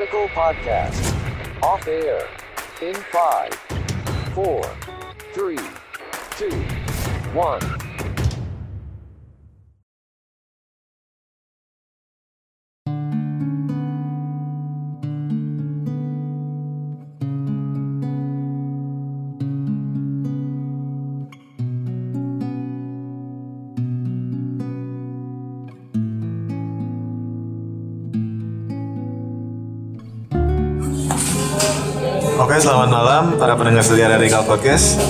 Radical 0.00 0.28
Podcast. 0.28 1.62
Off 1.62 1.86
air. 1.86 2.26
In 2.80 2.94
5, 2.94 3.54
4, 4.34 4.62
3, 5.34 5.58
2, 6.38 6.50
1. 7.34 7.79
Selamat 32.70 32.90
malam 32.94 33.24
para 33.34 33.58
pendengar 33.58 33.82
setia 33.82 34.06
dari 34.06 34.30
Kal 34.30 34.46
Podcast. 34.46 35.02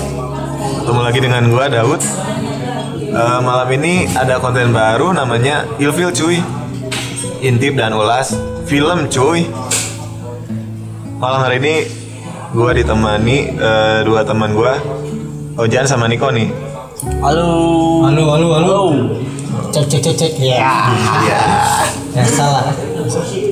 Ketemu 0.80 1.00
lagi 1.04 1.20
dengan 1.20 1.44
gua 1.52 1.68
Daud. 1.68 2.00
Eh, 3.04 3.40
malam 3.44 3.68
ini 3.76 4.08
ada 4.16 4.40
konten 4.40 4.72
baru 4.72 5.12
namanya 5.12 5.68
Ilfil 5.76 6.08
cuy. 6.08 6.40
Intip 7.44 7.76
dan 7.76 7.92
ulas 7.92 8.32
film 8.64 9.12
cuy. 9.12 9.44
Malam 11.20 11.40
hari 11.44 11.60
ini 11.60 11.74
gua 12.56 12.72
ditemani 12.72 13.52
eh, 13.52 14.08
dua 14.08 14.24
teman 14.24 14.56
gua, 14.56 14.80
Ojan 15.60 15.84
sama 15.84 16.08
Niko 16.08 16.32
nih. 16.32 16.48
Halo. 17.20 18.08
Halo, 18.08 18.24
halo, 18.40 18.48
halo. 18.56 18.78
Cek 19.68 19.84
cek 19.84 20.00
cek 20.00 20.16
cek. 20.16 20.32
Ya. 20.40 20.88
Ya. 21.28 21.40
Ya 22.16 22.24
salah. 22.24 22.72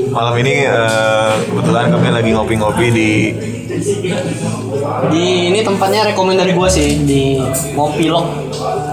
Malam 0.09 0.35
ini 0.41 0.65
eh, 0.65 1.33
kebetulan 1.45 1.93
kami 1.93 2.09
lagi 2.09 2.31
ngopi-ngopi 2.33 2.87
di 2.89 3.11
Di 5.07 5.55
ini 5.55 5.63
tempatnya 5.63 6.11
rekomend 6.11 6.43
dari 6.43 6.53
gua 6.53 6.67
sih 6.67 7.07
di 7.07 7.39
Ngopilok. 7.79 8.27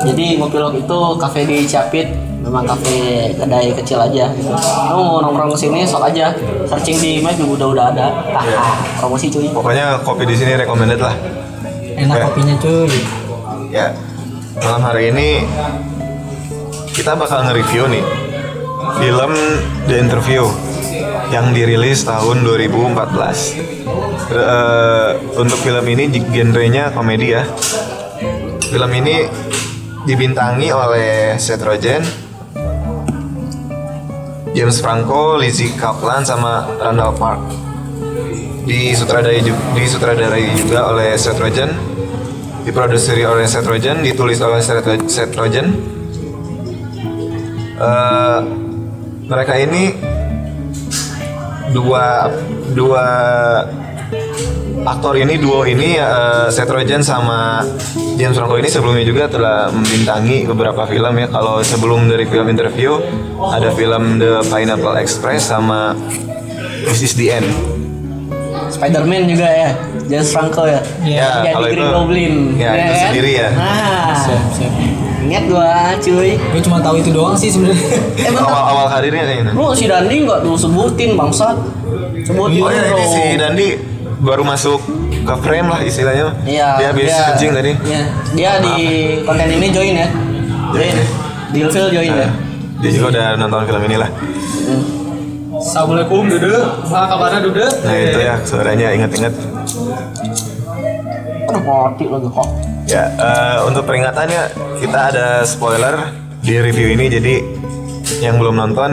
Jadi 0.06 0.38
Ngopilok 0.38 0.78
itu 0.78 1.00
kafe 1.18 1.50
di 1.50 1.66
Ciapit. 1.66 2.08
Memang 2.46 2.62
kafe 2.62 3.34
kedai 3.34 3.74
kecil 3.74 3.98
aja 3.98 4.30
gitu. 4.38 4.54
Kamu 4.54 5.02
mau 5.02 5.18
nongkrong 5.26 5.58
ke 5.58 5.66
sini 5.66 5.82
sok 5.82 6.14
aja. 6.14 6.30
Searching 6.70 7.02
di 7.02 7.12
map 7.18 7.34
juga 7.34 7.58
udah 7.58 7.68
udah 7.74 7.86
ada. 7.90 8.08
Haha, 8.38 9.02
promosi 9.02 9.34
cuy. 9.34 9.50
pokoknya 9.50 10.06
kopi 10.06 10.30
di 10.30 10.36
sini 10.38 10.54
recommended 10.54 11.02
lah. 11.02 11.18
Enak 11.98 12.16
Oke. 12.22 12.26
kopinya 12.30 12.56
cuy. 12.62 12.94
Ya, 13.74 13.98
malam 14.62 14.82
hari 14.86 15.10
ini 15.10 15.42
kita 16.94 17.18
bakal 17.18 17.44
nge-review 17.50 17.90
nih 17.92 18.06
film 19.02 19.32
The 19.90 19.96
Interview 20.00 20.48
yang 21.36 21.52
dirilis 21.52 22.08
tahun 22.08 22.48
2014. 22.48 23.60
Eh, 24.32 25.12
untuk 25.36 25.60
film 25.60 25.84
ini 25.92 26.08
genrenya 26.32 26.96
komedi 26.96 27.36
ya. 27.36 27.44
Film 28.72 28.92
ini 28.96 29.28
dibintangi 30.08 30.72
oleh 30.72 31.36
Seth 31.36 31.60
Rogen, 31.68 32.00
James 34.56 34.80
Franco, 34.80 35.36
Lizzie 35.36 35.76
Kaplan 35.76 36.24
sama 36.24 36.72
Randall 36.80 37.12
Park. 37.20 37.44
Disutradarai 38.64 39.44
juga, 39.44 39.62
disutradarai 39.76 40.46
juga 40.56 40.88
oleh 40.88 41.20
Seth 41.20 41.38
Rogen, 41.38 41.70
diproduksi 42.64 43.12
oleh 43.28 43.44
Seth 43.44 43.68
Rogen, 43.68 44.00
ditulis 44.08 44.40
oleh 44.40 44.64
Seth 44.64 45.36
Rogen. 45.36 45.68
Eh, 47.76 48.40
mereka 49.28 49.54
ini 49.60 50.15
dua 51.76 52.32
dua 52.72 53.04
aktor 54.86 55.18
ini 55.18 55.36
duo 55.36 55.66
ini 55.66 55.98
eh, 55.98 56.48
Seth 56.48 56.70
Rogen 56.70 57.02
sama 57.02 57.66
James 58.16 58.32
Franco 58.32 58.56
ini 58.56 58.70
sebelumnya 58.70 59.04
juga 59.04 59.28
telah 59.28 59.68
membintangi 59.68 60.48
beberapa 60.48 60.88
film 60.88 61.14
ya. 61.18 61.28
Kalau 61.28 61.60
sebelum 61.60 62.08
dari 62.08 62.24
film 62.24 62.48
interview 62.48 62.96
ada 63.44 63.74
film 63.74 64.18
The 64.18 64.46
Pineapple 64.48 64.96
Express 64.96 65.52
sama 65.52 65.92
This 66.86 67.02
Is 67.04 67.14
the 67.14 67.28
End. 67.34 67.50
Spiderman 68.66 69.28
juga 69.28 69.46
ya. 69.46 69.70
James 70.06 70.30
Franco 70.30 70.64
ya. 70.64 70.80
Ya, 71.02 71.42
Jadi 71.42 71.50
kalau 71.52 71.68
Green 71.68 71.82
itu- 71.82 71.92
Goblin. 71.92 72.34
ya, 72.56 72.72
itu 72.72 72.94
kan? 72.94 73.04
sendiri 73.10 73.32
ya. 73.36 73.50
Nah, 73.52 74.16
Siap, 74.16 74.44
siap. 74.54 74.74
Ingat 75.26 75.44
gua 75.50 75.98
cuy. 75.98 76.38
Gue 76.38 76.62
cuma 76.62 76.78
tahu 76.80 76.96
itu 77.02 77.10
doang 77.10 77.36
sih 77.36 77.50
sebenarnya. 77.50 77.84
Eh. 78.26 78.32
Awal-awal 78.32 78.86
karirnya 78.90 79.24
kayaknya. 79.28 79.52
Lu 79.54 79.76
si 79.76 79.86
Dandi 79.86 80.16
nggak 80.24 80.40
lu 80.46 80.54
sebutin 80.56 81.14
bangsat. 81.20 81.58
Sebutin 82.26 82.62
Oh 82.64 82.72
ya 82.72 82.84
ini 82.94 83.06
si 83.06 83.24
Dandi 83.38 83.68
baru 84.24 84.42
masuk 84.48 84.80
ke 85.26 85.34
frame 85.42 85.68
lah 85.68 85.80
istilahnya. 85.84 86.34
Iya. 86.46 86.70
Dia 86.80 86.88
habis 86.94 87.12
kencing 87.12 87.52
tadi. 87.54 87.72
Iya. 87.86 88.02
Dia 88.34 88.52
di 88.62 88.76
konten 89.26 89.48
ini 89.50 89.68
join 89.74 89.96
ya. 89.98 90.08
Join. 90.74 90.96
Di 91.54 91.58
Ilfil 91.62 91.88
join 91.92 92.14
ya. 92.14 92.30
Dia 92.82 92.90
juga 92.92 93.06
udah 93.14 93.28
nonton 93.40 93.62
film 93.66 93.82
ini 93.86 93.98
lah. 93.98 94.10
Assalamualaikum 95.56 96.28
Dude. 96.28 96.52
Apa 96.86 97.08
kabarnya 97.16 97.40
Dude? 97.42 97.64
Nah 97.64 97.96
itu 97.96 98.20
ya 98.20 98.36
suaranya 98.44 98.88
inget-inget. 98.92 99.34
Aduh 101.48 101.62
mati 101.64 102.06
lagi 102.12 102.28
kok. 102.28 102.75
Ya 102.86 103.10
eh, 103.18 103.58
untuk 103.66 103.90
peringatannya 103.90 104.54
kita 104.78 105.00
ada 105.14 105.28
spoiler 105.42 106.14
di 106.46 106.62
review 106.62 106.94
ini 106.94 107.06
jadi 107.10 107.36
yang 108.22 108.38
belum 108.38 108.54
nonton 108.54 108.90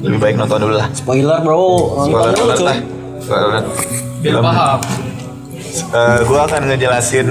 lebih 0.00 0.18
baik 0.20 0.36
nonton 0.40 0.64
dulu 0.64 0.74
lah. 0.80 0.88
Spoiler 0.96 1.38
bro. 1.44 1.60
Nonton 1.60 2.08
Spoiler 2.08 2.32
dulu 2.32 2.64
lah. 2.64 2.78
Spoiler 3.20 3.44
alert. 3.52 3.66
Biar 4.24 4.40
paham. 4.40 4.78
Eh, 5.74 6.18
gua 6.24 6.40
akan 6.48 6.62
ngejelasin 6.72 7.28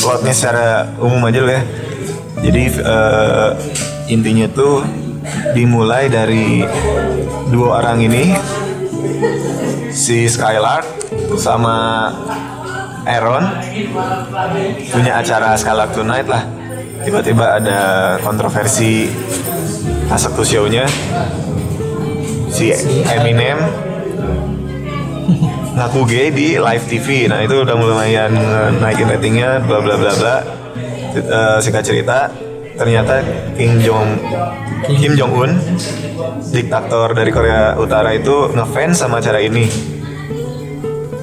plotnya 0.00 0.34
secara 0.34 0.88
umum 0.98 1.22
aja 1.30 1.40
loh 1.42 1.54
ya. 1.54 1.62
Jadi 2.42 2.62
eh, 2.74 3.50
intinya 4.10 4.46
tuh 4.50 4.82
dimulai 5.54 6.10
dari 6.10 6.64
dua 7.52 7.82
orang 7.82 8.02
ini 8.02 8.34
si 9.92 10.26
Skylark 10.26 10.86
sama 11.38 12.08
Aaron 13.08 13.44
punya 14.92 15.12
acara 15.16 15.56
Skylark 15.56 15.96
Tonight 15.96 16.28
lah. 16.28 16.44
Tiba-tiba 17.02 17.56
ada 17.56 17.80
kontroversi 18.20 19.08
pas 20.08 20.20
satu 20.20 20.44
show-nya 20.44 20.84
si 22.52 22.72
Eminem 23.08 23.88
ngaku 25.78 26.00
gay 26.10 26.28
di 26.34 26.58
live 26.58 26.84
TV. 26.90 27.30
Nah 27.30 27.40
itu 27.40 27.62
udah 27.62 27.74
lumayan 27.78 28.34
eh, 28.34 28.70
naikin 28.82 29.08
ratingnya, 29.08 29.62
bla 29.62 29.78
bla 29.78 29.94
bla 29.94 30.12
bla. 30.12 30.36
Eh, 31.14 31.58
singkat 31.62 31.86
cerita, 31.86 32.28
ternyata 32.76 33.22
Kim 33.54 33.78
Jong 33.80 34.08
Kim 34.86 35.18
Jong 35.18 35.32
Un, 35.34 35.50
diktator 36.50 37.14
dari 37.14 37.30
Korea 37.34 37.74
Utara 37.78 38.14
itu 38.14 38.50
ngefans 38.54 39.02
sama 39.02 39.18
acara 39.22 39.38
ini. 39.42 39.97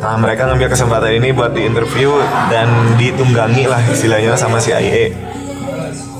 Nah 0.05 0.21
mereka 0.21 0.45
ngambil 0.45 0.69
kesempatan 0.69 1.17
ini 1.17 1.33
buat 1.33 1.57
diinterview 1.57 2.13
dan 2.53 2.69
ditunggangi 2.93 3.65
lah 3.65 3.81
istilahnya 3.89 4.37
sama 4.37 4.61
CIA. 4.61 5.09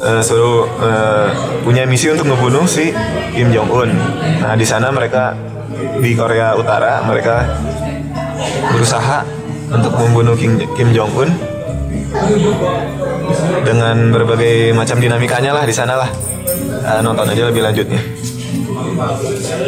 Eh, 0.01 0.22
suruh 0.25 0.66
eh, 0.81 1.29
punya 1.62 1.85
misi 1.85 2.09
untuk 2.09 2.25
ngebunuh 2.25 2.66
si 2.66 2.90
Kim 3.38 3.53
Jong 3.53 3.69
Un. 3.69 3.94
Nah 4.41 4.57
di 4.57 4.66
sana 4.66 4.90
mereka 4.90 5.38
di 6.01 6.18
Korea 6.18 6.57
Utara 6.57 7.06
mereka 7.06 7.45
berusaha 8.74 9.22
untuk 9.69 9.94
membunuh 10.01 10.34
Kim, 10.34 10.57
Kim 10.74 10.90
Jong 10.90 11.13
Un 11.13 11.29
dengan 13.62 14.09
berbagai 14.09 14.74
macam 14.74 14.97
dinamikanya 14.97 15.53
lah 15.53 15.62
di 15.62 15.75
sana 15.78 15.94
lah. 15.94 16.09
Eh, 16.90 17.01
nonton 17.06 17.29
aja 17.29 17.53
lebih 17.53 17.62
lanjutnya. 17.62 18.01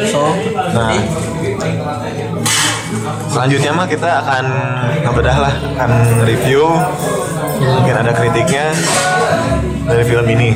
So, 0.10 0.34
Nah, 0.74 0.90
selanjutnya 3.32 3.72
mah 3.76 3.88
kita 3.88 4.10
akan 4.24 4.46
ngebedah 5.04 5.38
lah, 5.38 5.54
akan 5.76 5.92
review, 6.24 6.64
mungkin 7.60 7.96
ada 7.96 8.12
kritiknya 8.16 8.72
dari 9.88 10.04
film 10.08 10.28
ini. 10.32 10.50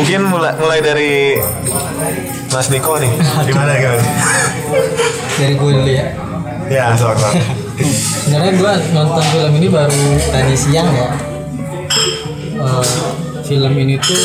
Mungkin 0.00 0.20
mulai, 0.32 0.52
mulai 0.56 0.80
dari 0.80 1.36
Mas 2.50 2.72
Niko 2.72 2.96
nih, 2.96 3.12
gimana 3.48 3.72
gimana? 3.76 4.04
Dari 5.36 5.54
gue 5.54 5.70
dulu 5.76 5.90
ya. 5.90 6.06
Ya, 6.70 6.94
sok. 6.94 7.18
Sebenarnya 8.30 8.52
gue 8.54 8.72
nonton 8.94 9.24
film 9.34 9.52
ini 9.58 9.68
baru 9.68 10.04
tadi 10.30 10.54
siang 10.54 10.88
ya. 10.94 11.10
Eh, 12.60 12.86
film 13.42 13.72
ini 13.74 13.98
tuh 13.98 14.22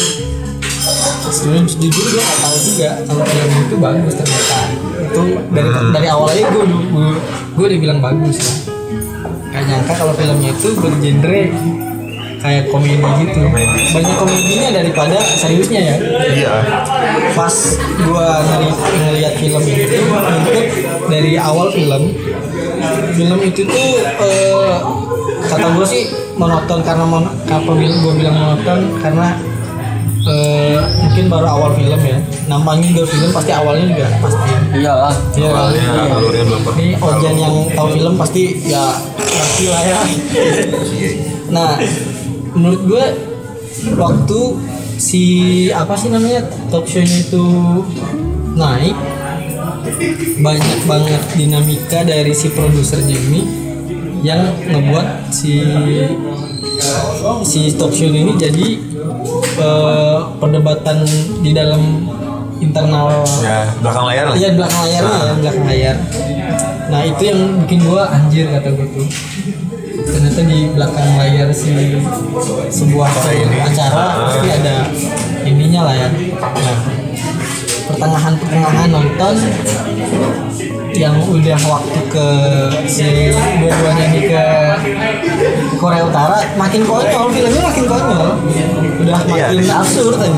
sebelum 1.32 1.66
jujur 1.66 2.06
gue 2.14 2.22
gak 2.22 2.40
tahu 2.44 2.58
juga 2.62 2.90
kalau 3.08 3.24
film 3.26 3.50
ini 3.50 3.64
tuh 3.72 3.80
bagus 3.82 4.14
ternyata. 4.14 4.85
Itu 5.10 5.24
dari 5.54 5.70
dari 5.94 6.08
awal 6.10 6.28
aja 6.34 6.50
gue 6.52 6.66
gue 6.66 7.10
gue 7.56 7.66
udah 7.66 7.80
bilang 7.80 8.00
bagus 8.02 8.38
ya. 8.42 8.54
Gak 9.56 9.64
nyangka 9.72 9.94
kalau 9.96 10.14
filmnya 10.20 10.52
itu 10.52 10.70
bergenre 10.76 11.42
kayak 12.44 12.64
komedi 12.70 13.10
gitu. 13.26 13.38
Komedi. 13.42 13.80
Banyak 13.96 14.16
komedinya 14.20 14.70
daripada 14.76 15.18
seriusnya 15.40 15.82
ya. 15.82 15.96
Iya. 16.30 16.54
pas 17.36 17.52
gua 18.08 18.40
ngeli 18.48 18.72
ngeliat 18.72 19.34
film 19.36 19.60
tuh 19.60 19.76
input 19.76 20.66
dari 21.12 21.36
awal 21.36 21.68
film 21.76 22.16
film 23.12 23.40
itu 23.44 23.62
tuh 23.68 23.88
eh, 24.24 24.78
kata 25.52 25.68
gue 25.76 25.88
sih 25.88 26.04
monoton 26.40 26.80
karena 26.84 27.04
mon 27.04 27.28
bilang 27.76 28.00
gue 28.04 28.14
bilang 28.24 28.36
monoton 28.36 28.80
karena 29.04 29.36
eh, 30.26 30.78
mungkin 31.02 31.26
baru 31.30 31.48
awal 31.48 31.70
film 31.78 32.02
ya 32.02 32.18
nampaknya 32.46 32.86
juga 32.94 33.04
film 33.08 33.30
pasti 33.30 33.52
awalnya 33.54 33.86
juga 33.94 34.06
pasti 34.20 34.50
iyalah 34.76 35.14
Iya, 35.36 35.50
Awalnya 35.52 35.84
iya. 35.84 36.14
alurnya 36.16 36.44
belum 36.48 36.62
pernah. 36.64 36.80
Ini 36.82 36.94
Ojan 36.98 37.36
yang 37.36 37.56
tahu 37.76 37.88
film 37.94 38.14
pasti 38.16 38.44
ya 38.66 38.86
ngerti 39.16 39.66
lah 39.68 39.84
ya. 39.84 40.00
nah, 41.52 41.70
menurut 42.56 42.82
gue 42.88 43.06
waktu 43.94 44.40
si 44.96 45.24
apa 45.70 45.94
sih 46.00 46.08
namanya 46.08 46.48
talk 46.72 46.88
show-nya 46.88 47.20
itu 47.20 47.46
naik 48.56 48.96
banyak 50.40 50.80
banget 50.88 51.22
dinamika 51.36 52.00
dari 52.02 52.32
si 52.32 52.48
produsernya 52.50 53.16
ini 53.30 53.42
yang 54.24 54.42
ngebuat 54.66 55.30
si 55.30 55.62
si 57.46 57.72
talk 57.76 57.92
show 57.94 58.10
ini 58.10 58.34
jadi 58.36 58.68
eh, 59.60 60.20
perdebatan 60.40 61.06
di 61.42 61.52
dalam 61.56 62.10
internal 62.60 63.24
Ya, 63.44 63.68
belakang 63.84 64.06
layar 64.08 64.26
lah. 64.32 64.36
Iya 64.36 64.50
belakang 64.56 64.82
layarnya 64.88 65.18
ya, 65.20 65.34
belakang 65.38 65.66
layar. 65.68 65.96
Nah 66.86 67.02
itu 67.04 67.22
yang 67.26 67.40
bikin 67.66 67.80
gua 67.84 68.04
anjir 68.10 68.46
kata 68.48 68.70
gua 68.74 68.88
tuh. 68.90 69.08
Ternyata 70.06 70.42
di 70.46 70.60
belakang 70.72 71.10
layar 71.20 71.48
si 71.52 72.00
sebuah 72.72 73.10
acara 73.66 74.06
pasti 74.30 74.48
ada 74.50 74.76
ininya 75.44 75.82
lah 75.92 75.96
ya. 75.98 76.10
Nah 76.40 76.78
pertengahan 77.86 78.34
pertengahan 78.40 78.90
nonton 78.90 79.36
yang 80.96 81.16
udah 81.20 81.60
waktu 81.68 82.00
ke 82.08 82.28
si 82.88 83.36
dua-duanya 83.60 84.06
ini 84.16 84.22
ke 84.32 84.44
Korea 85.76 86.08
Utara 86.08 86.40
makin 86.56 86.82
konyol 86.88 87.26
filmnya 87.32 87.62
makin 87.68 87.86
konyol. 87.86 88.28
Udah 89.04 89.16
Iya. 89.28 89.52
makin 89.52 89.70
absurd 89.70 90.16
kan 90.18 90.34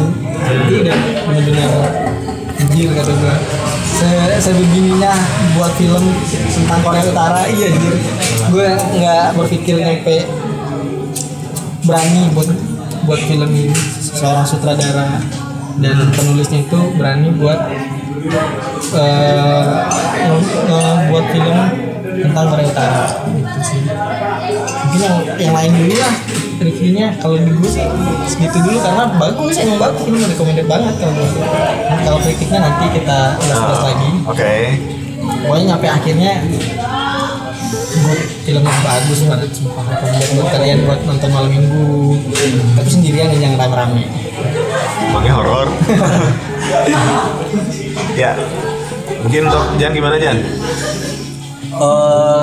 jadi 0.48 0.74
udah 0.82 0.98
benar-benar 1.30 1.72
anjir 2.58 2.90
kata 2.90 3.14
gua. 3.14 3.36
Se 3.98 4.10
sebegininya 4.42 5.14
buat 5.58 5.74
film 5.78 6.04
tentang 6.30 6.80
Korea 6.82 7.04
Utara 7.06 7.42
iya 7.50 7.68
anjir. 7.70 7.96
Gue 8.50 8.68
nggak 8.98 9.26
berpikir 9.38 9.76
nyampe 9.78 10.26
berani 11.86 12.22
buat 12.34 12.50
buat 13.06 13.22
film 13.22 13.50
ini. 13.54 13.74
Seorang 14.18 14.46
sutradara 14.46 15.22
dan 15.78 15.98
penulisnya 16.10 16.66
itu 16.66 16.80
berani 16.98 17.30
buat 17.38 17.70
buat 21.12 21.26
film 21.32 21.58
tentang 22.18 22.46
Korea 22.50 22.68
Utara 22.68 23.04
gitu 23.30 23.60
sih. 23.62 23.82
Mungkin 24.88 25.02
yang 25.02 25.18
yang 25.38 25.56
lain 25.56 25.72
dulu 25.76 25.96
lah 26.00 26.14
reviewnya. 26.58 27.08
Kalau 27.22 27.36
di 27.38 27.52
gue 27.52 27.70
sih 27.70 27.86
segitu 28.26 28.58
dulu. 28.62 28.78
Karena 28.82 29.04
bagus 29.18 29.56
emang 29.62 29.80
bagus. 29.82 30.02
Film 30.06 30.22
recommended 30.24 30.68
banget 30.68 30.94
kalau 30.98 31.14
kalau 32.06 32.20
kritiknya 32.24 32.60
nanti 32.64 32.86
kita 32.98 33.20
bahas-bahas 33.38 33.82
lagi. 33.94 34.10
Oke. 34.28 34.56
pokoknya 35.28 35.76
nyampe 35.76 35.88
akhirnya 35.92 36.40
buat 37.98 38.22
filmnya 38.48 38.76
bagus 38.80 39.20
banget 39.28 39.50
sumpah 39.52 39.84
rekomendasi 39.92 40.40
buat 40.40 40.50
kalian 40.56 40.78
buat 40.88 41.00
nonton 41.04 41.30
malam 41.36 41.52
minggu. 41.52 42.16
Tapi 42.80 42.90
sendirian 42.90 43.28
dan 43.36 43.40
jangan 43.44 43.58
rame-rame. 43.68 44.04
Horor. 45.28 45.68
ya. 48.22 48.32
Mungkin 49.28 49.42
untuk 49.44 49.64
Jan 49.76 49.92
gimana 49.92 50.16
Jan? 50.16 50.38
eh 51.70 52.42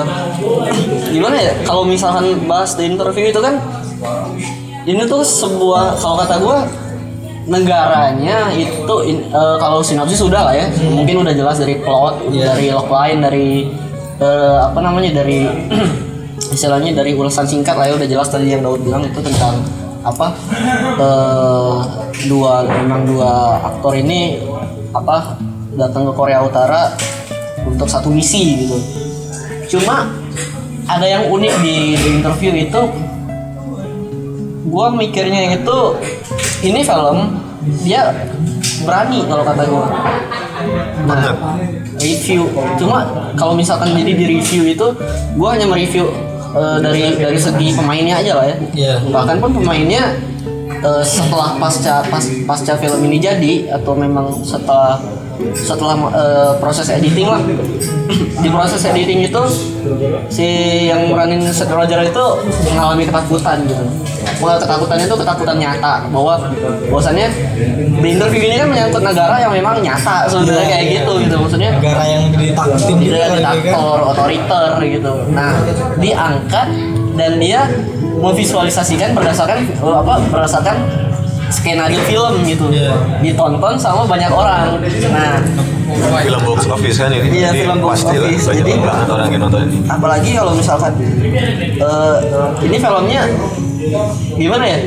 gimana 1.11 1.35
ya 1.35 1.51
kalau 1.65 1.83
misalkan 1.83 2.45
bahas 2.45 2.71
di 2.73 2.87
interview 2.87 3.27
itu 3.27 3.41
kan 3.41 3.59
ini 4.85 5.03
tuh 5.03 5.25
sebuah 5.25 5.97
kalau 5.97 6.15
kata 6.15 6.39
gue 6.39 6.57
negaranya 7.45 8.47
itu 8.49 8.95
in- 9.03 9.27
eh, 9.27 9.55
kalau 9.57 9.83
sinopsis 9.83 10.23
sudah 10.23 10.45
lah 10.45 10.55
ya 10.55 10.65
mungkin 10.87 11.19
udah 11.19 11.33
jelas 11.33 11.57
dari 11.57 11.75
plot 11.77 12.31
Iya. 12.31 12.53
dari 12.53 12.65
logline 12.71 13.19
dari 13.19 13.49
eh, 14.17 14.57
apa 14.61 14.79
namanya 14.79 15.19
dari 15.19 15.43
istilahnya 16.55 16.95
dari 16.95 17.11
ulasan 17.11 17.43
singkat 17.43 17.75
lah 17.75 17.91
ya 17.91 17.97
udah 17.97 18.07
jelas 18.07 18.31
tadi 18.31 18.49
yang 18.49 18.63
Daud 18.63 18.81
bilang 18.81 19.03
itu 19.03 19.19
tentang 19.19 19.59
apa 19.99 20.31
eh, 20.95 21.75
dua 22.25 22.63
memang 22.63 23.03
dua 23.03 23.31
aktor 23.67 23.93
ini 23.93 24.39
apa 24.89 25.35
datang 25.75 26.07
ke 26.09 26.13
Korea 26.15 26.41
Utara 26.41 26.95
untuk 27.67 27.87
satu 27.87 28.07
misi 28.07 28.65
gitu. 28.65 28.77
Cuma 29.77 30.07
ada 30.87 31.05
yang 31.05 31.27
unik 31.29 31.53
di, 31.61 31.75
di 31.99 32.09
interview 32.19 32.51
itu. 32.55 32.81
Gua 34.65 34.91
mikirnya 34.91 35.55
itu 35.55 35.77
ini 36.65 36.81
film 36.81 37.39
dia 37.85 38.11
berani 38.83 39.23
kalau 39.27 39.43
kata 39.45 39.63
gua. 39.67 39.87
Nah 41.05 41.35
review. 41.99 42.49
Cuma 42.79 43.31
kalau 43.35 43.53
misalkan 43.55 43.93
jadi 43.93 44.11
di 44.15 44.25
review 44.25 44.63
itu 44.71 44.87
gua 45.37 45.55
hanya 45.55 45.69
mereview 45.69 46.09
eh, 46.55 46.77
dari 46.81 47.03
dari 47.19 47.39
segi 47.39 47.75
pemainnya 47.75 48.19
aja 48.19 48.31
lah 48.41 48.45
ya. 48.47 48.57
Iya. 48.75 48.93
bahkan 49.11 49.37
pun 49.39 49.51
pemainnya 49.53 50.17
eh, 50.81 51.03
setelah 51.05 51.55
pasca 51.61 52.03
pas, 52.09 52.25
pasca 52.47 52.73
film 52.75 52.99
ini 53.05 53.17
jadi 53.21 53.53
atau 53.79 53.93
memang 53.95 54.43
setelah 54.43 54.99
setelah 55.55 55.95
eh, 56.11 56.51
proses 56.59 56.87
editing 56.89 57.27
lah. 57.27 57.41
Di 58.35 58.49
proses 58.51 58.81
editing 58.85 59.25
itu 59.25 59.41
si 60.29 60.47
yang 60.89 61.09
meranin 61.09 61.41
Seth 61.49 61.71
Roger 61.71 62.01
itu 62.05 62.25
mengalami 62.71 63.03
ketakutan 63.07 63.65
gitu. 63.65 63.85
Mengalami 64.41 64.61
ketakutan 64.65 64.97
itu 65.01 65.15
ketakutan 65.15 65.55
nyata 65.57 65.93
bahwa 66.09 66.33
bahwasannya 66.91 67.27
di 68.01 68.07
interview 68.15 68.41
ini 68.45 68.55
kan 68.59 68.67
menyangkut 68.69 69.03
negara 69.03 69.35
yang 69.41 69.53
memang 69.53 69.81
nyata 69.81 70.29
sebenarnya 70.29 70.67
kayak 70.69 70.85
gitu 71.01 71.11
gitu. 71.25 71.35
Maksudnya 71.39 71.69
negara 71.79 72.03
yang 72.05 72.23
ditakutin 72.33 72.95
gitu 73.01 73.15
kan, 73.15 73.29
diktator, 73.39 73.99
otoriter 74.13 74.71
gitu. 74.83 75.13
Nah, 75.31 75.51
diangkat 75.97 76.67
dan 77.15 77.31
dia 77.39 77.61
memvisualisasikan 78.15 79.15
berdasarkan 79.15 79.67
apa 79.79 80.13
berdasarkan 80.31 80.75
skenario 81.49 82.01
film 82.05 82.33
gitu. 82.43 82.65
Iya. 82.71 82.93
Ditonton 83.21 83.75
sama 83.77 84.05
banyak 84.05 84.31
orang. 84.31 84.81
Nah, 85.11 85.37
Film 86.25 86.41
box 86.41 86.65
office 86.65 86.97
kan 86.97 87.13
ini. 87.13 87.29
Iya, 87.29 87.53
Jadi 87.53 87.59
film 87.61 87.77
box 87.85 88.01
pasti 88.01 88.17
lah, 88.17 88.25
office. 88.25 88.45
Jadi- 88.49 88.81
banget 88.81 89.07
orang 89.07 89.27
yang 89.29 89.41
nonton 89.45 89.61
ini. 89.69 89.77
apalagi 89.85 90.29
kalau 90.33 90.51
misalkan 90.57 90.91
eh, 91.77 92.17
ini 92.65 92.77
filmnya 92.81 93.21
gimana 94.33 94.65
ya? 94.65 94.79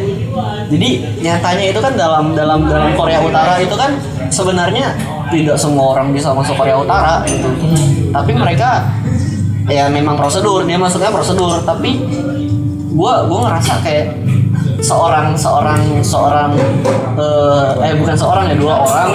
Jadi 0.68 0.88
nyatanya 1.22 1.64
itu 1.70 1.80
kan 1.80 1.92
dalam 1.94 2.34
dalam 2.34 2.66
dalam 2.66 2.90
Korea 2.98 3.22
Utara 3.22 3.62
itu 3.62 3.72
kan 3.78 3.94
sebenarnya 4.28 4.90
tidak 5.30 5.56
semua 5.56 5.94
orang 5.96 6.10
bisa 6.10 6.34
masuk 6.34 6.58
Korea 6.58 6.76
Utara 6.82 7.22
gitu. 7.30 7.46
Tapi 8.10 8.32
mereka 8.34 8.90
ya 9.70 9.86
memang 9.86 10.18
prosedur, 10.18 10.66
dia 10.66 10.76
masuknya 10.76 11.14
prosedur, 11.14 11.62
tapi 11.62 12.00
gua 12.92 13.22
gua 13.30 13.38
ngerasa 13.48 13.86
kayak 13.86 14.18
seorang 14.78 15.34
seorang 15.34 15.80
seorang 16.02 16.50
eh, 17.18 17.68
eh 17.82 17.94
bukan 17.98 18.16
seorang 18.16 18.44
ya 18.50 18.56
dua 18.56 18.74
orang. 18.86 19.10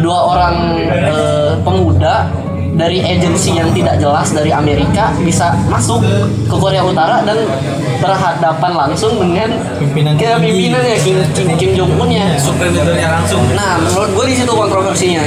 Dua 0.00 0.18
orang 0.34 0.54
eh, 0.88 1.52
pemuda 1.62 2.30
dari 2.74 3.02
agensi 3.02 3.56
yang 3.56 3.70
tidak 3.74 3.98
jelas 3.98 4.30
dari 4.30 4.50
Amerika 4.54 5.10
bisa 5.20 5.52
masuk 5.66 6.02
ke 6.46 6.56
Korea 6.56 6.82
Utara 6.86 7.22
dan 7.26 7.38
berhadapan 8.00 8.72
langsung 8.72 9.20
dengan 9.20 9.52
Pimpinan 9.76 10.16
ya, 10.16 10.40
pimpinan 10.40 10.80
ya 10.80 10.96
Kim, 11.00 11.16
Kim, 11.36 11.48
Kim 11.56 11.70
Jong 11.76 11.92
Un 12.00 12.08
ya 12.08 12.26
supervisornya 12.40 13.08
langsung. 13.20 13.42
Nah 13.52 13.80
menurut 13.80 14.10
gue 14.16 14.24
di 14.32 14.34
situ 14.40 14.52
kontroversinya. 14.52 15.22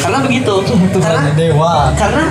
Karena 0.00 0.18
begitu. 0.24 0.54
Karena 1.04 1.30
dewa. 1.36 1.92
karena 1.96 2.24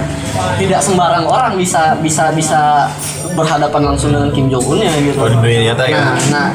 tidak 0.56 0.80
sembarang 0.80 1.26
orang 1.28 1.54
bisa 1.60 1.98
bisa 2.00 2.32
bisa 2.32 2.88
berhadapan 3.36 3.94
langsung 3.94 4.14
dengan 4.14 4.30
Kim 4.34 4.48
Jong 4.50 4.66
Un 4.66 4.80
ya 4.82 4.94
gitu. 4.98 5.20
Oh, 5.20 5.30
di 5.30 5.38
dunia 5.38 5.60
nyata 5.74 5.84
ya? 5.86 5.98
Nah, 6.00 6.18
nah 6.34 6.48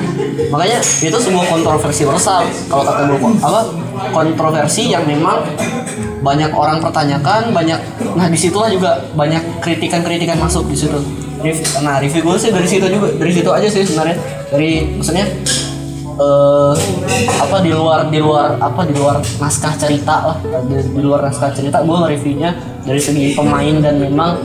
makanya 0.50 0.78
itu 0.82 1.16
sebuah 1.16 1.46
kontroversi 1.46 2.02
besar. 2.06 2.42
Kalau 2.66 2.82
kata 2.82 3.02
gue 3.06 3.18
apa? 3.42 3.60
Kontroversi 4.10 4.90
yang 4.90 5.06
memang 5.06 5.46
banyak 6.24 6.50
orang 6.56 6.80
pertanyakan 6.80 7.52
banyak 7.52 7.76
nah 8.16 8.26
di 8.32 8.38
situlah 8.40 8.72
juga 8.72 9.04
banyak 9.12 9.60
kritikan-kritikan 9.60 10.40
masuk 10.40 10.64
di 10.72 10.76
situ. 10.80 10.96
Nah 11.84 12.00
review 12.00 12.24
gue 12.24 12.36
sih 12.40 12.48
dari 12.48 12.64
situ 12.64 12.88
juga 12.88 13.12
dari 13.20 13.32
situ 13.36 13.50
aja 13.52 13.68
sih 13.68 13.84
sebenarnya. 13.84 14.16
Dari 14.48 14.96
maksudnya 14.96 15.28
eh 16.14 16.74
apa 17.42 17.58
di 17.60 17.74
luar 17.74 18.08
di 18.08 18.22
luar 18.22 18.56
apa 18.62 18.86
di 18.86 18.94
luar 18.94 19.18
naskah 19.42 19.74
cerita 19.74 20.32
lah 20.32 20.36
di, 20.70 20.78
di 20.94 21.02
luar 21.02 21.26
naskah 21.26 21.50
cerita 21.50 21.82
gue 21.82 21.90
nge-reviewnya 21.90 22.50
dari 22.86 23.00
segi 23.02 23.34
pemain 23.34 23.82
dan 23.82 23.98
memang 23.98 24.38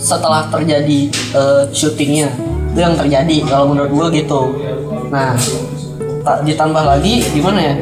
setelah 0.00 0.48
terjadi 0.48 1.12
eh, 1.12 1.62
syutingnya 1.70 2.32
itu 2.72 2.80
yang 2.80 2.96
terjadi 2.96 3.36
kalau 3.46 3.70
menurut 3.70 3.92
gue 3.92 4.24
gitu. 4.24 4.42
Nah 5.12 5.36
tak 6.24 6.44
ditambah 6.48 6.84
lagi 6.84 7.24
gimana 7.32 7.60
ya 7.60 7.74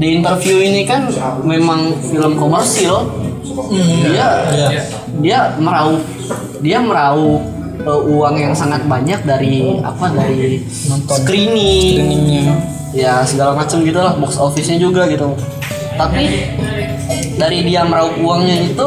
di 0.00 0.16
interview 0.16 0.56
ini 0.58 0.88
kan 0.88 1.12
memang 1.44 1.92
film 2.00 2.40
komersil 2.40 3.04
dia 4.08 4.26
Iya. 4.48 4.82
dia 5.20 5.38
meraup 5.60 6.00
dia 6.64 6.80
meraup 6.80 7.44
eh, 7.80 8.00
uang 8.08 8.34
yang 8.36 8.54
sangat 8.56 8.80
banyak 8.84 9.20
dari 9.22 9.76
apa 9.80 10.08
dari 10.12 10.64
Nonton. 10.88 11.16
screening 11.20 12.00
Screeningnya. 12.00 12.54
ya 12.96 13.14
segala 13.22 13.52
macam 13.54 13.84
gitu 13.84 14.00
lah 14.00 14.16
box 14.16 14.40
office-nya 14.40 14.80
juga 14.80 15.04
gitu 15.06 15.36
tapi 15.94 16.48
dari 17.36 17.68
dia 17.68 17.84
meraup 17.84 18.16
uangnya 18.16 18.56
itu 18.72 18.86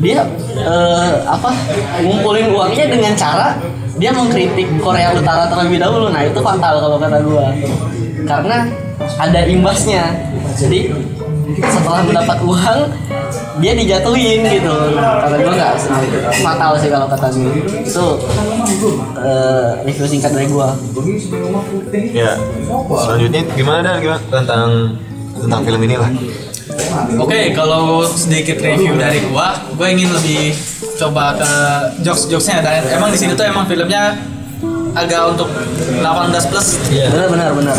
dia 0.00 0.28
eh, 0.56 1.12
apa 1.24 1.48
ngumpulin 2.04 2.52
uangnya 2.52 2.84
dengan 2.92 3.12
cara 3.16 3.56
dia 3.96 4.12
mengkritik 4.12 4.68
Korea 4.80 5.12
Utara 5.12 5.48
terlebih 5.48 5.80
dahulu 5.80 6.12
nah 6.12 6.24
itu 6.24 6.40
fatal 6.40 6.76
kalau 6.80 6.96
kata 7.00 7.18
gua 7.20 7.52
karena 8.24 8.68
ada 9.00 9.40
imbasnya. 9.48 10.04
Jadi 10.56 10.92
setelah 11.50 12.06
mendapat 12.06 12.38
uang 12.46 12.80
dia 13.58 13.72
dijatuhin 13.74 14.40
gitu. 14.46 14.74
Kata 14.96 15.36
gua 15.36 15.52
nggak 15.56 15.74
fatal 16.40 16.72
sih 16.78 16.88
kalau 16.88 17.06
kata 17.10 17.26
gua. 17.34 17.52
Itu 17.84 18.06
eh, 19.20 19.68
review 19.84 20.06
singkat 20.06 20.30
dari 20.32 20.46
gua. 20.48 20.76
Ya. 21.92 22.38
Selanjutnya 23.04 23.42
gimana 23.56 23.78
dah 23.82 23.96
gimana? 23.98 24.20
Tentang 24.30 24.68
tentang 25.40 25.60
film 25.64 25.80
ini 25.84 25.96
lah. 25.96 26.10
Oke, 27.18 27.50
kalau 27.52 28.06
sedikit 28.06 28.62
review 28.62 28.94
dari 28.94 29.18
gua, 29.28 29.58
gua 29.74 29.90
ingin 29.90 30.08
lebih 30.14 30.54
coba 31.00 31.34
ke 31.34 31.52
jokes-jokesnya 32.04 32.60
dan 32.60 32.84
emang 32.92 33.10
di 33.10 33.18
sini 33.18 33.32
tuh 33.32 33.48
emang 33.48 33.64
filmnya 33.64 34.14
agak 34.94 35.22
untuk 35.36 35.48
18 36.02 36.50
plus. 36.50 36.68
Iya. 36.90 37.06
benar 37.14 37.28
benar 37.30 37.50
benar 37.54 37.76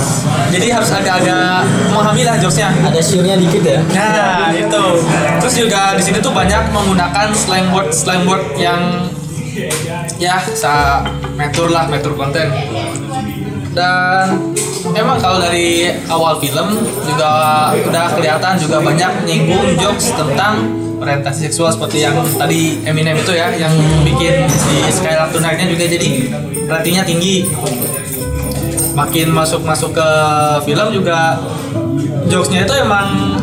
Jadi 0.52 0.68
harus 0.72 0.90
agak-agak 0.92 1.68
memahami 1.92 2.24
lah 2.24 2.36
jokesnya. 2.40 2.70
Ada 2.88 3.00
siurnya 3.04 3.36
dikit 3.38 3.64
ya. 3.64 3.80
Nah, 3.92 4.52
itu. 4.56 4.86
Terus 5.44 5.56
juga 5.68 5.96
di 5.96 6.04
sini 6.04 6.18
tuh 6.24 6.34
banyak 6.34 6.72
menggunakan 6.72 7.28
slang 7.36 7.72
word 7.76 7.92
slang 7.92 8.24
word 8.28 8.44
yang 8.56 9.08
ya 10.18 10.40
sa 10.56 11.04
metur 11.36 11.68
lah, 11.72 11.88
metur 11.92 12.16
konten. 12.16 12.48
Dan 13.72 14.52
emang 14.92 15.16
kalau 15.20 15.40
dari 15.40 15.96
awal 16.12 16.40
film 16.44 16.84
juga 17.08 17.32
udah 17.72 18.06
kelihatan 18.16 18.60
juga 18.60 18.84
banyak 18.84 19.12
nyinggung 19.24 19.80
jokes 19.80 20.12
tentang 20.12 20.81
orientasi 21.02 21.50
seksual 21.50 21.74
seperti 21.74 22.06
yang 22.06 22.14
tadi 22.38 22.78
Eminem 22.86 23.18
itu 23.18 23.34
ya 23.34 23.50
yang 23.58 23.74
bikin 24.06 24.46
si 24.46 24.86
Skylar 24.94 25.34
Tonight-nya 25.34 25.66
juga 25.74 25.86
jadi 25.90 26.10
ratingnya 26.70 27.04
tinggi. 27.04 27.50
Makin 28.94 29.34
masuk-masuk 29.34 29.98
ke 29.98 30.10
film 30.68 30.88
juga 30.94 31.42
jokesnya 32.30 32.70
itu 32.70 32.74
emang 32.78 33.40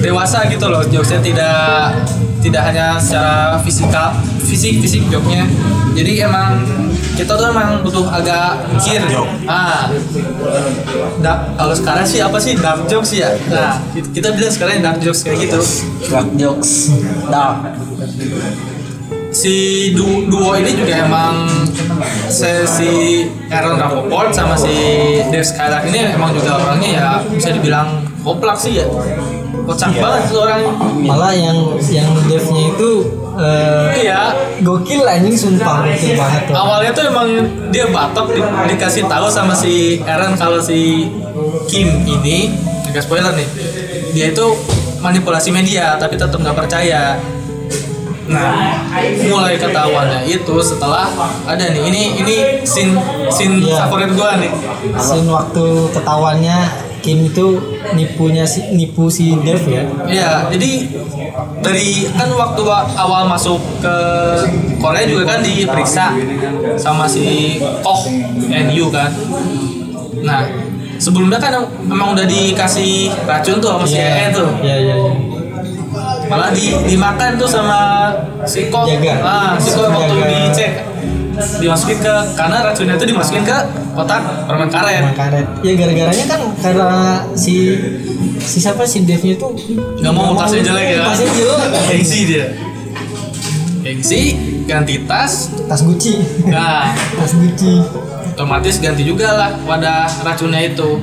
dewasa 0.00 0.48
gitu 0.48 0.66
loh. 0.72 0.80
Jokesnya 0.88 1.20
tidak 1.20 1.92
tidak 2.40 2.62
hanya 2.72 2.96
secara 2.96 3.60
fisikal 3.60 4.16
fisik 4.48 4.80
fisik 4.80 5.04
jokesnya. 5.12 5.44
Jadi 5.92 6.24
emang 6.24 6.64
kita 7.16 7.32
tuh 7.32 7.48
emang 7.48 7.80
butuh 7.80 8.04
agak 8.06 8.68
mikir. 8.70 9.00
Ah. 9.48 9.88
Kalau 11.56 11.74
sekarang 11.74 12.04
sih 12.04 12.20
apa 12.20 12.36
sih? 12.36 12.54
Dark 12.54 12.84
jokes 12.86 13.16
ya? 13.16 13.32
Nah 13.48 13.80
kita 14.12 14.30
bilang 14.30 14.52
sekarang 14.52 14.84
dark 14.84 14.98
jokes 15.00 15.24
kayak 15.24 15.48
gitu. 15.48 15.60
Dark 16.06 16.28
jokes. 16.36 16.92
Dark 17.26 17.56
si 19.36 19.54
du- 19.92 20.24
duo 20.26 20.56
ini 20.56 20.72
juga 20.72 21.04
emang 21.04 21.44
se- 22.26 22.64
si 22.64 22.88
Aaron 23.52 23.76
Rappaport 23.76 24.32
sama 24.32 24.56
si 24.56 24.72
Dave 25.28 25.44
Skylar 25.44 25.84
ini 25.84 26.08
emang 26.08 26.32
juga 26.32 26.56
orangnya 26.56 26.88
ya 26.90 27.08
bisa 27.28 27.52
dibilang 27.52 28.00
koplak 28.24 28.56
sih 28.56 28.80
ya. 28.80 28.88
Kocak 29.66 29.92
banget 29.92 30.22
tuh 30.30 30.40
orang. 30.40 30.60
Malah 31.04 31.36
yang 31.36 31.58
yang 31.84 32.16
devnya 32.24 32.64
itu 32.72 32.90
eh, 33.36 33.86
iya 33.98 34.32
gokil 34.58 35.02
anjing 35.02 35.32
sumpah 35.32 35.84
gokil 35.84 36.14
banget 36.14 36.42
tuh. 36.44 36.54
awalnya 36.54 36.90
tuh 36.90 37.04
emang 37.06 37.28
dia 37.68 37.84
batok 37.86 38.26
di- 38.30 38.44
dikasih 38.68 39.04
tahu 39.04 39.26
sama 39.26 39.52
si 39.52 40.00
Aaron 40.02 40.34
kalau 40.34 40.58
si 40.58 41.10
Kim 41.66 42.02
ini 42.02 42.52
agak 42.86 43.02
spoiler 43.02 43.32
nih 43.32 43.48
dia 44.10 44.26
itu 44.28 44.46
manipulasi 44.98 45.50
media 45.50 45.94
tapi 45.94 46.14
tetap 46.14 46.34
nggak 46.34 46.56
percaya 46.56 47.20
nah 48.26 48.82
mulai 49.22 49.54
ketahuannya 49.54 50.26
itu 50.26 50.54
setelah 50.58 51.06
ada 51.46 51.62
nih 51.64 51.82
ini 51.84 52.02
ini 52.18 52.36
scene 52.62 52.98
scene 53.28 53.62
Iya. 53.62 53.86
favorit 53.86 54.10
gua 54.12 54.34
nih 54.34 54.50
Scene 54.96 55.28
waktu 55.28 55.64
ketahuannya 55.92 56.58
Kim 57.06 57.22
itu 57.22 57.46
nipunya 57.94 58.42
si 58.42 58.66
nipu 58.74 59.06
si 59.06 59.30
Dev 59.38 59.62
ya. 59.62 59.86
Iya, 60.04 60.30
jadi 60.50 60.70
dari 61.62 62.10
kan 62.10 62.26
waktu 62.28 62.60
wa- 62.60 62.90
awal 62.96 63.30
masuk 63.30 63.62
ke 63.78 63.94
Korea 64.76 65.06
juga 65.06 65.24
kan 65.28 65.40
diperiksa 65.40 66.18
sama 66.74 67.06
si 67.06 67.56
Koh 67.78 68.10
NU 68.42 68.90
kan. 68.90 69.14
Nah, 70.18 70.50
sebelumnya 70.98 71.38
kan 71.38 71.54
emang 71.80 72.10
udah 72.10 72.26
dikasih 72.26 73.14
racun 73.22 73.62
tuh 73.62 73.70
sama 73.70 73.86
si 73.86 73.96
EN 73.96 74.34
tuh. 74.34 74.50
Iya 74.58 74.76
iya 74.76 74.94
iya. 74.96 75.12
Malah 76.26 76.50
di, 76.50 76.74
dimakan 76.84 77.38
tuh 77.38 77.46
sama 77.46 78.10
si 78.42 78.66
Koh. 78.66 78.82
Ah, 79.22 79.54
si 79.56 79.70
Koh 79.70 79.86
waktu 79.86 80.14
dicek 80.26 80.72
dimasukin 81.36 81.98
ke 82.00 82.14
karena 82.34 82.56
racunnya 82.64 82.94
itu 82.96 83.06
dimasukin 83.12 83.42
ke 83.44 83.58
kotak 83.92 84.22
permen 84.48 84.68
karet. 84.72 85.02
Sama 85.04 85.12
karet. 85.14 85.46
Ya 85.60 85.72
gara-garanya 85.76 86.24
kan 86.28 86.40
karena 86.60 86.88
si 87.36 87.54
si 88.40 88.58
siapa 88.60 88.84
si 88.88 89.04
Devnya 89.04 89.36
itu 89.36 89.48
Nggak 90.00 90.12
mau 90.12 90.32
tasnya 90.36 90.62
jelek 90.72 90.86
ya. 90.96 91.00
Tasnya 91.12 91.28
jelek. 91.32 91.68
Gengsi 91.92 92.20
dia. 92.28 92.46
Gengsi 93.84 94.20
ganti 94.66 94.94
tas. 95.06 95.54
Tas 95.70 95.80
Gucci. 95.84 96.18
Nah, 96.50 96.90
Tas 97.18 97.32
Gucci. 97.36 97.74
otomatis 98.36 98.76
ganti 98.84 99.00
juga 99.00 99.32
lah 99.32 99.50
wadah 99.64 100.04
racunnya 100.20 100.60
itu. 100.68 101.00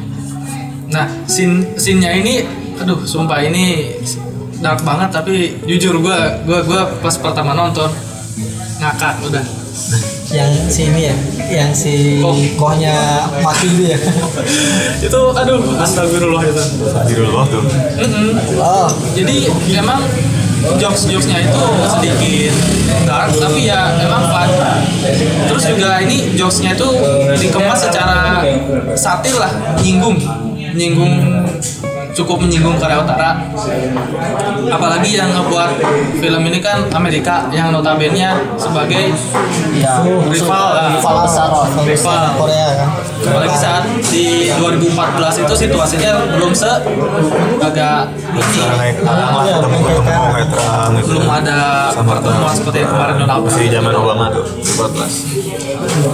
Nah, 0.93 1.09
scene 1.25 1.73
scene-nya 1.73 2.13
ini 2.21 2.45
aduh 2.77 3.01
sumpah 3.01 3.41
ini 3.41 3.97
dark 4.61 4.85
banget 4.85 5.09
tapi 5.09 5.57
jujur 5.65 5.97
gua 5.97 6.37
gua 6.45 6.61
gua 6.61 6.81
pas 7.01 7.17
pertama 7.17 7.57
nonton 7.57 7.89
ngakak 8.77 9.17
udah. 9.25 9.62
Yang 10.33 10.51
si 10.69 10.81
ini 10.89 11.01
ya, 11.09 11.15
yang 11.49 11.71
si 11.73 12.21
Koh. 12.21 12.33
kohnya 12.57 13.25
mati 13.41 13.69
itu 13.69 13.83
ya. 13.89 13.99
itu 15.09 15.19
aduh 15.33 15.61
astagfirullah 15.81 16.43
itu. 16.45 16.63
Astagfirullah 16.89 17.45
tuh. 17.49 17.63
Mm-mm. 17.97 18.27
Oh, 18.61 18.89
Jadi 19.17 19.49
emang 19.73 20.05
jokes 20.77 21.09
jokesnya 21.09 21.43
itu 21.43 21.63
sedikit 21.89 22.53
dark 23.03 23.33
tapi 23.33 23.65
ya 23.65 23.97
emang 23.97 24.23
fun. 24.29 24.49
Terus 25.49 25.63
juga 25.73 26.01
ini 26.05 26.37
jokesnya 26.37 26.77
itu 26.77 26.87
dikemas 27.37 27.79
secara 27.89 28.45
satir 28.93 29.35
lah, 29.37 29.51
nyinggung, 29.81 30.17
nyinggung 30.55 31.13
cukup 32.13 32.45
menyinggung 32.45 32.77
Korea 32.77 33.01
Utara. 33.01 33.41
Apalagi 34.69 35.17
yang 35.17 35.33
ngebuat 35.33 35.69
film 36.21 36.41
ini 36.47 36.59
kan 36.61 36.85
Amerika 36.93 37.49
yang 37.49 37.73
notabene 37.73 38.31
sebagai 38.55 39.11
ya 39.73 40.05
rival 40.29 40.65
lah. 40.77 40.89
rival 40.93 41.15
besar 41.25 41.49
rival. 41.83 42.21
Korea 42.37 42.67
kan. 42.77 42.89
Apalagi 43.23 43.57
saat 43.57 43.83
di 44.13 44.51
2014 44.53 45.43
itu 45.43 45.53
situasinya 45.67 46.11
belum 46.37 46.51
se 46.53 46.71
agak 47.63 48.11
ini 48.33 48.57
lah, 48.61 48.75
Iya, 49.43 49.55
gitu. 49.63 51.07
belum 51.07 51.25
ada 51.29 51.89
pertemuan 51.95 52.53
seperti 52.53 52.77
yang 52.83 52.91
kemarin 52.91 53.15
Donald 53.17 53.29
Trump. 53.41 53.43
Masih 53.49 53.69
zaman 53.71 53.93
Obama 53.95 54.25
tuh, 54.29 54.45
14. 54.45 55.11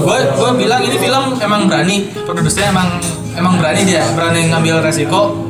Gue 0.06 0.20
gue 0.38 0.50
bilang 0.56 0.82
ini 0.86 0.98
film 0.98 1.24
emang 1.39 1.62
berani, 1.65 2.08
produsernya 2.13 2.70
emang 2.72 2.89
emang 3.36 3.53
berani 3.58 3.82
dia, 3.88 4.03
berani 4.13 4.51
ngambil 4.51 4.84
resiko 4.86 5.49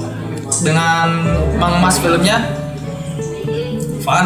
dengan 0.60 1.08
mengemas 1.56 2.01
filmnya 2.01 2.41
fun, 4.01 4.25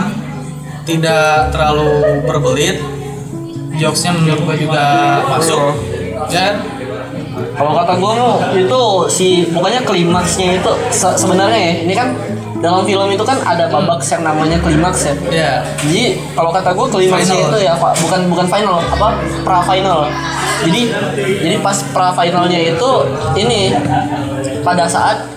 tidak 0.84 1.52
terlalu 1.52 2.24
berbelit, 2.24 2.78
jokesnya 3.76 4.16
menurut 4.16 4.42
gue 4.48 4.68
juga 4.68 4.84
masuk, 5.28 5.76
dan 6.30 6.64
kalau 7.54 7.74
kata 7.78 7.94
gue 7.98 8.12
mau 8.14 8.34
itu 8.54 8.84
si 9.10 9.28
pokoknya 9.50 9.82
klimaksnya 9.84 10.62
itu 10.62 10.72
se- 10.90 11.18
sebenarnya 11.18 11.60
ya 11.60 11.74
ini 11.86 11.94
kan 11.94 12.14
dalam 12.64 12.88
film 12.88 13.12
itu 13.12 13.26
kan 13.28 13.44
ada 13.44 13.68
babak 13.68 14.00
yang 14.08 14.24
namanya 14.24 14.56
klimaks 14.64 15.12
ya. 15.12 15.14
Ya. 15.28 15.54
Jadi 15.84 16.16
kalau 16.32 16.56
kata 16.56 16.72
gue 16.72 16.88
klimaksnya 16.88 17.38
itu 17.44 17.58
ya 17.60 17.76
Pak, 17.76 18.00
bukan 18.00 18.22
bukan 18.32 18.46
final, 18.48 18.80
apa 18.80 19.20
pra 19.44 19.60
final. 19.68 20.08
Jadi 20.64 20.82
jadi 21.44 21.56
pas 21.60 21.76
pra 21.92 22.16
finalnya 22.16 22.56
itu 22.56 22.92
ini 23.36 23.76
pada 24.64 24.88
saat 24.88 25.28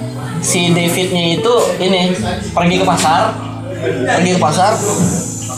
si 0.41 0.71
Davidnya 0.71 1.37
itu 1.37 1.55
ini 1.79 2.13
pergi 2.51 2.77
ke 2.79 2.85
pasar, 2.85 3.33
pergi 4.07 4.31
ke 4.35 4.41
pasar, 4.41 4.73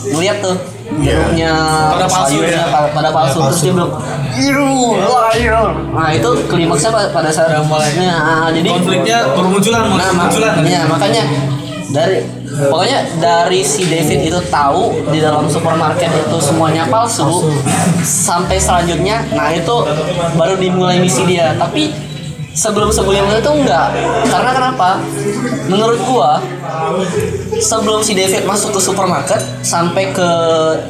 ngeliat 0.07 0.37
tuh 0.39 0.55
jeruknya 0.89 1.53
Pada 1.93 2.07
palsu 2.09 2.41
sayurnya 2.41 2.65
ya? 2.65 2.73
pada, 2.73 2.87
pada 2.89 3.09
palsu 3.13 3.37
terus 3.45 3.61
dia 3.61 3.71
bilang 3.71 3.93
iru 4.33 4.97
wah, 4.97 5.29
iru." 5.31 5.65
nah 5.93 6.09
itu 6.09 6.29
klimaksnya 6.49 6.89
pa- 6.89 7.13
pada 7.13 7.29
saat 7.29 7.53
Udah 7.53 7.61
mulai. 7.61 7.93
nah, 7.93 8.49
jadi 8.49 8.67
konfliknya 8.67 9.17
bermunculan, 9.37 9.85
Nah, 9.85 10.09
bermunculan. 10.09 10.53
iya, 10.65 10.81
makanya 10.89 11.23
dari 11.89 12.25
pokoknya 12.49 12.99
dari 13.21 13.61
si 13.61 13.85
David 13.85 14.33
itu 14.33 14.39
tahu 14.49 14.97
di 15.09 15.21
dalam 15.21 15.45
supermarket 15.45 16.09
itu 16.09 16.37
semuanya 16.41 16.89
palsu 16.89 17.53
sampai 18.01 18.57
selanjutnya 18.57 19.21
nah 19.31 19.53
itu 19.53 19.75
baru 20.33 20.57
dimulai 20.57 20.97
misi 20.97 21.21
dia 21.23 21.53
tapi 21.53 21.93
sebelum 22.59 22.91
sebelumnya 22.91 23.39
itu 23.39 23.51
enggak. 23.63 23.87
Karena 24.27 24.51
kenapa? 24.51 24.99
Menurut 25.71 25.99
gua 26.03 26.43
sebelum 27.55 28.03
si 28.03 28.11
David 28.19 28.43
masuk 28.43 28.75
ke 28.75 28.79
supermarket 28.83 29.39
sampai 29.63 30.11
ke 30.11 30.29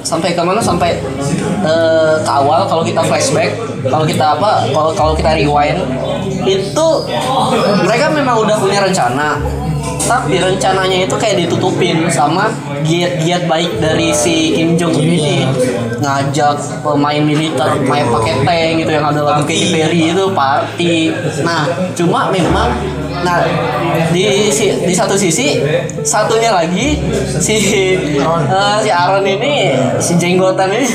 sampai 0.02 0.34
ke 0.34 0.42
mana? 0.42 0.58
Sampai 0.58 0.98
eh, 1.62 2.16
ke 2.26 2.32
awal 2.32 2.66
kalau 2.66 2.82
kita 2.82 3.06
flashback 3.06 3.54
kalau 3.86 4.06
kita 4.10 4.34
apa 4.34 4.66
kalau 4.74 4.92
kalau 4.98 5.14
kita 5.14 5.38
rewind 5.38 5.78
itu 6.50 6.88
mereka 7.86 8.10
memang 8.10 8.42
udah 8.42 8.58
punya 8.58 8.82
rencana. 8.82 9.38
Tapi 9.80 10.42
rencananya 10.42 11.06
itu 11.06 11.16
kayak 11.22 11.46
ditutupin 11.46 12.10
sama 12.10 12.50
giat-giat 12.82 13.46
baik 13.46 13.78
dari 13.78 14.10
si 14.10 14.58
Kim 14.58 14.74
Jong 14.74 14.98
Un 14.98 15.06
ini 15.06 15.46
ngajak 16.00 16.56
pemain 16.80 17.20
militer 17.20 17.70
main 17.84 18.08
pakai 18.08 18.36
tank 18.42 18.72
gitu 18.80 18.92
yang 18.92 19.06
ada 19.06 19.22
lagu 19.22 19.44
Katy 19.44 19.68
Perry 19.70 20.02
itu 20.12 20.26
party. 20.32 20.96
Nah 21.44 21.64
cuma 21.94 22.32
memang 22.32 22.72
nah 23.20 23.44
di 24.16 24.48
si- 24.48 24.72
di 24.80 24.94
satu 24.96 25.14
sisi 25.14 25.60
satunya 26.02 26.56
lagi 26.56 26.96
si 27.40 27.56
eh, 28.16 28.78
si 28.80 28.90
Aaron 28.90 29.28
ini 29.28 29.76
si 30.00 30.16
jenggotan 30.16 30.72
ini 30.72 30.88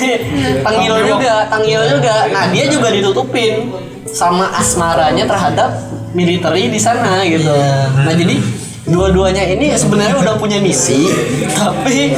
tangil 0.64 0.94
juga 1.04 1.44
tangil 1.46 1.80
juga. 1.84 2.32
Nah 2.32 2.48
dia 2.48 2.64
juga 2.66 2.88
ditutupin 2.88 3.68
sama 4.08 4.48
asmaranya 4.54 5.26
terhadap 5.26 5.70
militeri 6.14 6.70
di 6.70 6.80
sana 6.80 7.20
gitu. 7.26 7.50
Nah 7.92 8.14
jadi 8.14 8.36
dua-duanya 8.84 9.48
ini 9.48 9.72
sebenarnya 9.72 10.16
udah 10.20 10.36
punya 10.36 10.60
misi 10.60 11.08
tapi 11.50 12.12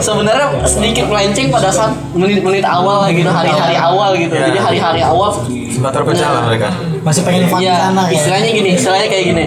sebenarnya 0.00 0.56
sedikit 0.64 1.04
melenceng 1.04 1.52
pada 1.52 1.68
saat 1.68 1.92
menit-menit 2.16 2.64
awal 2.64 3.04
lah 3.04 3.10
gitu 3.12 3.28
hari-hari 3.28 3.76
awal 3.76 4.16
gitu 4.16 4.32
Ya. 4.32 4.48
jadi 4.48 4.58
hari-hari 4.58 5.00
awal 5.04 5.36
sempat 5.68 5.92
terpecah 5.92 6.28
lah 6.32 6.42
mereka 6.48 6.68
masih 7.04 7.22
pengen 7.22 7.44
fun 7.46 7.60
Iya, 7.60 7.74
sana 7.88 8.02
kayak 8.04 8.18
istilahnya 8.18 8.50
gini, 8.50 8.70
istilahnya 8.74 9.08
kayak 9.08 9.24
gini. 9.24 9.44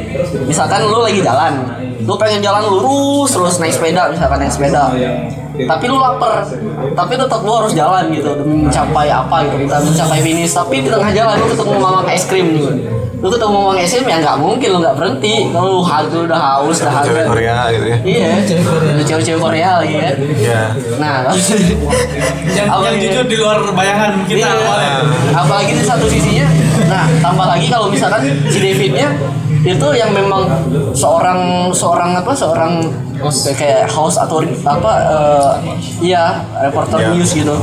Misalkan 0.48 0.80
lu 0.88 1.04
lagi 1.04 1.20
jalan, 1.20 1.54
lu 2.02 2.14
pengen 2.16 2.40
jalan 2.42 2.64
lurus 2.64 3.30
terus 3.30 3.60
naik 3.60 3.76
sepeda, 3.76 4.08
misalkan 4.10 4.38
naik 4.40 4.54
sepeda. 4.56 4.84
Tapi 5.68 5.84
lu 5.86 5.98
lapar, 5.98 6.46
tapi 6.94 7.14
tetap 7.14 7.40
lu 7.42 7.52
harus 7.54 7.72
jalan 7.72 8.10
gitu 8.10 8.30
demi 8.34 8.66
mencapai 8.66 9.08
apa 9.08 9.36
gitu, 9.46 9.56
kita 9.64 9.76
mencapai 9.80 10.20
finish. 10.20 10.52
Tapi 10.52 10.76
di 10.82 10.90
tengah 10.90 11.12
jalan 11.12 11.36
lu 11.38 11.46
ketemu 11.50 11.74
mamang 11.76 12.06
es 12.08 12.24
krim 12.26 12.48
juga. 12.54 12.74
Lu 13.22 13.30
ketemu 13.30 13.54
mamang 13.54 13.78
es 13.78 13.92
krim 13.92 14.06
ya 14.06 14.18
nggak 14.18 14.38
mungkin 14.38 14.68
lu 14.72 14.78
nggak 14.82 14.96
berhenti. 14.98 15.36
Kalau 15.50 15.68
lu 15.72 15.82
haus 15.84 16.10
udah 16.10 16.40
haus, 16.40 16.78
udah 16.80 16.94
haus. 16.94 17.06
cewek 17.06 17.26
Korea 17.28 17.56
gitu 17.70 17.86
ya 17.86 17.98
Iya, 18.02 18.30
cewek-cewek 19.04 19.40
Korea 19.40 19.70
lagi 19.78 19.94
ya. 19.94 20.12
ya 20.42 20.62
Nah, 20.98 21.30
yang, 22.52 22.68
yang 22.82 22.96
jujur 22.98 23.26
di 23.28 23.38
luar 23.38 23.62
bayangan 23.72 24.26
kita 24.26 24.42
Iya. 24.42 24.50
awalnya. 24.50 24.94
Apalagi 25.36 25.72
di 25.78 25.84
satu 25.86 26.06
sisinya. 26.06 26.48
Nah, 26.90 27.06
tambah 27.22 27.46
lagi 27.46 27.70
kalau 27.70 27.88
misalkan 27.88 28.26
si 28.50 28.58
Davidnya 28.60 29.14
itu 29.62 29.88
yang 29.94 30.10
memang 30.10 30.50
seorang 30.92 31.70
seorang 31.70 32.18
apa 32.18 32.34
seorang 32.34 32.82
kayak 33.52 33.86
host 33.88 34.18
atau 34.18 34.38
apa 34.62 34.92
eh, 35.04 35.52
iya 36.02 36.42
reporter 36.62 36.98
Ya. 36.98 37.10
news 37.12 37.32
gitu 37.32 37.54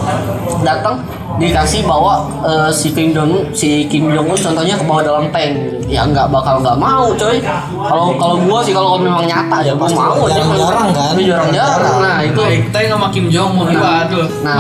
datang 0.60 0.98
dikasih 1.36 1.82
bawa 1.82 2.26
eh, 2.42 2.70
si 2.70 2.90
Kim 2.90 3.10
Jong 3.10 3.50
si 3.52 3.86
Kim 3.86 4.08
Jong 4.08 4.26
Un 4.26 4.34
contohnya 4.36 4.74
ke 4.74 4.82
bawah 4.82 5.02
dalam 5.02 5.24
tank 5.30 5.54
gitu. 5.54 5.78
ya 5.88 6.02
nggak 6.02 6.28
bakal 6.28 6.58
nggak 6.58 6.74
mau 6.74 7.14
coy 7.14 7.38
kalau 7.78 8.10
kalau 8.14 8.36
gua 8.42 8.58
sih 8.60 8.74
kalau 8.74 8.98
memang 8.98 9.22
nyata 9.22 9.62
ya 9.62 9.72
gua 9.72 9.86
pasti 9.86 9.96
mau 9.96 10.18
aja 10.18 10.34
jarang-jarang 10.34 10.88
kan? 10.90 11.14
Tapi 11.14 11.22
jarang-jarang 11.24 11.96
nah 11.98 12.16
itu 12.20 12.40
Baik, 12.42 12.60
kita 12.68 12.78
sama 12.90 13.08
Kim 13.08 13.26
Jong 13.28 13.52
Un. 13.54 13.66
Nah, 13.68 13.70
pokoknya- 13.70 14.06
tuh. 14.10 14.26
Nah, 14.42 14.54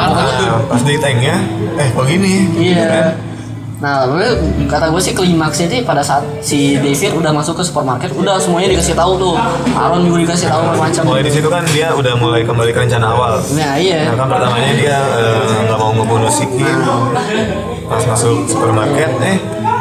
pas 0.70 0.82
di 0.82 0.94
tanknya 0.96 1.36
eh 1.74 1.88
kok 1.90 2.04
gini 2.06 2.32
Iya. 2.54 3.27
Nah, 3.78 4.02
sebenarnya 4.02 4.32
kata 4.66 4.90
gue 4.90 4.98
sih 4.98 5.14
klimaksnya 5.14 5.66
sih 5.68 5.80
pada 5.80 6.02
saat 6.02 6.26
si 6.42 6.74
David 6.76 7.14
udah 7.14 7.30
masuk 7.30 7.54
ke 7.54 7.62
supermarket, 7.62 8.10
udah 8.10 8.34
semuanya 8.34 8.74
dikasih 8.74 8.90
tahu 8.92 9.14
tuh. 9.16 9.38
Aaron 9.70 10.02
juga 10.02 10.26
dikasih 10.26 10.50
tahu 10.50 10.62
macam. 10.74 11.02
mulai 11.06 11.22
di 11.22 11.30
situ 11.30 11.46
kan 11.46 11.62
dia 11.68 11.94
udah 11.94 12.14
mulai 12.14 12.42
kembali 12.42 12.74
ke 12.74 12.80
rencana 12.80 13.06
awal 13.08 13.38
Nah, 13.54 13.78
iya. 13.78 14.10
Nah 14.10 14.18
kan 14.18 14.26
pertamanya 14.28 14.72
dia 14.74 14.96
eh, 14.98 15.62
nggak 15.62 15.78
mau 15.78 15.94
ngebunuh 15.94 16.26
si 16.28 16.44
Kim 16.48 16.66
pas 17.88 18.02
masuk 18.04 18.44
supermarket 18.44 19.08
eh 19.22 19.38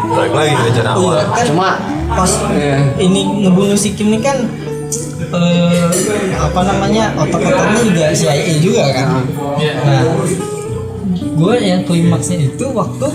balik 0.08 0.32
lagi 0.32 0.54
ke 0.54 0.64
rencana 0.70 0.90
awal 0.94 1.18
Iya, 1.18 1.26
kan 1.28 1.46
Cuma 1.50 1.70
pas 2.08 2.32
Iya. 2.54 2.78
ini 3.02 3.22
ngebunuh 3.44 3.76
si 3.76 3.90
Kim 3.92 4.14
ini 4.14 4.22
kan 4.22 4.38
eh, 5.28 5.90
apa 6.38 6.62
namanya 6.64 7.18
otak-otaknya 7.18 7.82
juga 7.84 8.06
CIA 8.14 8.54
juga 8.62 8.84
kan 8.94 9.08
nah 9.84 10.06
gue 11.38 11.54
yang 11.62 11.82
klimaksnya 11.86 12.50
itu 12.50 12.66
waktu 12.74 13.08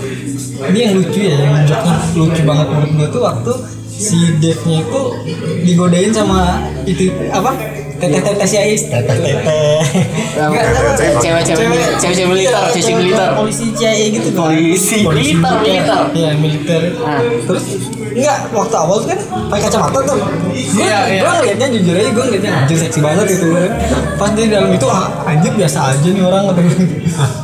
ini 0.71 0.79
yang 0.79 0.93
lucu 0.95 1.19
ya 1.19 1.35
yang 1.43 1.55
joknya 1.67 1.95
lucu 2.15 2.41
banget 2.47 2.67
menurut 2.71 2.91
gue 2.95 3.07
tuh 3.11 3.21
waktu 3.21 3.53
si 3.93 4.17
Dave-nya 4.39 4.77
itu 4.81 5.01
digodain 5.67 6.11
sama 6.15 6.63
itu 6.87 7.11
apa 7.29 7.51
teteh-teteh 8.01 8.47
CIA 8.47 8.75
teteh-teteh 8.77 9.81
Nggak, 10.33 10.65
cewek-cewek 11.21 11.79
cewek-cewek 12.01 12.27
militer, 12.33 12.63
cewek 12.73 12.83
cewek 12.83 12.97
militer. 13.05 13.29
polisi 13.37 13.65
CIA 13.77 14.05
gitu 14.09 14.27
kan. 14.33 14.41
Polisi, 14.49 14.97
militer, 15.05 15.53
militer. 15.61 16.01
Iya, 16.13 16.29
militer. 16.37 16.81
Nah. 16.97 17.21
Terus 17.21 17.65
enggak 18.13 18.37
waktu 18.53 18.75
awal 18.77 18.97
kan 19.05 19.19
pakai 19.49 19.63
kacamata 19.69 19.99
tuh. 20.05 20.17
Gue 20.17 20.83
Iya, 20.83 20.99
iya. 21.09 21.21
gue 21.21 21.31
ngeliatnya 21.37 21.67
jujur 21.77 21.95
aja 21.97 22.09
gue 22.13 22.23
ngeliatnya 22.29 22.51
anjir 22.63 22.77
seksi 22.81 22.99
banget 23.01 23.25
gitu. 23.29 23.45
Pas 24.17 24.29
di 24.33 24.49
dalam 24.49 24.69
itu 24.73 24.87
ah, 24.89 25.05
anjir 25.29 25.51
biasa 25.53 25.79
aja 25.93 26.09
nih 26.09 26.23
orang. 26.23 26.43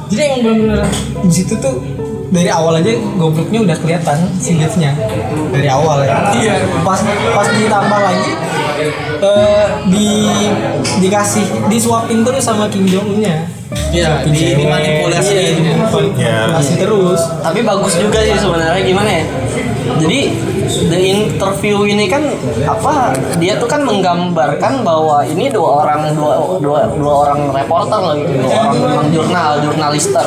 Jadi 0.09 0.21
emang 0.25 0.41
bener-bener 0.41 0.81
di 1.25 1.33
situ 1.33 1.53
tuh 1.62 1.75
dari 2.29 2.49
awal 2.49 2.77
aja 2.77 2.93
gobloknya 3.17 3.59
udah 3.65 3.77
kelihatan 3.81 4.17
si 4.38 4.53
dari 4.57 5.69
awal 5.69 6.05
ya. 6.05 6.33
Iya. 6.38 6.53
Pas 6.85 7.01
pas 7.33 7.47
ditambah 7.49 7.99
lagi 8.01 8.31
eh, 9.20 9.65
di 9.92 10.10
dikasih 11.04 11.68
disuapin 11.68 12.24
terus 12.24 12.44
sama 12.44 12.72
Kim 12.72 12.88
Jong 12.88 13.20
Un-nya. 13.20 13.59
Iya, 13.69 14.25
di- 14.25 14.34
cewek. 14.34 14.65
dimanipulasi. 14.65 15.34
Iya, 15.34 15.43
dimanipulasi 15.62 16.73
terus. 16.82 17.21
tapi 17.45 17.60
bagus 17.62 17.93
juga 18.01 18.19
sih 18.25 18.34
sebenarnya 18.38 18.82
gimana 18.82 19.10
ya 19.10 19.23
jadi 19.97 20.19
the 20.89 20.99
interview 21.01 21.82
ini 21.86 22.05
kan 22.05 22.21
apa 22.65 23.13
dia 23.41 23.58
tuh 23.58 23.65
kan 23.65 23.82
menggambarkan 23.82 24.86
bahwa 24.86 25.25
ini 25.25 25.49
dua 25.49 25.82
orang 25.86 26.13
dua, 26.13 26.62
dua, 26.62 26.79
dua 26.93 27.13
orang 27.25 27.49
reporter 27.49 27.99
lah 27.99 28.15
gitu 28.17 28.34
dua 28.38 28.53
orang 28.53 28.77
memang 28.77 29.05
jurnal 29.10 29.51
jurnalister 29.65 30.25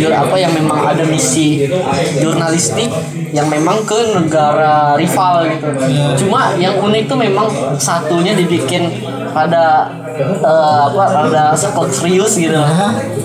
Jur, 0.00 0.12
apa 0.12 0.34
yang 0.34 0.52
memang 0.54 0.82
ada 0.82 1.04
misi 1.06 1.70
jurnalistik 2.18 2.90
yang 3.30 3.46
memang 3.46 3.86
ke 3.86 4.18
negara 4.18 4.98
rival 4.98 5.46
gitu 5.46 5.66
cuma 6.26 6.58
yang 6.58 6.74
unik 6.82 7.06
tuh 7.06 7.18
memang 7.18 7.46
satunya 7.78 8.34
dibikin 8.34 8.90
pada 9.30 9.86
eh, 10.20 10.78
apa 10.86 11.02
ada 11.28 11.44
saklek 11.56 11.90
serius 11.92 12.32
gitu 12.36 12.60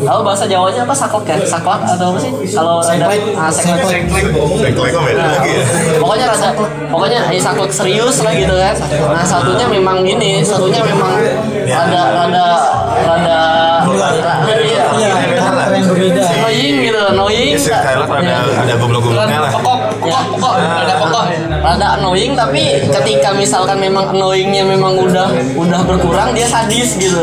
Tahu 0.05 0.19
bahasa 0.21 0.45
Jawanya 0.45 0.85
apa 0.85 0.95
saklek 0.95 1.25
ya? 1.27 1.37
Saklek 1.43 1.81
atau 1.83 2.07
apa 2.13 2.19
sih? 2.19 2.31
Kalau 2.53 2.79
ada 2.83 3.05
ah, 3.39 3.49
saklek. 3.51 4.05
Ya 4.11 4.71
Pokoknya 5.99 6.25
rasa 6.29 6.47
pokoknya 6.91 7.19
ya 7.31 7.39
saklek 7.41 7.71
serius 7.71 8.21
lah 8.21 8.33
gitu 8.35 8.55
kan. 8.55 8.75
Nah, 9.11 9.25
satunya 9.25 9.65
memang 9.67 10.03
ini, 10.05 10.43
satunya 10.45 10.81
memang 10.83 11.11
ada 11.65 12.01
ada 12.27 12.45
ada 13.05 13.39
iya, 14.61 14.83
Iya, 14.95 15.11
karakter 15.35 15.71
yang 15.75 15.87
berbeda. 15.89 16.25
Annoying 16.65 16.89
gitu, 16.89 17.01
annoying. 17.13 17.53
Ya, 17.53 17.59
Skylar 17.61 18.07
ada 18.09 18.35
ada 18.65 18.73
goblok-gobloknya 18.81 19.37
lah 19.45 19.51
Pokok, 19.53 19.77
pokok, 20.01 20.23
pokok, 20.33 20.53
ada 20.57 20.93
pokok. 20.97 21.25
Rada 21.61 21.87
annoying 22.01 22.33
tapi 22.33 22.63
ketika 22.89 23.29
misalkan 23.37 23.77
memang 23.77 24.09
annoyingnya 24.13 24.63
memang 24.65 24.97
udah 24.97 25.29
udah 25.57 25.81
berkurang 25.85 26.33
dia 26.33 26.49
sadis 26.49 26.97
gitu. 26.97 27.21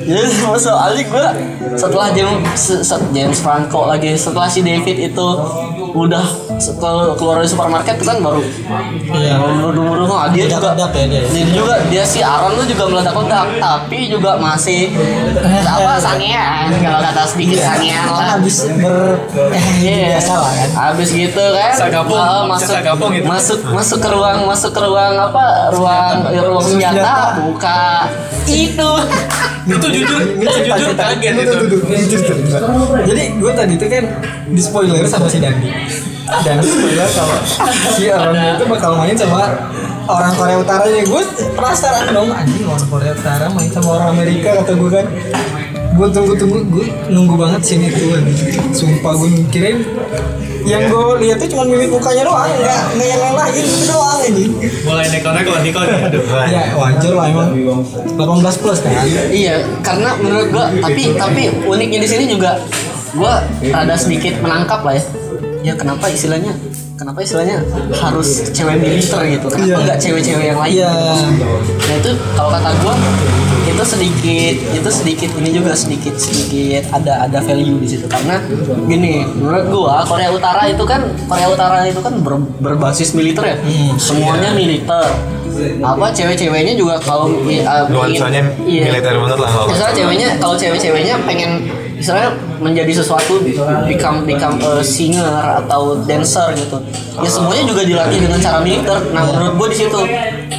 Jadi 0.00 0.26
soalnya 0.58 1.02
gue 1.06 1.26
setelah 1.76 2.08
James, 2.10 2.62
James 3.14 3.38
Franco 3.38 3.86
lagi 3.86 4.16
setelah 4.16 4.48
si 4.50 4.64
David 4.64 5.12
itu 5.12 5.28
udah 5.92 6.24
keluar 7.16 7.40
dari 7.42 7.48
supermarket 7.48 7.94
itu 7.98 8.04
kan 8.06 8.18
baru 8.20 8.42
Iya. 9.10 9.34
buru-buru 9.40 10.04
nah, 10.06 10.28
dia 10.30 10.46
juga 10.46 10.72
ya 10.76 11.06
dia. 11.08 11.22
jadi 11.26 11.50
juga 11.52 11.74
dia 11.88 12.04
si 12.04 12.20
Aaron 12.22 12.54
tuh 12.56 12.66
juga 12.68 12.84
meledak-ledak 12.88 13.46
tapi 13.58 13.98
juga 14.10 14.36
masih 14.38 14.92
apa 15.66 15.98
sangean 15.98 16.68
kalau 16.80 17.00
kata 17.02 17.22
sedikit 17.26 17.58
sangean 17.60 18.04
Kan 18.06 18.16
lah 18.16 18.28
habis 18.38 18.56
ber 18.80 18.94
eh 19.50 19.64
Iya. 19.80 20.06
biasa 20.16 20.32
lah 20.36 20.52
kan. 20.52 20.68
Habis 20.70 21.08
gitu 21.14 21.44
kan. 21.54 21.72
Ah, 22.20 22.42
maksudnya 22.46 22.92
masuk 22.92 23.10
gitu. 23.12 23.26
masuk 23.26 23.58
masuk 23.70 23.98
ke 24.02 24.08
ruang 24.12 24.38
masuk 24.44 24.70
ke 24.74 24.80
ruang 24.82 25.14
apa? 25.16 25.44
Ruang 25.72 26.16
ruang 26.28 26.64
senjata 26.64 27.40
buka 27.40 28.08
itu. 28.50 28.90
Itu 29.60 29.86
jujur, 29.86 30.20
itu 30.40 30.56
jujur 30.66 30.90
kaget 30.96 31.34
itu. 31.36 31.56
Jadi 33.06 33.22
gue 33.38 33.52
tadi 33.54 33.72
itu 33.76 33.86
kan 33.86 34.04
di 34.50 34.60
spoiler 34.60 35.04
sama 35.06 35.26
si 35.30 35.38
Dandi. 35.38 35.68
Dan 36.40 36.62
spoiler 36.62 37.08
kalau 37.10 37.38
si 37.90 38.06
Aaron 38.06 38.36
itu 38.36 38.64
bakal 38.64 38.94
main 38.94 39.14
sama 39.14 39.50
orang 40.06 40.32
Korea 40.34 40.56
Utara 40.58 40.86
ya 40.86 41.02
gue 41.02 41.22
penasaran 41.52 42.06
dong 42.10 42.30
anjing 42.30 42.64
orang 42.64 42.86
Korea 42.86 43.12
Utara 43.12 43.46
main 43.48 43.68
sama 43.68 43.88
orang 43.96 44.08
Amerika 44.14 44.58
kata 44.58 44.72
gue 44.74 44.90
kan 44.90 45.06
gue 45.90 46.06
tunggu 46.08 46.32
tunggu 46.34 46.58
gue 46.64 46.86
nunggu 47.08 47.34
banget 47.34 47.62
sini 47.64 47.90
tuh 47.90 48.14
sumpah 48.70 49.12
gue 49.12 49.28
mikirin 49.36 49.82
yang 50.62 50.86
gue 50.86 51.02
lihat 51.18 51.40
tuh 51.40 51.48
cuma 51.48 51.66
mimik 51.66 51.90
mukanya 51.90 52.22
doang 52.22 52.46
nggak 52.46 52.80
nggak 52.94 53.08
yang 53.10 53.34
lain 53.34 53.54
itu 53.58 53.84
doang 53.88 54.18
anjing 54.20 54.52
Mulai 54.80 55.06
neko-neko 55.08 55.50
Nikon 55.60 55.84
ya. 55.84 55.98
Aduh. 56.06 56.22
ya 56.46 56.62
wajar 56.74 57.12
lah 57.12 57.26
emang 57.26 57.48
18 58.14 58.62
plus 58.62 58.78
kan 58.80 58.92
Iya, 59.30 59.54
karena 59.80 60.14
menurut 60.16 60.46
gua 60.50 60.70
tapi 60.78 61.02
tapi 61.16 61.42
uniknya 61.64 61.98
di 62.02 62.08
sini 62.08 62.24
juga 62.28 62.60
gua 63.12 63.42
rada 63.64 63.96
sedikit 63.96 64.38
menangkap 64.38 64.84
lah 64.84 64.94
ya. 64.94 65.02
Ya 65.60 65.74
kenapa 65.76 66.08
istilahnya? 66.08 66.52
Kenapa 66.96 67.20
istilahnya 67.20 67.64
harus 67.94 68.52
cewek 68.52 68.76
militer 68.76 69.20
gitu? 69.26 69.46
Kenapa 69.48 69.66
Iya. 69.66 69.76
nggak 69.80 69.98
cewek-cewek 69.98 70.44
yang 70.52 70.60
lain? 70.60 70.72
iya 70.74 70.92
Nah 71.64 71.94
itu 71.96 72.10
kalau 72.34 72.50
kata 72.52 72.70
gua 72.80 72.94
itu 73.60 73.84
sedikit 73.86 74.54
itu 74.72 74.90
sedikit 74.90 75.30
ini 75.40 75.50
juga 75.54 75.72
sedikit 75.72 76.12
sedikit 76.16 76.84
ada 76.90 77.24
ada 77.24 77.38
value 77.40 77.78
di 77.78 77.88
situ 77.88 78.04
karena 78.04 78.42
gini 78.84 79.24
menurut 79.36 79.64
gua 79.70 80.04
Korea 80.04 80.28
Utara 80.28 80.66
itu 80.66 80.84
kan 80.84 81.06
Korea 81.24 81.48
Utara 81.48 81.86
itu 81.86 82.00
kan 82.02 82.18
ber- 82.20 82.50
berbasis 82.58 83.14
militer 83.14 83.40
ya 83.46 83.56
semuanya 83.96 84.52
militer 84.52 85.06
apa 85.80 86.06
cewek-ceweknya 86.10 86.72
juga 86.72 86.96
kalau 86.98 87.28
uh, 87.30 87.84
Nuansanya 87.88 88.42
iya. 88.64 88.90
militer 88.90 89.12
banget 89.12 89.38
lah 89.38 89.50
kalau 89.50 89.66
misalnya 89.68 89.94
ceweknya 89.94 90.28
kalau 90.36 90.56
cewek-ceweknya 90.56 91.14
pengen 91.24 91.50
misalnya 92.00 92.32
menjadi 92.56 92.92
sesuatu 92.96 93.44
become 93.84 94.24
become 94.24 94.56
a 94.64 94.80
singer 94.80 95.28
atau 95.60 96.00
dancer 96.08 96.56
gitu. 96.56 96.80
Ya 97.20 97.28
semuanya 97.28 97.64
juga 97.68 97.84
dilatih 97.84 98.18
dengan 98.24 98.40
cara 98.40 98.64
militer. 98.64 98.96
Nah 99.12 99.28
menurut 99.28 99.54
gua 99.60 99.68
di 99.68 99.76
situ 99.76 100.00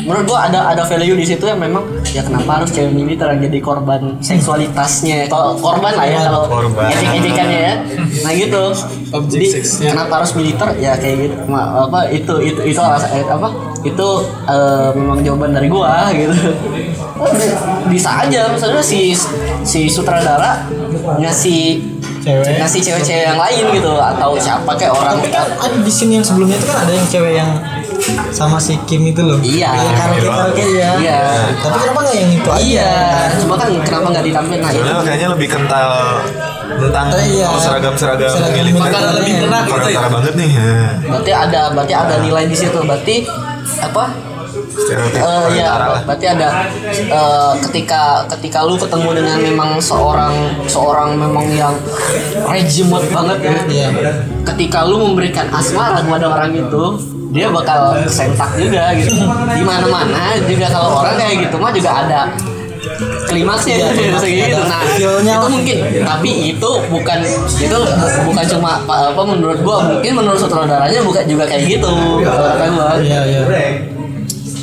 menurut 0.05 0.25
gua 0.29 0.45
ada 0.45 0.69
ada 0.69 0.85
value 0.85 1.17
di 1.17 1.25
situ 1.25 1.41
yang 1.41 1.57
memang 1.57 1.81
ya 2.13 2.21
kenapa 2.21 2.61
harus 2.61 2.69
cewek 2.69 2.93
militer 2.93 3.25
yang 3.25 3.41
jadi 3.41 3.57
korban 3.57 4.21
seksualitasnya? 4.21 5.25
Kalau 5.25 5.57
korban 5.57 5.97
lah 5.97 6.05
ya 6.05 6.19
kalau 6.29 6.45
Korban. 6.45 6.89
edik-edikannya 6.93 7.59
ya. 7.59 7.73
Nah 8.21 8.31
gitu. 8.31 8.63
Jadi 9.11 9.47
kenapa 9.81 10.13
harus 10.21 10.31
militer? 10.37 10.69
Ya 10.77 10.93
kayak 10.95 11.17
gitu. 11.25 11.35
Ma- 11.49 11.89
apa 11.89 12.05
itu 12.13 12.33
itu 12.39 12.61
itu 12.63 12.79
alasan 12.79 13.17
eh, 13.17 13.25
apa 13.25 13.49
itu 13.81 14.07
eh, 14.45 14.89
memang 14.93 15.25
jawaban 15.25 15.57
dari 15.57 15.65
gua 15.65 16.13
gitu. 16.13 16.33
Bi- 17.17 17.57
bisa 17.89 18.25
aja 18.25 18.49
misalnya 18.49 18.81
si 18.81 19.13
si 19.61 19.85
sutradara 19.85 20.65
ngasih 21.17 21.61
Cewek. 22.21 22.53
ngasih 22.55 22.79
cewek-cewek 22.79 23.23
yang 23.25 23.35
lain 23.35 23.63
gitu 23.73 23.91
atau 23.95 24.29
siapa 24.35 24.71
kayak 24.73 24.93
orang 24.93 25.17
tapi 25.17 25.29
kan 25.29 25.45
ada 25.51 25.73
di 25.75 25.89
sini 25.89 26.11
yang 26.15 26.25
sebelumnya 26.25 26.53
itu 26.53 26.65
kan 26.65 26.77
ada 26.79 26.91
yang 26.91 27.07
cewek 27.07 27.33
yang 27.35 27.49
sama 28.29 28.57
si 28.57 28.77
Kim 28.85 29.01
itu 29.03 29.19
loh 29.19 29.37
Iya. 29.39 29.69
Yang 29.73 29.95
karaoke 29.95 30.21
karaoke 30.23 30.65
ya 30.71 30.89
Iya. 30.97 31.19
tapi 31.57 31.75
kenapa 31.79 31.99
nggak 31.99 32.15
yang 32.15 32.31
itu 32.31 32.49
aja 32.49 32.61
iya 32.61 32.91
cuma 33.35 33.55
kan 33.55 33.69
kenapa 33.79 34.07
nggak 34.11 34.25
ditampilin 34.25 34.59
nah 34.59 34.69
itu 34.69 34.77
Sebenarnya 34.77 35.03
kayaknya 35.03 35.27
lebih 35.31 35.47
kental 35.49 35.89
tentang 36.71 37.05
Eh, 37.11 37.25
iya. 37.31 37.47
oh, 37.47 37.59
seragam-seragam 37.59 38.29
Seragam 38.31 38.53
militer. 38.55 38.69
militer. 38.71 38.85
Makanan 38.87 39.11
lebih 39.17 39.33
kena 39.39 39.59
gitu 39.59 39.71
Korea 39.71 39.89
ya. 39.91 40.01
Banget 40.07 40.33
nih. 40.35 40.49
ya. 40.51 40.71
berarti 41.03 41.31
ada 41.35 41.61
berarti 41.71 41.93
ada 41.95 42.15
nilai 42.19 42.43
di 42.45 42.55
situ 42.55 42.79
berarti 42.79 43.15
apa 43.81 44.03
Stereotip 44.81 45.21
Korea 45.21 45.53
ya, 45.53 45.71
lah. 45.71 46.01
berarti 46.03 46.25
ada 46.27 46.49
eh, 46.89 47.51
ketika 47.61 48.01
ketika 48.37 48.59
lu 48.61 48.75
ketemu 48.75 49.09
dengan 49.13 49.37
memang 49.39 49.71
seorang 49.77 50.33
seorang 50.65 51.15
memang 51.15 51.45
yang 51.49 51.73
regimet 52.45 53.03
banget 53.09 53.37
ya. 53.39 53.53
Iya. 53.67 53.89
Ketika 54.43 54.83
lu 54.83 54.99
memberikan 55.01 55.47
asmara 55.49 56.01
kepada 56.01 56.25
orang 56.27 56.51
itu, 56.51 56.83
dia 57.31 57.47
bakal 57.47 57.95
sentak 58.07 58.51
juga 58.55 58.91
gitu. 58.97 59.13
Di 59.51 59.63
mana-mana 59.63 60.35
juga 60.43 60.67
kalau 60.67 60.99
orang 60.99 61.15
kayak 61.15 61.35
gitu 61.47 61.55
mah 61.55 61.71
juga 61.71 61.91
ada 62.01 62.21
klimaksnya 63.23 63.75
Iya, 63.77 63.87
gitu, 63.87 63.99
klimaksnya 64.03 64.31
gitu. 64.51 64.61
Nah, 64.67 64.81
itu 65.37 65.47
mungkin 65.47 65.77
tapi 66.03 66.31
itu 66.51 66.69
bukan 66.89 67.19
itu 67.55 67.77
bu- 67.77 68.23
bukan 68.27 68.45
cuma 68.49 68.71
apa 68.83 69.21
menurut 69.23 69.59
gua 69.61 69.77
mungkin 69.87 70.11
menurut 70.17 70.39
sutradaranya 70.41 70.99
bukan 70.99 71.23
juga 71.23 71.47
kayak 71.47 71.63
gitu. 71.69 71.87
Kalau 72.19 72.49
kata 72.51 72.65
gua. 72.73 72.89
iya 72.99 73.19
iya 73.23 73.41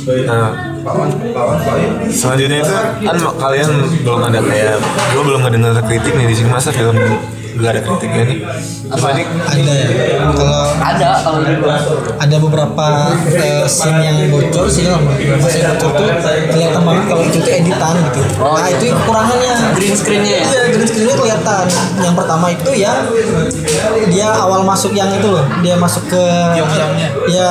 Nah, 0.09 0.49
selanjutnya 2.09 2.65
itu 2.65 2.73
kan 3.05 3.17
kalian 3.37 3.69
belum 4.01 4.21
ada 4.25 4.39
kayak 4.41 4.81
gue 5.13 5.21
belum 5.21 5.39
ngedengar 5.45 5.85
kritik 5.85 6.17
nih 6.17 6.25
di 6.25 6.35
sini 6.35 6.49
masa 6.49 6.73
film 6.73 6.97
gak 7.59 7.71
ada 7.71 7.81
kritiknya 7.83 8.23
nih. 8.25 8.37
Apa 8.89 9.07
ada 9.11 9.73
ya 9.75 9.87
kalau 10.31 10.63
Ada 10.79 11.09
kalau 11.21 11.39
di 11.43 11.53
gua. 11.59 11.75
ada 12.15 12.35
beberapa 12.39 12.87
eh, 13.29 13.63
scene 13.65 13.99
yang 14.01 14.17
bocor 14.27 14.65
sih 14.65 14.87
lah 14.87 14.97
beberapa 14.97 15.45
scene 15.45 15.67
bocor 15.75 16.07
tuh 16.09 16.15
kelihatan 16.49 16.81
banget 16.81 17.03
kalau 17.05 17.21
itu 17.21 17.37
tuh 17.37 17.51
editan 17.51 17.95
gitu 18.09 18.21
Oh, 18.39 18.55
nah 18.55 18.65
iya. 18.65 18.79
itu 18.79 18.85
kekurangannya 18.89 19.53
green 19.75 19.93
screennya 19.93 20.33
ya. 20.33 20.45
Iya, 20.45 20.61
green 20.71 20.87
screennya 20.87 21.15
kelihatan. 21.15 21.65
Yang 21.99 22.15
pertama 22.15 22.45
itu 22.49 22.69
ya 22.73 22.93
dia 24.07 24.27
awal 24.31 24.63
masuk 24.63 24.91
yang 24.91 25.11
itu 25.11 25.27
loh, 25.27 25.43
dia 25.59 25.75
masuk 25.75 26.03
ke 26.07 26.23
ya 26.55 26.63
Iya, 27.27 27.49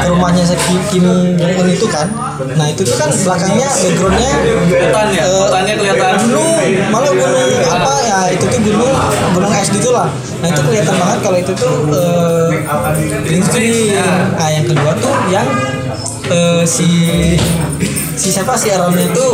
ke 0.00 0.06
rumahnya 0.08 0.42
si 0.42 0.56
Kim, 0.56 0.80
Kim 0.88 1.04
Jong 1.36 1.54
Un 1.60 1.68
itu 1.68 1.86
kan. 1.86 2.08
Nah 2.56 2.66
itu 2.70 2.82
tuh 2.86 2.96
kan 2.96 3.10
belakangnya 3.12 3.68
backgroundnya 3.68 4.32
Hutan 4.80 5.08
ya, 5.12 5.24
eh, 5.26 5.76
kelihatan. 5.76 6.12
gunung, 6.24 6.52
malah 6.88 7.12
gunung 7.12 7.50
apa 7.68 7.92
ya 8.04 8.18
itu 8.32 8.44
tuh 8.48 8.60
gunung 8.64 8.94
gunung 9.36 9.52
es 9.54 9.68
gitu 9.68 9.90
lah. 9.92 10.08
Nah 10.40 10.48
itu 10.48 10.60
kelihatan 10.64 10.94
banget 10.96 11.18
kalau 11.20 11.38
itu 11.38 11.52
tuh 11.52 11.74
eh, 11.92 12.48
green 13.26 13.42
screen. 13.44 13.76
Nah 14.36 14.48
yang 14.48 14.64
kedua 14.64 14.92
tuh 14.98 15.14
yang 15.28 15.48
eh, 16.30 16.62
si 16.64 16.88
si 18.20 18.28
siapa 18.28 18.52
si 18.52 18.68
Aaron 18.68 18.96
itu 18.96 19.26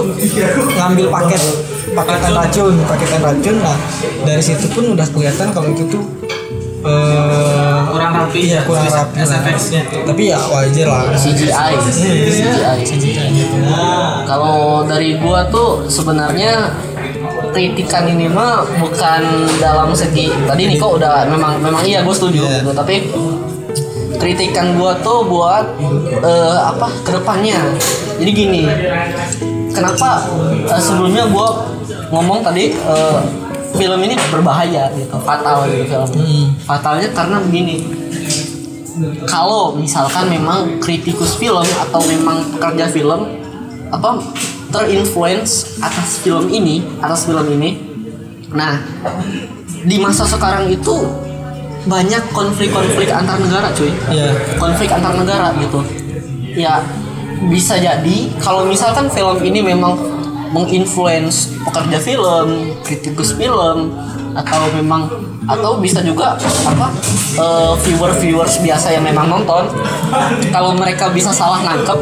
ngambil 0.79 1.07
paket 1.11 1.43
paketan 1.97 2.33
racun 2.37 2.75
paketan 2.87 3.21
racun 3.25 3.57
nah 3.65 3.77
dari 4.23 4.43
situ 4.43 4.69
pun 4.71 4.95
udah 4.95 5.07
kelihatan 5.11 5.49
kalau 5.51 5.69
itu 5.73 5.85
tuh 5.91 6.05
eh, 6.87 7.79
Kurang 7.87 8.13
rapi. 8.15 8.41
Iya 8.47 8.61
kurang 8.63 8.87
rapi. 8.87 9.17
SFX-nya. 9.19 9.83
tapi 10.05 10.23
ya 10.29 10.39
wajar 10.39 10.87
lah. 10.87 11.03
CGI, 11.13 11.75
CGI. 12.87 13.27
Kalau 14.25 14.85
dari 14.85 15.17
gua 15.19 15.47
tuh 15.49 15.87
sebenarnya 15.87 16.77
kritikan 17.51 18.05
ini 18.05 18.29
mah 18.29 18.61
bukan 18.77 19.23
dalam 19.57 19.89
segi 19.91 20.29
tadi 20.45 20.69
Niko 20.69 21.01
udah 21.01 21.25
memang 21.25 21.57
memang 21.57 21.81
iya 21.83 22.05
gue 22.05 22.13
setuju 22.13 22.45
Iya. 22.45 22.61
gitu. 22.61 22.71
Tapi 22.77 22.97
kritikan 24.17 24.77
gua 24.77 24.97
tuh 25.01 25.25
buat 25.25 25.65
eh, 26.21 26.59
apa 26.59 26.89
ke 27.03 27.11
depannya. 27.13 27.57
Jadi 28.17 28.31
gini 28.33 28.63
kenapa 29.73 30.25
eh, 30.69 30.81
sebelumnya 30.81 31.29
gua 31.29 31.65
ngomong 32.13 32.45
tadi 32.45 32.73
eh, 32.73 33.19
film 33.77 34.01
ini 34.03 34.15
berbahaya 34.33 34.91
gitu 34.97 35.17
fatal 35.23 35.69
gitu 35.69 35.85
film 35.87 36.09
fatalnya 36.65 37.09
karena 37.13 37.37
begini. 37.45 37.77
Kalau 39.29 39.77
misalkan 39.77 40.33
memang 40.33 40.81
kritikus 40.81 41.37
film 41.37 41.69
atau 41.85 42.01
memang 42.09 42.49
pekerja 42.57 42.89
film 42.89 43.29
apa 43.93 44.25
terinfluence 44.73 45.79
atas 45.85 46.25
film 46.25 46.49
ini 46.49 46.81
atas 47.05 47.29
film 47.29 47.45
ini 47.55 47.77
nah 48.51 48.81
di 49.87 50.01
masa 50.01 50.25
sekarang 50.25 50.73
itu 50.73 51.07
banyak 51.87 52.23
konflik-konflik 52.35 53.13
antar 53.15 53.39
negara 53.39 53.71
cuy. 53.71 53.95
Iya. 54.11 54.35
konflik 54.59 54.91
antar 54.91 55.15
negara 55.15 55.55
gitu. 55.61 55.81
Ya 56.57 56.83
bisa 57.47 57.79
jadi 57.79 58.17
kalau 58.43 58.67
misalkan 58.67 59.07
film 59.13 59.39
ini 59.45 59.63
memang 59.63 59.95
menginfluence 60.53 61.55
pekerja 61.63 61.99
film 61.99 62.77
kritikus 62.83 63.35
film 63.35 63.95
atau 64.37 64.69
memang 64.77 65.09
atau 65.47 65.79
bisa 65.81 66.03
juga 66.03 66.37
apa 66.67 66.91
viewer 67.81 68.13
viewers 68.21 68.61
biasa 68.61 68.93
yang 68.93 69.05
memang 69.07 69.31
nonton. 69.31 69.67
Kalau 70.53 70.75
mereka 70.77 71.09
bisa 71.11 71.31
salah 71.33 71.63
nangkep 71.65 71.99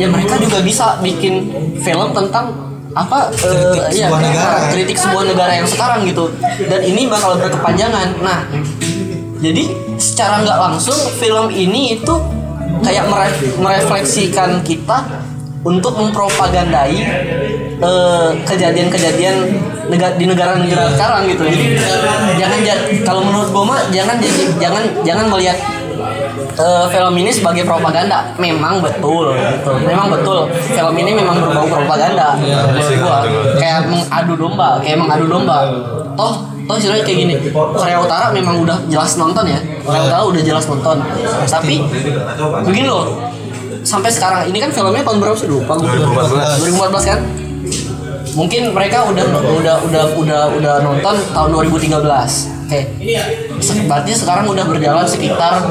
ya 0.00 0.06
mereka 0.10 0.34
juga 0.40 0.58
bisa 0.62 0.98
bikin 0.98 1.50
film 1.82 2.10
tentang 2.10 2.50
apa 2.96 3.28
eh, 3.28 3.76
Kritik 3.76 4.00
ya, 4.00 4.08
sebuah 4.08 4.20
negara. 4.24 4.56
kritik 4.72 4.96
sebuah 4.96 5.24
negara 5.28 5.52
yang 5.52 5.68
sekarang 5.68 6.00
gitu. 6.08 6.32
Dan 6.66 6.80
ini 6.82 7.06
bakal 7.06 7.36
berkepanjangan. 7.36 8.08
Nah 8.24 8.40
jadi 9.36 9.68
secara 10.00 10.40
nggak 10.42 10.58
langsung 10.58 10.96
film 11.20 11.52
ini 11.52 12.00
itu 12.00 12.14
kayak 12.80 13.04
meref- 13.08 13.56
merefleksikan 13.60 14.64
kita 14.64 15.04
untuk 15.66 15.98
mempropagandai 15.98 16.94
eh, 17.76 18.28
kejadian-kejadian 18.46 19.36
nega- 19.88 20.14
di 20.14 20.24
negara-negara 20.24 20.94
sekarang 20.94 21.26
gitu. 21.26 21.42
Jadi 21.44 21.66
jangan 22.38 22.58
ja- 22.62 22.86
kalau 23.02 23.20
menurut 23.20 23.50
gue 23.50 23.64
mah 23.66 23.80
jangan 23.90 24.16
jadi 24.16 24.42
jangan 24.56 24.82
jangan 25.02 25.26
melihat 25.26 25.58
eh, 26.56 26.84
film 26.88 27.14
ini 27.16 27.30
sebagai 27.30 27.66
propaganda. 27.66 28.30
Memang 28.38 28.78
betul 28.78 29.34
gitu. 29.34 29.70
Memang 29.82 30.06
betul 30.08 30.46
film 30.54 30.94
ini 30.94 31.10
memang 31.12 31.36
berbau 31.36 31.66
propaganda. 31.66 32.38
menurut 32.38 32.96
gua 32.96 33.26
kayak 33.56 33.90
mengadu 33.90 34.34
domba, 34.38 34.68
kayak 34.80 34.98
mengadu 34.98 35.26
domba. 35.26 35.58
Toh 36.16 36.34
toh 36.66 36.74
istilahnya 36.74 37.04
kayak 37.04 37.18
gini. 37.20 37.34
Korea 37.52 37.98
Utara 38.00 38.30
memang 38.30 38.62
udah 38.62 38.78
jelas 38.86 39.14
nonton 39.14 39.44
ya. 39.44 39.58
Korea 39.82 40.02
Utara 40.06 40.22
udah 40.24 40.40
jelas 40.40 40.64
nonton. 40.64 40.96
Tapi 41.44 41.82
begini 42.62 42.86
loh. 42.86 43.34
Sampai 43.86 44.10
sekarang. 44.10 44.50
Ini 44.50 44.58
kan 44.58 44.70
filmnya 44.74 45.06
tahun 45.06 45.18
berapa 45.22 45.36
sih? 45.38 45.46
Lupa 45.46 45.78
gue 45.78 45.86
2014. 45.86 46.66
2014 46.74 47.06
kan? 47.06 47.18
Mungkin 48.36 48.62
mereka 48.74 49.06
udah 49.08 49.24
udah 49.56 49.76
udah 49.80 50.04
udah 50.12 50.42
udah 50.52 50.74
nonton 50.84 51.14
tahun 51.32 51.48
2013 51.56 51.96
oke. 52.66 52.80
Se- 53.62 53.86
berarti 53.88 54.12
sekarang 54.12 54.44
udah 54.44 54.66
berjalan 54.66 55.06
sekitar 55.08 55.64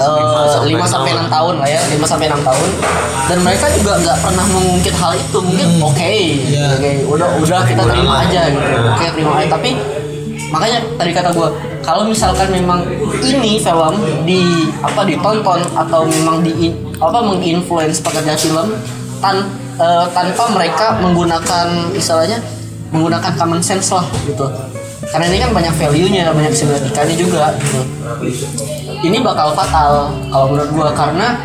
eh, 0.00 0.56
5 0.64 0.72
sampai 0.86 1.10
6 1.12 1.28
tahun 1.28 1.54
lah 1.60 1.68
ya. 1.68 1.80
5 1.84 2.00
sampai 2.06 2.26
6 2.32 2.40
tahun. 2.40 2.68
Dan 3.26 3.38
mereka 3.42 3.66
juga 3.74 3.92
nggak 4.00 4.18
pernah 4.22 4.46
mengungkit 4.48 4.94
hal 4.96 5.12
itu. 5.18 5.38
Mungkin 5.42 5.68
oke. 5.82 6.00
Iya. 6.48 6.64
oke 6.78 6.90
udah 7.12 7.28
udah 7.42 7.60
kita 7.66 7.82
terima 7.84 8.14
aja 8.24 8.40
gitu. 8.48 8.66
Oke 8.96 9.06
terima 9.12 9.32
aja. 9.36 9.48
Tapi 9.52 9.70
makanya 10.48 10.78
tadi 10.96 11.10
kata 11.12 11.28
gue 11.34 11.48
kalau 11.86 12.02
misalkan 12.02 12.50
memang 12.50 12.82
ini 13.22 13.62
film 13.62 13.94
di 14.26 14.66
apa 14.82 15.06
ditonton 15.06 15.62
atau 15.70 16.02
memang 16.02 16.42
di 16.42 16.74
apa 16.98 17.22
menginfluence 17.22 18.02
pekerja 18.02 18.34
film 18.34 18.74
tan 19.22 19.46
eh, 19.78 20.06
tanpa 20.10 20.50
mereka 20.50 20.98
menggunakan 20.98 21.94
istilahnya 21.94 22.42
menggunakan 22.90 23.32
common 23.38 23.62
sense 23.62 23.94
lah 23.94 24.02
gitu. 24.26 24.50
Karena 25.06 25.30
ini 25.30 25.38
kan 25.38 25.54
banyak 25.54 25.74
value-nya 25.78 26.34
banyak 26.34 26.50
semiotikanya 26.50 27.14
juga 27.14 27.54
gitu. 27.62 27.80
Ini 29.06 29.22
bakal 29.22 29.54
fatal 29.54 30.10
kalau 30.34 30.46
menurut 30.50 30.70
gua 30.74 30.90
karena 30.90 31.38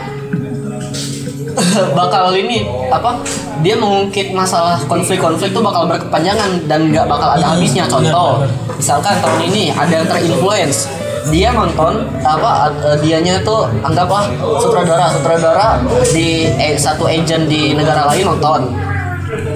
bakal 1.99 2.31
ini 2.33 2.65
apa 2.89 3.19
dia 3.61 3.77
mengungkit 3.77 4.33
masalah 4.33 4.79
konflik-konflik 4.87 5.53
tuh 5.53 5.63
bakal 5.63 5.85
berkepanjangan 5.85 6.65
dan 6.65 6.89
nggak 6.89 7.05
bakal 7.05 7.29
ada 7.33 7.55
habisnya. 7.55 7.85
Contoh 7.85 8.45
misalkan 8.75 9.17
tahun 9.21 9.39
ini 9.51 9.71
ada 9.73 9.93
yang 10.01 10.07
terinfluence 10.09 10.89
dia 11.29 11.53
nonton 11.53 12.01
apa 12.25 12.73
eh, 12.81 12.97
dianya 13.05 13.37
tuh 13.45 13.69
anggaplah 13.85 14.25
sutradara 14.57 15.13
sutradara 15.13 15.67
di 16.09 16.49
eh, 16.49 16.73
satu 16.73 17.05
agent 17.05 17.45
di 17.45 17.77
negara 17.77 18.09
lain 18.09 18.25
nonton 18.25 18.73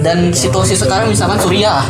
dan 0.00 0.32
situasi 0.32 0.72
sekarang 0.72 1.10
misalkan 1.10 1.36
Suriah 1.36 1.84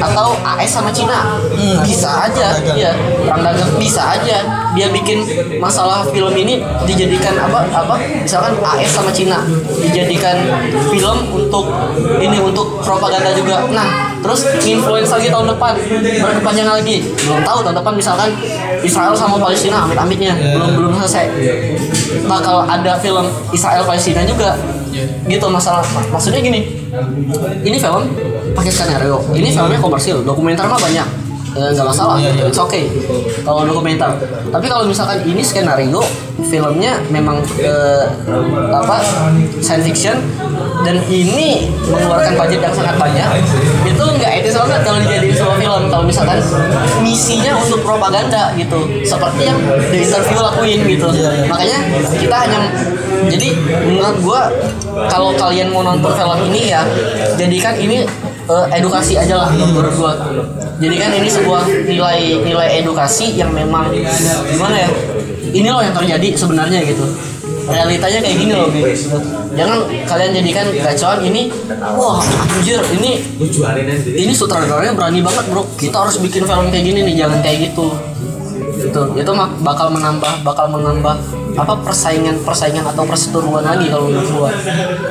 atau 0.00 0.34
AS 0.42 0.70
sama 0.72 0.90
Cina 0.90 1.38
bisa 1.84 2.26
aja 2.26 2.56
ya 2.74 2.90
perang 3.22 3.42
dagang 3.46 3.72
bisa 3.78 4.02
aja. 4.18 4.38
Dia 4.72 4.88
bikin 4.88 5.20
masalah 5.60 6.00
film 6.08 6.32
ini 6.32 6.64
dijadikan 6.88 7.36
apa 7.36 7.68
apa 7.68 7.94
misalkan 8.24 8.56
AS 8.58 8.90
sama 8.96 9.12
Cina 9.12 9.44
dijadikan 9.84 10.34
film 10.88 11.18
untuk 11.30 11.68
ini 12.18 12.40
untuk 12.40 12.80
propaganda 12.80 13.30
juga. 13.36 13.68
Nah 13.70 14.16
terus 14.22 14.46
influence 14.64 15.10
lagi 15.12 15.28
tahun 15.28 15.52
depan 15.54 15.72
berkepanjangan 16.22 16.74
lagi. 16.80 17.04
Belum 17.26 17.42
tahu 17.44 17.58
tahun 17.62 17.76
depan 17.78 17.92
misalkan 17.94 18.30
Israel 18.82 19.14
sama 19.14 19.36
Palestina 19.38 19.84
amit-amitnya 19.86 20.34
belum 20.34 20.70
belum 20.78 20.92
selesai. 21.04 21.26
Bakal 22.26 22.64
ada 22.66 22.96
film 22.98 23.28
Israel 23.52 23.84
Palestina 23.84 24.24
juga 24.24 24.56
gitu 25.28 25.46
masalah. 25.48 25.84
Mak- 25.92 26.10
maksudnya 26.16 26.40
gini 26.40 26.81
ini 27.64 27.76
film 27.80 28.04
pakai 28.52 28.72
skenario. 28.72 29.16
Ini 29.32 29.48
filmnya 29.48 29.80
komersil 29.80 30.20
dokumenter 30.20 30.68
mah 30.68 30.76
banyak. 30.76 31.08
Eh, 31.52 31.68
nggak 31.76 31.84
masalah 31.84 32.16
it's 32.20 32.56
okay 32.56 32.88
kalau 33.44 33.64
dokumenter. 33.68 34.08
Tapi 34.48 34.66
kalau 34.72 34.88
misalkan 34.88 35.20
ini 35.28 35.44
skenario 35.44 36.00
filmnya 36.48 36.96
memang 37.12 37.44
eh, 37.60 38.08
apa 38.72 39.04
science 39.60 39.84
fiction 39.84 40.16
dan 40.80 40.96
ini 41.12 41.68
mengeluarkan 41.92 42.40
budget 42.40 42.60
yang 42.64 42.74
sangat 42.74 42.96
banyak 42.96 43.28
itu 43.84 44.04
nggak 44.16 44.32
etis 44.40 44.56
banget 44.56 44.80
kalau 44.80 44.98
dijadiin 45.04 45.36
sebuah 45.36 45.56
film. 45.60 45.82
Kalau 45.92 46.04
misalkan 46.08 46.40
misinya 47.04 47.52
untuk 47.60 47.84
propaganda 47.84 48.56
gitu 48.56 49.04
seperti 49.04 49.52
yang 49.52 49.60
di 49.92 49.98
interview 50.08 50.40
lakuin 50.40 50.80
gitu. 50.88 51.08
Makanya 51.52 51.78
kita 52.16 52.36
hanya 52.48 52.60
jadi 53.28 53.48
menurut 53.86 54.16
gua 54.22 54.40
kalau 55.10 55.34
kalian 55.36 55.68
mau 55.70 55.82
nonton 55.84 56.10
film 56.14 56.38
ini 56.50 56.72
ya 56.72 56.82
jadikan 57.38 57.74
ini 57.78 58.02
eh, 58.48 58.66
edukasi 58.78 59.18
aja 59.18 59.46
lah 59.46 59.50
menurut 59.52 59.94
gua. 59.94 60.12
Jadikan 60.82 61.14
ini 61.14 61.28
sebuah 61.30 61.62
nilai 61.86 62.42
nilai 62.42 62.68
edukasi 62.82 63.38
yang 63.38 63.54
memang 63.54 63.90
gimana 64.50 64.76
ya 64.82 64.90
ini 65.52 65.68
loh 65.68 65.82
yang 65.84 65.94
terjadi 65.94 66.28
sebenarnya 66.34 66.82
gitu. 66.82 67.04
Realitanya 67.62 68.18
kayak 68.18 68.36
gini 68.42 68.52
loh 68.58 68.66
gitu. 68.74 69.18
jangan 69.52 69.86
kalian 70.08 70.32
jadikan 70.34 70.66
gacoan 70.72 71.20
ini 71.22 71.52
wah 71.94 72.18
anjir 72.58 72.80
ini 72.98 73.22
ini 74.16 74.32
sutradaranya 74.34 74.96
berani 74.96 75.22
banget 75.22 75.44
bro. 75.46 75.62
Kita 75.78 76.02
harus 76.02 76.18
bikin 76.18 76.42
film 76.42 76.72
kayak 76.74 76.82
gini 76.82 77.06
nih 77.06 77.14
jangan 77.22 77.38
kayak 77.44 77.70
gitu. 77.70 77.94
Itu 78.82 79.00
itu 79.14 79.30
mah 79.30 79.54
bakal 79.62 79.94
menambah 79.94 80.42
bakal 80.42 80.66
menambah 80.74 81.14
apa 81.52 81.74
persaingan 81.84 82.40
persaingan 82.40 82.84
atau 82.88 83.04
perseteruan 83.04 83.64
lagi 83.64 83.92
kalau 83.92 84.08
menurut 84.08 84.28
gua? 84.32 84.50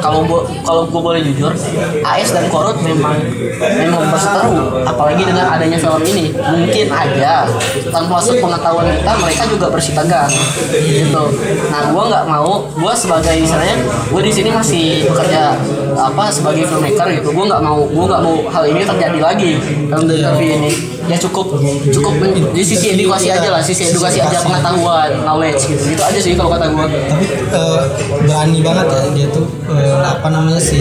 Kalau 0.01 0.19
gua 0.25 0.41
kalau 0.65 0.81
gua 0.89 1.01
boleh 1.13 1.21
jujur 1.21 1.53
AS 2.01 2.29
dan 2.33 2.49
Korut 2.49 2.81
memang 2.81 3.17
memang 3.59 4.09
berseteru. 4.09 4.81
Apalagi 4.85 5.23
dengan 5.25 5.45
adanya 5.53 5.77
film 5.77 6.01
ini. 6.05 6.33
Mungkin 6.33 6.87
aja 6.89 7.45
tanpa 7.93 8.17
sepengetahuan 8.21 8.87
kita 8.89 9.11
mereka 9.21 9.43
juga 9.49 9.67
bersitegang 9.69 10.31
gitu. 10.73 11.23
Nah 11.69 11.81
gua 11.93 12.03
nggak 12.09 12.25
mau 12.25 12.65
gua 12.73 12.93
sebagai 12.97 13.37
misalnya 13.37 13.77
gua 14.09 14.21
di 14.21 14.31
sini 14.33 14.49
masih 14.49 15.05
bekerja 15.09 15.55
apa 15.95 16.23
sebagai 16.31 16.63
filmmaker 16.67 17.07
gitu. 17.17 17.29
Gua 17.31 17.45
nggak 17.49 17.61
mau 17.63 17.79
gua 17.87 18.05
nggak 18.11 18.21
mau 18.23 18.35
hal 18.49 18.63
ini 18.69 18.81
terjadi 18.85 19.19
lagi 19.19 19.51
dalam 19.89 20.05
interview 20.07 20.51
ini. 20.61 20.71
Ya 21.09 21.17
cukup 21.17 21.57
cukup 21.91 22.13
di 22.53 22.63
sisi 22.63 22.93
edukasi 22.93 23.33
aja 23.33 23.49
lah 23.49 23.59
sisi 23.59 23.89
edukasi 23.89 24.21
aja 24.21 24.39
pengetahuan 24.45 25.25
knowledge 25.25 25.67
gitu. 25.67 25.83
Gitu 25.91 26.01
aja 26.01 26.19
sih 26.21 26.31
kalau 26.37 26.53
kata 26.53 26.69
gua. 26.71 26.85
Tapi 26.87 27.25
eh, 27.31 27.81
berani 28.23 28.59
banget 28.61 28.85
ya 28.87 29.01
dia 29.11 29.27
tuh 29.33 29.45
eh, 29.73 29.97
apa 29.99 30.27
namanya 30.29 30.61
si 30.61 30.79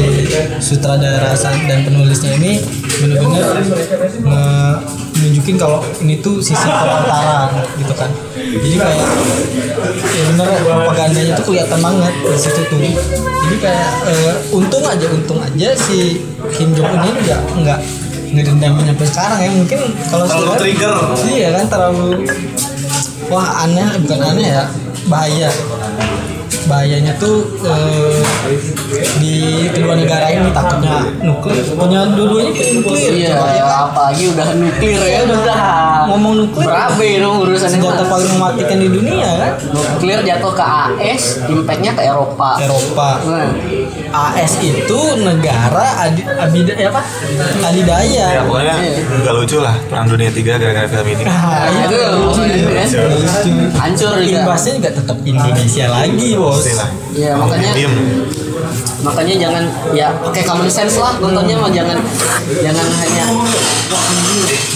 sutradara 0.61 1.33
dan 1.67 1.83
penulisnya 1.83 2.37
ini 2.37 2.61
benar-benar 3.01 3.65
nge- 4.21 4.79
nunjukin 5.41 5.57
kalau 5.57 5.81
ini 6.05 6.21
tuh 6.21 6.37
sisi 6.37 6.61
perantaran 6.61 7.49
gitu 7.81 7.95
kan. 7.97 8.13
Jadi 8.37 8.77
kayak 8.77 9.09
ya 9.89 10.23
bener 10.29 10.47
propagandanya 10.61 11.33
tuh 11.35 11.45
kelihatan 11.49 11.81
banget 11.81 12.13
di 12.21 12.37
situ 12.37 12.61
tuh. 12.69 12.77
Jadi 12.77 13.57
kayak 13.57 13.91
eh, 14.05 14.35
untung 14.53 14.85
aja 14.85 15.07
untung 15.09 15.41
aja 15.41 15.69
si 15.73 16.21
Kim 16.53 16.77
Jong 16.77 16.93
Un 16.93 17.01
ini 17.09 17.21
nggak 17.25 17.41
nggak 17.65 17.81
ngedendam 18.37 18.77
sampai 18.85 19.07
sekarang 19.09 19.39
ya. 19.41 19.51
Mungkin 19.57 19.81
kalau 20.13 20.25
Terlalu 20.29 20.45
sekarang- 20.45 20.61
trigger. 20.61 20.97
iya 21.25 21.49
kan 21.57 21.65
terlalu 21.67 22.09
wah 23.33 23.65
aneh 23.65 23.89
bukan 24.05 24.21
aneh 24.21 24.47
ya 24.53 24.65
bahaya 25.09 25.49
bahayanya 26.71 27.19
tuh 27.19 27.43
eh, 27.67 28.23
di 29.19 29.67
kedua 29.75 29.99
negara 29.99 30.31
ini 30.31 30.55
takutnya 30.55 31.03
nuklir. 31.19 31.67
Punya 31.75 32.01
dua-duanya 32.15 32.63
nuklir. 32.79 33.11
Iya 33.19 33.35
apalagi 33.91 34.31
udah 34.31 34.47
nuklir 34.55 35.01
ya. 35.03 35.19
Udah. 35.27 35.59
Ngomong 36.15 36.33
nuklir. 36.47 36.67
Berabe 36.71 37.09
dong 37.19 37.37
urusannya 37.43 37.75
senjata 37.75 38.07
paling 38.07 38.31
mematikan 38.39 38.79
di 38.79 38.89
dunia 38.89 39.31
kan? 39.35 39.53
Nuklir 39.75 40.23
jatuh 40.23 40.53
ke 40.55 40.63
AS 40.63 41.43
impactnya 41.51 41.91
ke 41.99 42.03
Eropa. 42.07 42.63
Eropa. 42.63 43.09
Nah, 43.27 43.51
AS 44.11 44.59
itu 44.59 45.01
negara 45.23 46.03
adi, 46.03 46.27
abida, 46.27 46.75
ya 46.75 46.91
apa 46.91 47.03
adidaya 47.63 48.27
Ya 48.35 48.43
pokoknya 48.43 48.75
nggak 49.23 49.35
lucu 49.39 49.59
lah 49.63 49.75
perang 49.87 50.11
dunia 50.11 50.31
3 50.35 50.43
gara-gara 50.59 50.89
film 50.91 51.07
ini. 51.15 51.23
Nah, 51.23 51.71
itu 51.71 51.95
itu 51.95 52.99
lucu. 53.07 53.51
hancur 53.79 54.13
juga 54.19 54.39
imbasnya 54.43 54.73
juga 54.83 54.91
tetap 54.99 55.19
Indonesia 55.23 55.85
lagi 55.87 56.29
bos. 56.35 56.67
Iya 57.15 57.39
makanya. 57.39 57.71
Makanya 59.01 59.35
jangan 59.39 59.65
ya 59.91 60.09
pakai 60.21 60.43
common 60.43 60.69
sense 60.69 60.97
lah 60.97 61.17
nontonnya 61.19 61.57
mah 61.57 61.71
jangan 61.71 61.97
jangan 62.59 62.87
hanya 62.97 63.25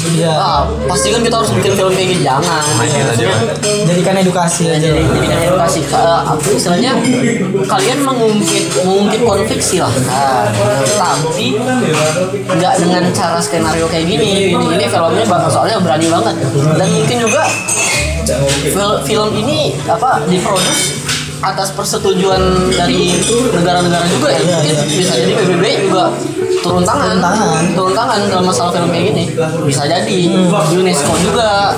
Iya. 0.05 0.31
ah 0.31 0.62
pasti 0.85 1.11
kan 1.11 1.23
kita 1.23 1.33
harus 1.35 1.51
bikin 1.51 1.75
film 1.75 1.90
kayak 1.90 2.09
gini. 2.12 2.23
Jangan. 2.23 2.62
Aja. 2.77 3.31
jadikan 3.88 4.14
edukasi 4.14 4.68
Ya, 4.68 4.77
aja. 4.77 4.88
Jadi 4.90 5.01
jadikan 5.01 5.38
edukasi. 5.42 5.81
Apa 5.90 6.44
istilahnya? 6.47 6.92
Kalian 7.64 7.99
mengungkit 8.05 8.64
mengungkit 8.79 9.23
konflik 9.25 9.59
silahkan 9.59 10.53
tapi 10.94 11.57
nggak 12.47 12.75
dengan 12.79 13.03
cara 13.11 13.40
skenario 13.40 13.87
kayak 13.88 14.07
gini. 14.07 14.55
Ini 14.55 14.64
ini 14.77 14.87
filmnya 14.87 15.25
soalnya 15.49 15.79
berani 15.81 16.07
banget. 16.07 16.35
Dan 16.53 16.88
mungkin 16.92 17.16
juga 17.18 17.42
fil- 18.64 19.01
film 19.03 19.31
ini 19.35 19.75
apa 19.85 20.23
diproduksi 20.27 21.04
atas 21.42 21.75
persetujuan 21.75 22.70
dari 22.70 23.16
negara-negara 23.51 24.07
juga 24.11 24.29
ya. 24.35 24.40
Mungkin 24.42 24.77
bisa 24.94 25.12
jadi 25.18 25.33
PBB 25.35 25.64
juga 25.88 26.05
turun 26.62 26.85
tangan. 26.87 27.16
Turun 27.18 27.23
tangan. 27.23 27.62
turun 27.75 27.94
tangan 27.94 28.18
dalam 28.31 28.44
masalah 28.47 28.70
film 28.75 28.88
kayak 28.92 29.05
gini. 29.12 29.25
Bisa 29.66 29.83
jadi. 29.88 30.18
UNESCO 30.75 31.12
juga. 31.25 31.75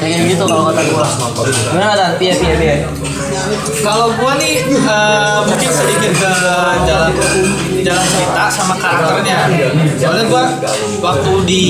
Kayak 0.00 0.32
gitu 0.32 0.44
kalau 0.48 0.64
kata 0.72 0.82
gua. 0.92 1.06
Gimana 1.74 1.92
dan 1.92 2.10
piye 2.16 2.32
piye 2.32 2.54
piye 2.56 2.76
Kalau 3.80 4.12
gua 4.14 4.36
nih 4.36 4.60
eh, 4.68 5.38
mungkin 5.44 5.70
sedikit 5.70 6.12
ke 6.12 6.30
jalan 6.84 7.10
jalan 7.80 8.04
cerita 8.06 8.44
sama 8.52 8.74
karakternya. 8.76 9.38
Soalnya 9.96 10.24
gua 10.28 10.44
waktu 11.00 11.32
di 11.48 11.64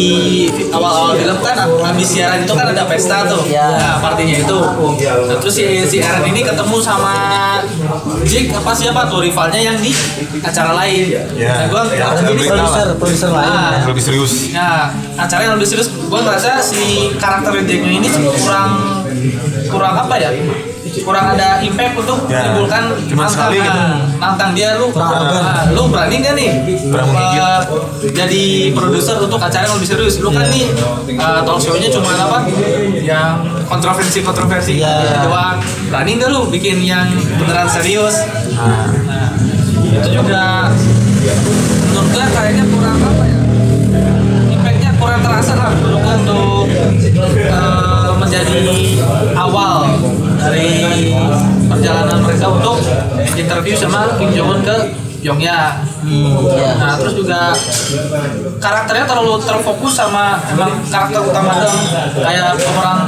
awal-awal 0.68 1.14
film 1.14 1.38
kan 1.38 1.56
habis 1.62 2.08
siaran 2.08 2.42
itu 2.42 2.50
kan 2.50 2.66
ada 2.68 2.82
pesta 2.84 3.22
tuh. 3.26 3.46
Ya. 3.46 3.62
Nah, 3.70 3.94
partinya 3.98 4.36
itu. 4.36 4.58
Nah, 5.06 5.36
terus 5.38 5.54
si 5.54 5.64
si 5.86 5.96
Aaron 6.00 6.26
ini 6.26 6.42
ketemu 6.42 6.76
sama 6.78 7.14
Jake 8.26 8.50
apa 8.50 8.70
siapa 8.72 9.06
tuh 9.06 9.22
rivalnya 9.22 9.60
yang 9.60 9.76
di 9.78 9.94
acara 10.42 10.74
lain. 10.74 11.04
Ya. 11.08 11.22
Nah, 11.54 11.66
gua 11.68 11.82
Ya, 11.90 12.06
produser 12.16 12.86
produser 12.96 13.30
lain 13.30 13.50
Nah, 13.50 13.70
ya. 13.76 13.86
lebih 13.86 14.02
serius 14.02 14.32
Nah, 14.50 14.88
acara 15.16 15.40
yang 15.42 15.54
lebih 15.58 15.68
serius, 15.68 15.88
gue 15.90 16.20
ngerasa 16.20 16.58
si 16.60 17.12
karakter 17.16 17.52
Jacknya 17.60 17.92
ini 17.92 18.08
kurang 18.40 18.70
kurang 19.68 19.94
apa 19.96 20.14
ya? 20.16 20.30
Kurang 20.80 21.34
ada 21.34 21.60
impact 21.60 21.92
untuk 21.94 22.24
Ya, 22.26 22.40
menimbulkan 22.42 22.82
cuma 23.04 23.24
sekali 23.24 23.58
gitu. 23.58 23.80
nantang 24.16 24.52
dia 24.52 24.74
lu, 24.74 24.88
Kurang 24.88 25.12
nah, 25.28 25.68
lu 25.68 25.86
berani 25.86 26.16
gak 26.18 26.34
nih 26.34 26.50
Kurang 26.82 27.06
menggigit. 27.06 27.42
uh, 27.42 27.60
jadi 28.10 28.42
produser 28.72 29.16
untuk 29.18 29.36
acara 29.38 29.66
yang 29.66 29.76
lebih 29.76 29.88
serius? 29.88 30.14
Lu 30.18 30.28
kan 30.28 30.48
nih 30.48 30.72
uh, 31.14 31.40
talk 31.42 31.58
show-nya 31.58 31.88
cuma 31.90 32.10
apa? 32.10 32.38
Yang 32.96 33.30
kontroversi-kontroversi 33.66 34.80
Iya. 34.80 35.20
doang. 35.22 35.60
Berani 35.86 36.10
gak 36.16 36.28
lu 36.28 36.48
bikin 36.48 36.80
yang 36.80 37.06
beneran 37.36 37.68
serius? 37.68 38.16
Nah, 38.50 38.88
itu 39.86 40.08
juga 40.10 40.72
menurut 41.86 42.08
gue 42.08 42.26
kayaknya 42.30 42.64
kurang 42.66 42.98
apa 42.98 43.24
ya? 43.26 43.38
impactnya 44.48 44.90
kurang 44.96 45.20
terasa 45.20 45.52
lah 45.54 45.70
untuk 45.74 46.00
untuk 46.00 46.64
eh, 47.36 48.08
menjadi 48.16 48.60
awal 49.34 49.84
dari 50.40 50.68
perjalanan 51.68 52.18
mereka 52.24 52.46
untuk 52.48 52.80
interview 53.36 53.74
sama 53.76 54.16
Kim 54.16 54.32
Jong 54.32 54.58
Un 54.58 54.60
ke 54.64 54.76
Pyongyang. 55.20 55.84
Nah 56.80 56.96
terus 56.96 57.12
juga 57.12 57.52
karakternya 58.56 59.04
terlalu 59.04 59.36
terfokus 59.44 59.92
sama 60.00 60.40
emang 60.48 60.80
karakter 60.88 61.20
utama 61.20 61.60
dong 61.60 61.76
kayak 62.16 62.56
pemeran 62.56 62.98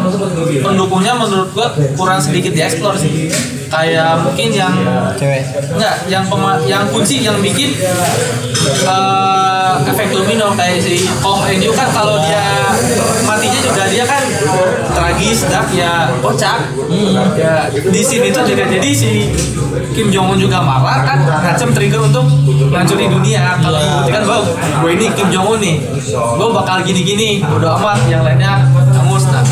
pendukungnya 0.60 1.16
menurut 1.16 1.48
gua 1.56 1.72
kurang 1.96 2.20
sedikit 2.20 2.52
dieksplor 2.52 3.00
sih 3.00 3.32
kayak 3.72 4.20
mungkin 4.20 4.48
yang 4.52 4.74
cewek 5.16 5.42
Enggak, 5.72 5.96
yang 6.12 6.24
pema 6.28 6.60
yang 6.68 6.84
kunci 6.92 7.24
yang 7.24 7.40
bikin 7.40 7.72
eh, 8.84 9.72
efek 9.88 10.12
domino 10.12 10.52
kayak 10.52 10.78
si 10.84 11.08
Oh 11.24 11.40
Enyu 11.48 11.72
kan 11.72 11.88
kalau 11.88 12.20
dia 12.20 12.76
matinya 13.24 13.60
juga 13.64 13.88
dia 13.88 14.04
kan 14.04 14.22
tragis 14.92 15.48
dark 15.48 15.68
ya 15.72 16.12
kocak. 16.20 16.58
Ya 17.34 17.66
di 17.72 18.02
sini 18.04 18.28
tuh 18.28 18.44
juga 18.44 18.68
jadi 18.68 18.90
si 18.92 19.32
Kim 19.96 20.12
Jong 20.12 20.36
Un 20.36 20.38
juga 20.40 20.60
marah 20.60 21.04
kan 21.04 21.18
ngacem 21.24 21.72
trigger 21.72 22.04
untuk 22.04 22.28
ngancurin 22.68 23.08
dunia. 23.08 23.56
Kalau 23.60 23.80
buktikan 23.80 24.22
gue 24.28 24.38
gue 24.84 24.90
ini 25.00 25.06
Kim 25.16 25.28
Jong 25.32 25.46
Un 25.56 25.58
nih, 25.60 25.76
gue 26.12 26.48
bakal 26.52 26.84
gini-gini, 26.84 27.40
udah 27.44 27.80
amat 27.80 27.98
yang 28.08 28.22
lainnya 28.24 28.68
hangus. 28.92 29.24
Nah 29.32 29.44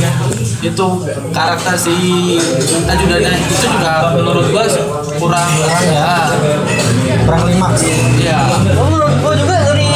itu 0.60 0.86
karakter 1.30 1.74
si 1.74 1.96
ajudannya 2.84 3.32
itu 3.32 3.64
juga 3.64 4.12
menurut 4.12 4.46
gue 4.46 4.64
kurang 5.16 5.48
ya? 5.88 6.28
kurang 7.24 7.40
klimaks 7.44 7.80
ya 8.20 8.38
menurut 8.76 9.14
gue 9.16 9.34
juga 9.38 9.56
dari 9.64 9.88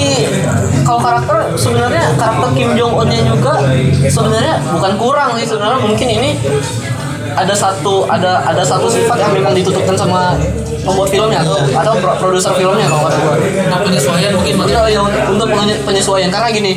kalau 0.85 1.01
karakter 1.01 1.37
sebenarnya 1.55 2.05
karakter 2.15 2.49
Kim 2.53 2.71
Jong 2.75 2.93
Unnya 2.95 3.21
juga 3.25 3.55
sebenarnya 4.05 4.61
bukan 4.69 4.93
kurang 4.95 5.31
sih. 5.35 5.47
Sebenarnya 5.49 5.81
mungkin 5.81 6.09
ini 6.11 6.31
ada 7.35 7.51
satu 7.51 8.05
ada 8.07 8.45
ada 8.45 8.63
satu 8.63 8.87
sifat 8.87 9.17
yang 9.19 9.33
memang 9.35 9.57
ditutupkan 9.57 9.97
sama 9.97 10.37
pembuat 10.85 11.09
filmnya 11.09 11.41
atau 11.41 11.57
atau 11.73 11.93
pro- 11.99 12.15
produser 12.21 12.53
filmnya 12.55 12.87
kalau 12.87 13.09
kata 13.09 13.17
gue 13.19 13.37
nah 13.67 13.79
penyesuaian 13.81 14.31
mungkin 14.31 14.55
mungkin 14.55 14.77
makanya 14.77 14.93
yang 14.93 15.07
untuk 15.27 15.49
penye- 15.51 15.81
penyesuaian. 15.83 16.29
Karena 16.29 16.49
gini 16.53 16.73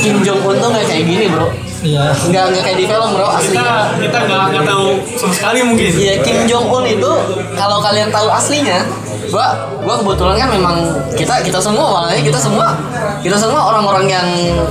Kim 0.00 0.22
Jong 0.22 0.40
Un 0.40 0.56
tuh 0.56 0.68
nggak 0.70 0.86
kayak 0.86 1.04
gini 1.04 1.26
bro 1.28 1.50
iya 1.80 2.10
nggak 2.10 2.44
nggak 2.50 2.62
kayak 2.64 2.76
di 2.76 2.86
film 2.86 3.08
bro 3.12 3.26
kita 3.26 3.38
aslinya 3.38 3.74
kita 4.00 4.18
nggak 4.24 4.42
nggak 4.50 4.64
tahu 4.66 4.86
sama 5.14 5.32
sekali 5.32 5.58
mungkin 5.62 5.90
Iya 5.90 6.14
Kim 6.20 6.38
Jong 6.44 6.66
Un 6.68 6.84
itu 6.86 7.10
kalau 7.54 7.78
kalian 7.80 8.08
tahu 8.08 8.28
aslinya, 8.28 8.86
gua 9.28 9.46
gua 9.80 9.94
kebetulan 9.96 10.36
kan 10.36 10.48
memang 10.48 10.76
kita 11.12 11.34
kita 11.40 11.58
semua 11.58 11.86
makanya 11.98 12.22
kita 12.24 12.38
semua 12.38 12.66
kita 13.18 13.34
semua 13.34 13.60
orang-orang 13.66 14.06
yang 14.06 14.28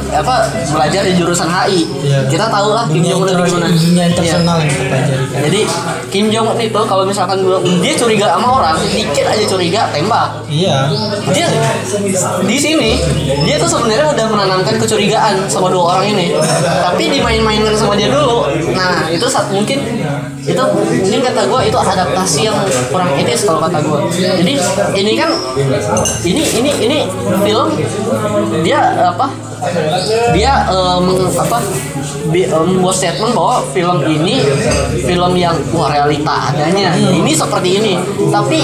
apa 0.10 0.48
belajar 0.72 1.04
di 1.04 1.14
jurusan 1.14 1.48
HI. 1.48 1.84
Iya. 2.00 2.20
Kita 2.28 2.48
tahu 2.48 2.72
lah 2.72 2.86
Kim 2.88 3.04
Jong 3.04 3.22
Un 3.22 3.28
itu 3.28 3.44
gimana. 3.46 3.68
dunia 3.68 3.92
Iya. 3.92 4.06
internasional 4.08 4.56
yang 4.58 4.70
kita 4.70 4.84
pelajari 4.88 5.26
kan 5.28 5.40
Jadi 5.48 5.62
Kim 6.08 6.26
Jong 6.32 6.48
Un 6.48 6.60
itu 6.60 6.82
kalau 6.82 7.04
misalkan 7.04 7.38
gua 7.44 7.58
dia 7.60 7.94
curiga 7.94 8.26
sama 8.32 8.48
orang, 8.56 8.76
dikit 8.88 9.26
aja 9.28 9.44
curiga 9.46 9.82
tembak. 9.92 10.30
iya 10.48 10.88
Dia 11.30 11.48
di 12.42 12.58
sini 12.58 12.92
dia 13.44 13.56
tuh 13.58 13.68
sebenarnya 13.68 14.08
udah 14.08 14.26
menanamkan 14.28 14.76
kecurigaan 14.78 15.36
sama 15.46 15.68
dua 15.68 15.84
orang 15.94 16.06
ini. 16.10 16.32
Tapi 16.58 16.97
dimain-mainkan 17.06 17.78
sama 17.78 17.94
dia 17.94 18.10
dulu. 18.10 18.50
Nah, 18.74 19.06
itu 19.08 19.26
saat 19.30 19.54
mungkin 19.54 19.78
itu 20.42 20.64
mungkin 21.04 21.20
kata 21.22 21.42
gue 21.46 21.62
itu 21.68 21.78
adaptasi 21.78 22.40
yang 22.48 22.58
kurang 22.90 23.14
etis 23.14 23.46
kalau 23.46 23.62
kata 23.62 23.78
gue. 23.78 24.00
Jadi 24.16 24.54
ini 24.98 25.14
kan 25.14 25.30
ini 26.24 26.44
ini 26.58 26.72
ini 26.82 27.00
film 27.46 27.68
dia 28.66 28.80
apa 29.06 29.28
dia 30.32 30.70
em, 30.70 31.06
apa 31.34 31.58
bi- 32.30 32.46
em, 32.46 32.66
membuat 32.78 32.94
statement 32.94 33.34
bahwa 33.34 33.66
film 33.74 34.06
ini 34.06 34.38
film 35.02 35.34
yang 35.34 35.58
wah 35.74 35.90
realita 35.90 36.54
adanya 36.54 36.94
ini 36.94 37.34
seperti 37.34 37.82
ini 37.82 37.94
tapi 38.30 38.62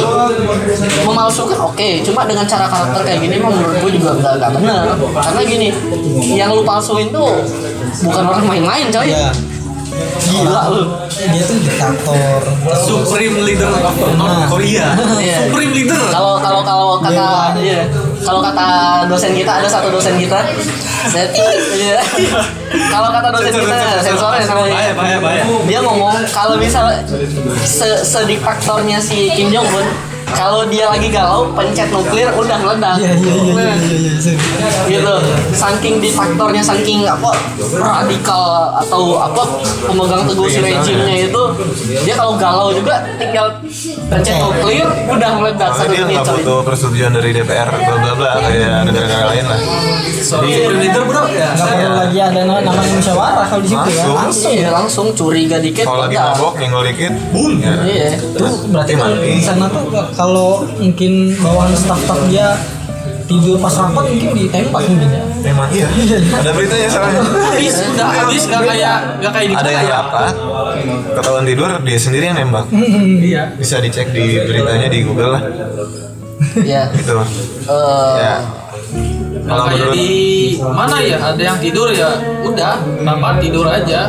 memalsukan 1.04 1.58
oke 1.60 1.89
cuma 2.06 2.30
dengan 2.30 2.46
cara 2.46 2.69
karakter 2.69 3.02
kayak 3.04 3.19
gini 3.22 3.36
menurut 3.41 3.74
gue 3.82 3.91
juga 3.98 4.12
nggak 4.38 4.52
benar 4.54 4.86
karena 5.17 5.41
gini 5.43 5.67
yang 6.38 6.54
lu 6.54 6.62
palsuin 6.62 7.10
tuh 7.10 7.41
bukan 8.02 8.24
orang 8.26 8.46
main-main 8.50 8.88
coy. 8.90 9.10
Iya. 9.12 9.30
Gila 10.24 10.62
lu. 10.74 10.84
Dia 11.14 11.44
tuh 11.46 11.58
diktator. 11.62 12.42
Supreme 12.82 13.38
leader 13.46 13.70
of 13.70 13.96
North 14.18 14.50
Korea. 14.50 14.98
Iya. 15.22 15.38
supreme 15.46 15.74
leader. 15.74 16.02
Kalau 16.10 16.42
kalau 16.42 16.62
kalau 16.66 16.88
kata 16.98 17.54
iya. 17.62 17.86
Kalau 18.24 18.42
kata 18.42 18.68
dosen 19.06 19.38
kita 19.38 19.62
ada 19.62 19.68
satu 19.70 19.94
dosen 19.94 20.18
kita. 20.18 20.40
Iya. 21.78 22.00
kalau 22.90 23.10
kata 23.12 23.28
dosen 23.36 23.52
kita 23.54 23.78
sensornya 24.02 24.48
bahaya 24.96 25.20
bahaya 25.20 25.44
dia 25.68 25.80
ngomong 25.84 26.16
kalau 26.32 26.56
misal 26.56 26.88
se 27.68 28.08
sediktatornya 28.08 28.98
si 29.04 29.28
Kim 29.36 29.52
Jong 29.52 29.68
Un 29.68 30.12
kalau 30.34 30.62
dia 30.65 30.86
lagi 30.88 31.08
galau 31.08 31.50
pencet 31.50 31.88
nuklir 31.88 32.30
udah 32.30 32.58
meledak 32.60 32.96
iya 32.98 33.12
iya 33.13 33.34
iya 33.36 33.54
Nah, 33.54 33.76
iya 33.76 33.96
iya 33.96 34.13
iya. 34.15 34.34
Gitu. 34.86 35.15
Saking 35.54 35.96
diktatornya 36.00 36.62
saking 36.62 37.00
apa 37.04 37.32
radikal 37.74 38.43
atau 38.78 39.02
apa 39.17 39.43
pemegang 39.84 40.24
teguh 40.26 40.48
si 40.48 40.60
rejimnya 40.60 41.15
itu 41.24 41.43
dia 42.02 42.15
kalau 42.15 42.34
galau 42.36 42.69
juga 42.69 43.02
tinggal 43.15 43.48
pencet 44.06 44.36
nuklir 44.38 44.84
udah 45.08 45.30
meledak 45.36 45.72
satu 45.72 45.91
dia 45.91 46.04
nggak 46.04 46.26
butuh 46.26 46.60
persetujuan 46.63 47.12
dari 47.12 47.30
DPR 47.32 47.69
bla 47.69 47.96
bla 47.96 48.13
bla 48.13 48.32
kayak 48.41 48.86
negara-negara 48.86 49.26
lain 49.30 49.46
lah. 49.46 49.60
Supreme 50.15 50.80
leader 50.80 51.04
bro 51.04 51.24
ya 51.30 51.52
nggak 51.52 51.67
perlu 51.69 51.96
lagi 52.00 52.19
ada 52.19 52.41
na- 52.43 52.63
namanya 52.63 52.93
musyawarah 52.93 53.46
kalau 53.46 53.62
di 53.62 53.69
situ 53.69 53.80
Langsung. 53.84 54.08
kan 54.08 54.24
langsung 54.24 54.54
ya 54.54 54.69
langsung 54.72 55.08
curiga 55.13 55.58
dikit 55.58 55.84
kalau 55.84 56.04
lagi 56.04 56.15
mabok 56.15 56.54
nyenggol 56.58 56.84
dikit. 56.86 57.13
Boom. 57.30 57.52
Ya. 57.60 57.76
iya. 57.84 58.08
Itu 58.15 58.46
berarti 58.69 58.93
kan 58.93 59.10
Mati. 59.13 59.30
di 59.30 59.43
sana 59.43 59.65
tuh 59.67 59.84
kalau 60.24 60.52
mungkin 60.74 61.12
bawahan 61.36 61.76
staff-staff 61.76 62.16
dia 62.26 62.56
tidur 63.24 63.60
pas 63.60 63.72
rapat 63.74 64.08
mungkin 64.08 64.30
ditembak 64.34 64.84
mungkin 64.86 65.10
ya 65.10 65.24
Memang 65.44 65.68
iya. 65.70 65.92
Ada 66.32 66.56
beritanya 66.56 66.88
soalnya. 66.88 67.20
habis 67.20 67.76
udah 67.86 68.08
habis 68.16 68.42
nggak 68.48 68.64
kayak 68.64 68.98
nggak 69.20 69.32
kayak 69.34 69.48
di 69.52 69.56
Ada 69.58 69.70
yang 69.70 69.88
rapat, 69.90 70.34
ketahuan 71.12 71.44
tidur 71.44 71.70
dia 71.84 72.00
sendiri 72.00 72.32
yang 72.32 72.38
nembak. 72.40 72.66
iya 73.20 73.52
Bisa 73.54 73.84
dicek 73.84 74.08
di 74.10 74.40
beritanya 74.40 74.88
di 74.88 75.04
Google 75.04 75.36
lah. 75.36 75.42
ya 76.64 76.88
Gitu. 76.96 77.12
eh 77.12 78.16
Ya. 78.16 78.36
Kalau 79.44 79.68
menurut 79.68 79.92
di 79.92 80.08
mana 80.56 80.96
ya 81.04 81.18
ada 81.20 81.44
yang 81.44 81.60
tidur 81.60 81.92
ya 81.92 82.16
udah 82.40 82.80
kenapa 82.80 83.44
tidur 83.44 83.68
aja 83.68 84.08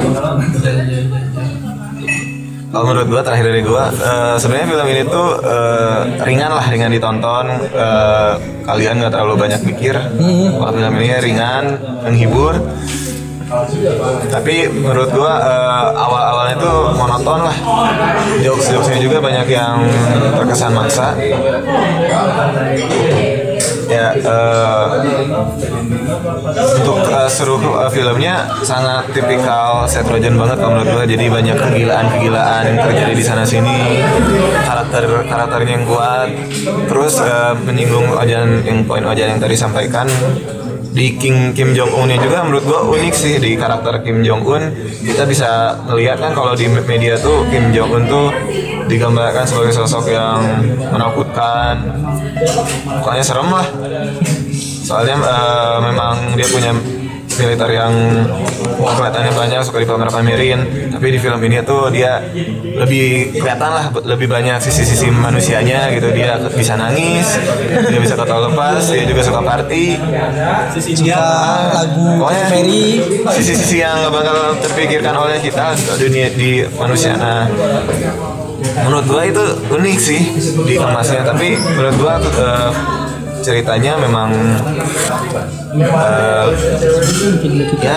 Kalau 2.74 2.90
menurut 2.90 3.06
gua 3.06 3.22
terakhir 3.22 3.46
dari 3.54 3.62
gua 3.62 3.86
eh, 3.94 4.34
sebenarnya 4.42 4.66
film 4.66 4.86
ini 4.90 5.02
tuh 5.06 5.28
eh, 5.46 6.00
ringan 6.26 6.50
lah 6.58 6.66
ringan 6.66 6.90
ditonton. 6.90 7.46
Eh, 7.70 8.32
kalian 8.66 8.98
nggak 8.98 9.12
terlalu 9.14 9.34
banyak 9.38 9.60
mikir. 9.62 9.94
Kalau 9.94 10.72
film 10.74 10.94
ini 10.98 11.14
ringan 11.22 11.64
menghibur. 12.02 12.58
Tapi 14.26 14.66
menurut 14.74 15.14
gua 15.14 15.32
eh, 15.38 15.86
awal-awalnya 16.02 16.56
tuh 16.58 16.78
monoton 16.98 17.46
lah. 17.46 17.56
Jokes 18.42 18.66
jokesnya 18.74 18.98
juga 18.98 19.22
banyak 19.22 19.46
yang 19.46 19.86
terkesan 20.34 20.74
maksa 20.74 21.14
ya 24.04 24.10
eh, 24.20 24.84
untuk 26.54 26.98
eh, 27.08 27.30
seluruh 27.30 27.88
eh, 27.88 27.90
filmnya 27.90 28.34
sangat 28.60 29.08
tipikal 29.16 29.88
Seth 29.88 30.08
Rogen 30.08 30.36
banget 30.36 30.60
kalau 30.60 30.76
menurut 30.76 30.90
gue 31.00 31.16
jadi 31.16 31.24
banyak 31.32 31.56
kegilaan-kegilaan 31.56 32.62
yang 32.68 32.78
terjadi 32.84 33.12
di 33.16 33.24
sana 33.24 33.44
sini 33.46 34.04
karakter 34.64 35.02
karakternya 35.24 35.72
yang 35.80 35.86
kuat. 35.88 36.28
Terus 36.88 37.14
eh, 37.24 37.52
menyinggung 37.64 38.12
Ojan 38.14 38.64
yang 38.64 38.78
poin 38.84 39.04
Ojan 39.04 39.36
yang 39.36 39.40
tadi 39.40 39.56
sampaikan 39.56 40.06
di 40.94 41.18
King 41.18 41.50
Kim 41.58 41.74
Jong 41.74 41.90
Unnya 41.90 42.22
juga 42.22 42.46
menurut 42.46 42.64
gua 42.70 42.80
unik 42.86 43.14
sih 43.18 43.34
di 43.42 43.58
karakter 43.58 44.06
Kim 44.06 44.22
Jong 44.22 44.46
Un 44.46 44.62
kita 45.02 45.26
bisa 45.26 45.74
ngelihat 45.90 46.22
kan 46.22 46.30
kalau 46.30 46.54
di 46.54 46.70
media 46.70 47.18
tuh 47.18 47.42
Kim 47.50 47.74
Jong 47.74 47.90
Un 47.90 48.04
tuh 48.06 48.30
digambarkan 48.88 49.44
sebagai 49.46 49.72
sosok 49.72 50.12
yang 50.12 50.40
menakutkan. 50.92 51.80
Pokoknya 53.00 53.24
serem 53.24 53.48
lah. 53.48 53.66
Soalnya 54.84 55.16
eh, 55.16 55.76
memang 55.80 56.36
dia 56.36 56.48
punya 56.48 56.72
militer 57.34 57.70
yang 57.74 57.92
kelihatannya 58.78 59.32
banyak 59.34 59.60
suka 59.66 59.82
dipamer-pamerin. 59.82 60.90
Tapi 60.94 61.06
di 61.10 61.18
film 61.18 61.40
ini 61.42 61.58
tuh 61.66 61.90
dia 61.90 62.22
lebih 62.78 63.34
kelihatan 63.34 63.70
lah 63.70 63.84
lebih 63.90 64.30
banyak 64.30 64.58
sisi-sisi 64.62 65.10
manusianya 65.10 65.90
gitu. 65.94 66.14
Dia 66.14 66.38
bisa 66.54 66.78
nangis 66.78 67.38
dia 67.90 67.98
bisa 67.98 68.14
ketawa 68.14 68.50
lepas 68.50 68.86
dia 68.86 69.06
juga 69.06 69.22
suka 69.24 69.40
party. 69.42 69.98
Suka 70.78 71.26
lagu 71.74 72.06
Pokoknya 72.22 72.44
sisi-sisi 73.34 73.82
yang 73.82 73.98
gak 74.06 74.12
bakal 74.14 74.36
terpikirkan 74.62 75.14
oleh 75.18 75.38
kita 75.42 75.74
dunia 75.98 76.30
di 76.30 76.62
manusia. 76.78 77.18
Nah 77.18 77.46
menurut 78.84 79.04
gua 79.06 79.22
itu 79.28 79.44
unik 79.70 79.98
sih 79.98 80.20
dikemasnya 80.64 81.22
tapi 81.26 81.56
menurut 81.58 81.96
gua 82.00 82.14
eh, 82.20 82.70
ceritanya 83.44 84.00
memang 84.00 84.32
eh, 85.76 86.46
ya 87.84 87.96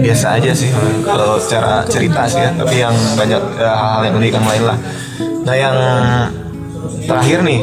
biasa 0.00 0.26
aja 0.40 0.50
sih 0.56 0.72
kalau 1.04 1.36
secara 1.36 1.84
cerita 1.84 2.24
sih 2.24 2.40
ya. 2.40 2.50
Tapi 2.56 2.74
yang 2.80 2.96
banyak 3.16 3.42
eh, 3.60 3.68
hal-hal 3.68 4.02
yang 4.08 4.14
unik 4.16 4.32
yang 4.32 4.46
lain 4.48 4.62
lah. 4.64 4.78
Nah 5.44 5.54
yang 5.54 5.76
terakhir 7.04 7.44
nih 7.44 7.60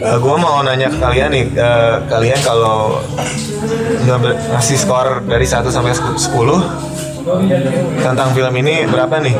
Eh, 0.00 0.16
gua 0.16 0.40
mau 0.40 0.64
nanya 0.64 0.88
ke 0.88 0.96
kalian 0.96 1.28
nih, 1.28 1.44
eh, 1.60 1.96
kalian 2.08 2.40
kalau 2.40 3.04
ngasih 4.48 4.80
skor 4.80 5.20
dari 5.28 5.44
1 5.44 5.68
sampai 5.68 5.92
10 5.92 6.64
tentang 8.00 8.32
film 8.32 8.54
ini 8.64 8.88
berapa 8.88 9.20
nih? 9.20 9.36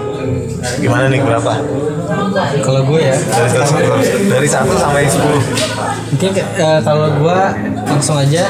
Gimana 0.76 1.04
nih 1.06 1.20
berapa? 1.20 1.52
kalau 2.60 2.82
gue 2.84 3.00
ya 3.02 3.16
Dari 3.16 3.48
1 3.48 4.28
dari 4.28 4.46
1 4.46 4.66
sampai 4.72 5.02
10. 5.04 6.10
mungkin 6.10 6.30
eh, 6.36 6.78
kalau 6.80 7.06
gue 7.12 7.38
langsung 7.84 8.16
aja 8.16 8.44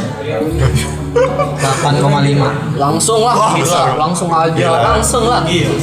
8,5 1.10 2.00
langsung 2.76 3.20
lah 3.20 3.34
Wah, 3.34 3.52
besar. 3.54 3.94
langsung 3.96 4.28
aja 4.28 4.54
Gila. 4.54 4.78
langsung 4.94 5.24
lah 5.24 5.42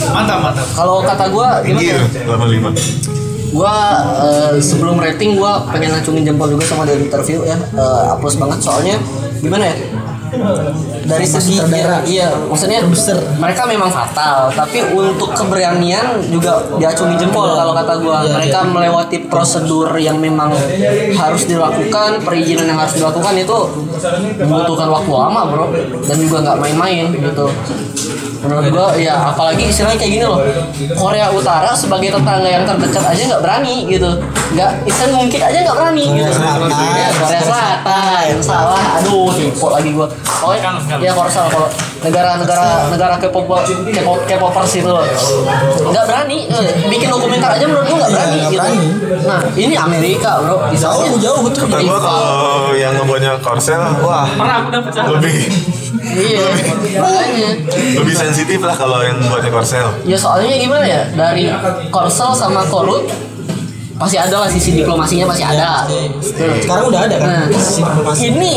Mantap, 0.09 0.39
mantap. 0.41 0.67
kalau 0.73 1.01
kata 1.01 1.25
gua 1.27 1.59
gimana 1.59 1.79
Tinggi 1.79 1.87
ya? 1.87 1.99
ya, 1.99 2.33
85. 2.33 3.53
gua 3.53 3.75
eh, 4.19 4.53
sebelum 4.57 4.95
rating 4.97 5.35
gua 5.35 5.63
pengen 5.69 5.91
ngacungin 5.91 6.23
jempol 6.23 6.47
juga 6.47 6.65
sama 6.65 6.83
dari 6.83 7.03
interview 7.03 7.43
ya 7.43 7.57
Eh, 7.57 8.03
aplaus 8.09 8.35
banget 8.35 8.59
soalnya 8.59 8.95
gimana 9.37 9.63
ya 9.65 9.75
dari 11.07 11.25
segi 11.25 11.55
sutradara. 11.59 12.03
iya 12.03 12.27
maksudnya 12.35 12.83
mereka 13.39 13.63
memang 13.63 13.87
fatal 13.87 14.51
tapi 14.51 14.83
untuk 14.91 15.31
keberanian 15.31 16.19
juga 16.27 16.59
diacungi 16.77 17.15
jempol 17.19 17.53
kalau 17.53 17.73
kata 17.75 17.93
gua. 18.01 18.17
Iya, 18.23 18.33
mereka 18.33 18.59
iya. 18.63 18.71
melewati 18.71 19.17
prosedur 19.29 19.89
yang 19.97 20.17
memang 20.17 20.53
harus 21.15 21.43
dilakukan 21.45 22.21
perizinan 22.23 22.65
yang 22.69 22.79
harus 22.79 22.95
dilakukan 22.97 23.33
itu 23.37 23.57
membutuhkan 24.41 24.89
waktu 24.89 25.11
lama 25.11 25.41
bro. 25.49 25.65
Dan 26.03 26.17
juga 26.21 26.37
nggak 26.43 26.57
main-main 26.61 27.05
gitu. 27.13 27.45
Menurut 28.37 28.65
gua 28.69 28.87
ya 28.95 29.33
apalagi 29.33 29.69
istilahnya 29.69 29.97
kayak 29.97 30.11
gini 30.13 30.25
loh. 30.25 30.39
Korea 30.93 31.33
Utara 31.33 31.73
sebagai 31.73 32.13
tetangga 32.13 32.49
yang 32.49 32.63
terdekat 32.63 33.03
aja 33.03 33.21
nggak 33.35 33.41
berani 33.43 33.75
gitu. 33.89 34.09
Nggak 34.53 34.71
itu 34.85 35.03
mungkin 35.11 35.39
aja 35.41 35.57
nggak 35.65 35.77
berani 35.77 36.05
gitu. 36.15 36.31
Selatan. 36.37 36.69
ya, 36.71 37.07
Korea 37.17 37.41
Selatan 37.41 38.31
salah 38.41 38.86
aduh 39.17 39.33
tipe 39.33 39.67
lagi 39.67 39.89
gua. 39.93 40.07
Pokoknya 40.21 40.69
ya 41.01 41.11
Korsel 41.17 41.45
kalau 41.49 41.69
negara-negara 42.05 42.67
negara 42.93 43.15
K-pop 43.17 43.45
K-pop 43.65 44.19
K-popers 44.29 44.71
itu. 44.77 44.89
Loh 44.89 45.05
nggak 45.87 46.05
berani 46.05 46.37
eh, 46.45 46.63
bikin 46.87 47.09
dokumenter 47.09 47.49
aja 47.57 47.65
menurut 47.65 47.85
gua 47.89 47.97
nggak 48.05 48.11
berani 48.13 48.37
Nggak 48.37 48.51
gitu. 48.51 48.61
berani. 48.61 48.87
nah 49.25 49.39
ini 49.57 49.75
Amerika 49.75 50.31
bro. 50.45 50.57
Misalnya 50.69 51.09
jauh 51.17 51.49
tuh 51.49 51.65
Kata 51.65 51.79
gua 51.81 51.99
kalau 51.99 52.75
yang 52.77 52.93
ngebuatnya 52.93 53.31
Korsel, 53.41 53.81
wah 54.05 54.27
Pernah 54.29 54.55
aku 54.61 54.69
dapat 54.69 54.91
lebih 55.17 55.37
iya. 56.07 56.45
Makanya. 57.01 57.49
lebih 57.97 58.15
sensitif 58.15 58.59
lah 58.61 58.75
kalau 58.77 59.01
yang 59.01 59.17
buatnya 59.25 59.49
Korsel. 59.49 59.87
Ya 60.05 60.17
soalnya 60.17 60.53
gimana 60.61 60.85
ya? 60.85 61.01
Dari 61.11 61.49
Korsel 61.89 62.31
sama 62.37 62.61
Korut 62.69 63.09
pasti 63.97 64.17
ada 64.17 64.45
lah 64.45 64.49
sisi 64.49 64.77
diplomasinya 64.77 65.25
pasti 65.25 65.43
ada. 65.43 65.89
sekarang 66.61 66.85
udah 66.93 67.01
ada 67.09 67.15
kan? 67.17 67.27
Nah, 67.27 67.45
sisi 67.49 67.81
diplomasi. 67.81 68.21
Ini 68.29 68.53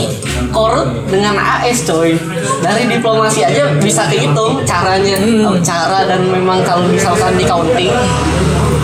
Korut 0.53 0.88
dengan 1.09 1.38
AS 1.38 1.86
coy. 1.86 2.18
Dari 2.61 2.84
diplomasi 2.91 3.47
aja 3.47 3.72
bisa 3.80 4.05
kehitung 4.11 4.62
caranya. 4.68 5.16
Cara 5.64 6.05
dan 6.05 6.28
memang 6.28 6.61
kalau 6.66 6.84
misalkan 6.88 7.38
di 7.38 7.45
counting 7.49 7.93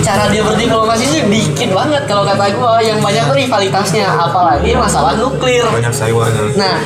cara 0.06 0.30
dia 0.30 0.38
berdiplomasi 0.46 1.02
itu 1.10 1.18
dikit 1.26 1.70
banget. 1.74 2.02
Kalau 2.06 2.22
kata 2.22 2.54
gua 2.54 2.78
yang 2.78 3.02
banyak 3.02 3.26
tuh 3.26 3.36
rivalitasnya. 3.36 4.06
Apalagi 4.06 4.72
masalah 4.78 5.18
nuklir. 5.18 5.66
Banyak 5.66 5.90
sayurannya. 5.90 6.54
Nah, 6.54 6.78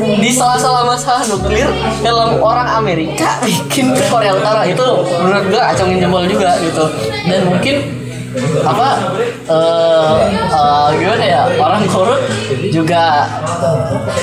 di 0.00 0.30
sela-sela 0.32 0.84
masalah 0.88 1.24
nuklir, 1.28 1.68
film 2.00 2.30
orang 2.40 2.68
Amerika 2.80 3.36
bikin 3.46 3.92
ke 3.92 4.04
Korea 4.08 4.32
Utara 4.36 4.64
itu 4.64 4.84
menurut 5.20 5.44
gue 5.52 5.60
acungin 5.60 6.00
jempol 6.00 6.24
juga 6.24 6.56
gitu. 6.64 6.84
Dan 7.28 7.52
mungkin 7.52 8.05
apa 8.62 8.88
eh 9.46 10.20
eh, 10.46 10.88
gimana 10.96 11.24
ya? 11.24 11.42
Orang 11.56 11.82
korut 11.86 12.20
juga 12.68 13.24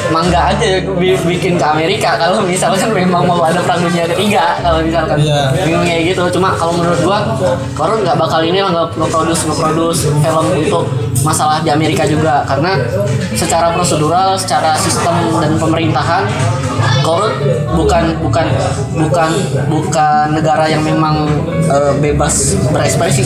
mangga 0.09 0.53
aja 0.53 0.65
bi- 0.85 1.17
bikin 1.25 1.55
ke 1.55 1.65
Amerika. 1.65 2.15
Kalau 2.15 2.43
misalkan 2.43 2.91
memang 2.91 3.25
mau 3.25 3.41
ada 3.41 3.59
perang 3.59 3.81
dunia 3.81 4.05
ketiga 4.07 4.59
kalau 4.59 4.79
misalkan 4.81 5.17
Iya. 5.19 5.41
bingung 5.63 5.83
kayak 5.83 6.13
gitu. 6.13 6.23
Cuma 6.29 6.53
kalau 6.53 6.73
menurut 6.73 6.99
gua 7.01 7.19
korut 7.73 7.99
nggak 8.01 8.17
bakal 8.17 8.41
ini 8.41 8.59
lah 8.59 8.69
nggak 8.71 8.87
nge-produce 8.97 9.41
nge-produce 9.47 9.99
film 10.13 10.45
untuk 10.53 10.83
masalah 11.23 11.59
di 11.59 11.69
Amerika 11.69 12.03
juga. 12.05 12.43
Karena 12.45 12.77
secara 13.33 13.71
prosedural 13.71 14.35
secara 14.35 14.75
sistem 14.75 15.15
dan 15.39 15.57
pemerintahan 15.57 16.23
korut 17.01 17.33
bukan 17.73 18.15
bukan 18.19 18.47
bukan 18.95 19.29
bukan 19.67 20.25
negara 20.31 20.67
yang 20.67 20.83
memang 20.83 21.27
eh, 21.65 21.93
bebas 21.99 22.59
berekspresi 22.69 23.23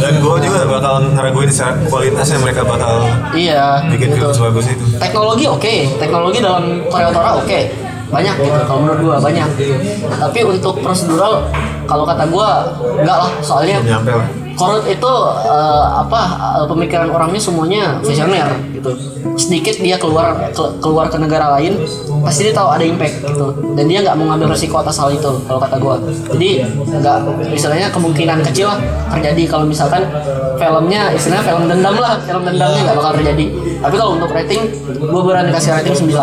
Dan 0.00 0.23
gue 0.24 0.36
juga 0.48 0.60
bakal 0.64 0.94
ngeraguin 1.12 1.50
secara 1.52 1.76
kualitasnya 1.84 2.38
mereka 2.40 2.64
bakal 2.64 3.04
iya 3.36 3.84
bikin 3.92 4.16
gitu. 4.16 4.24
film 4.24 4.32
sebagus 4.32 4.66
itu. 4.72 4.84
teknologi 4.96 5.44
oke 5.44 5.74
teknologi 6.00 6.38
dalam 6.40 6.64
Korea 6.88 7.12
Utara 7.12 7.30
oke 7.36 7.60
banyak 8.08 8.34
gitu 8.40 8.60
kalau 8.68 8.80
menurut 8.86 9.00
gua 9.02 9.16
banyak 9.18 9.48
gitu 9.58 9.74
tapi 10.08 10.40
untuk 10.46 10.74
prosedural 10.80 11.50
kalau 11.84 12.04
kata 12.06 12.24
gua 12.30 12.72
enggak 13.00 13.16
lah 13.26 13.30
soalnya 13.42 13.82
Nyampe 13.82 14.12
lah. 14.14 14.28
Korut 14.54 14.86
itu 14.86 15.12
eh, 15.42 15.84
apa 15.96 16.20
eh, 16.56 16.66
pemikiran 16.66 17.08
orangnya 17.08 17.40
semuanya 17.40 17.82
visioner 18.00 18.46
gitu. 18.70 18.90
Sedikit 19.34 19.74
dia 19.76 19.96
keluar 19.96 20.30
ke- 20.50 20.72
keluar 20.78 21.06
ke 21.06 21.16
negara 21.16 21.50
lain 21.52 21.74
pasti 22.22 22.46
dia 22.46 22.54
tahu 22.54 22.70
ada 22.70 22.82
impact 22.82 23.20
gitu. 23.20 23.46
Dan 23.74 23.84
dia 23.84 23.98
nggak 24.00 24.14
mau 24.14 24.30
ngambil 24.30 24.54
resiko 24.54 24.78
atas 24.78 24.96
hal 24.96 25.10
itu 25.10 25.26
kalau 25.44 25.58
kata 25.58 25.76
gua. 25.76 25.98
Jadi 26.30 26.62
nggak 26.86 27.16
istilahnya 27.50 27.90
kemungkinan 27.90 28.40
kecil 28.42 28.70
lah 28.70 28.78
terjadi 29.10 29.42
kalau 29.44 29.64
misalkan 29.64 30.06
filmnya 30.54 31.10
istilahnya 31.10 31.44
film 31.44 31.62
dendam 31.66 31.96
lah 31.96 32.14
film 32.20 32.42
dendamnya 32.42 32.80
nggak 32.84 32.96
bakal 32.96 33.12
terjadi. 33.14 33.46
Tapi 33.82 33.94
kalau 33.96 34.12
untuk 34.14 34.30
rating 34.30 34.62
gua 35.02 35.22
berani 35.22 35.50
kasih 35.50 35.70
rating 35.74 35.94
9 35.98 36.14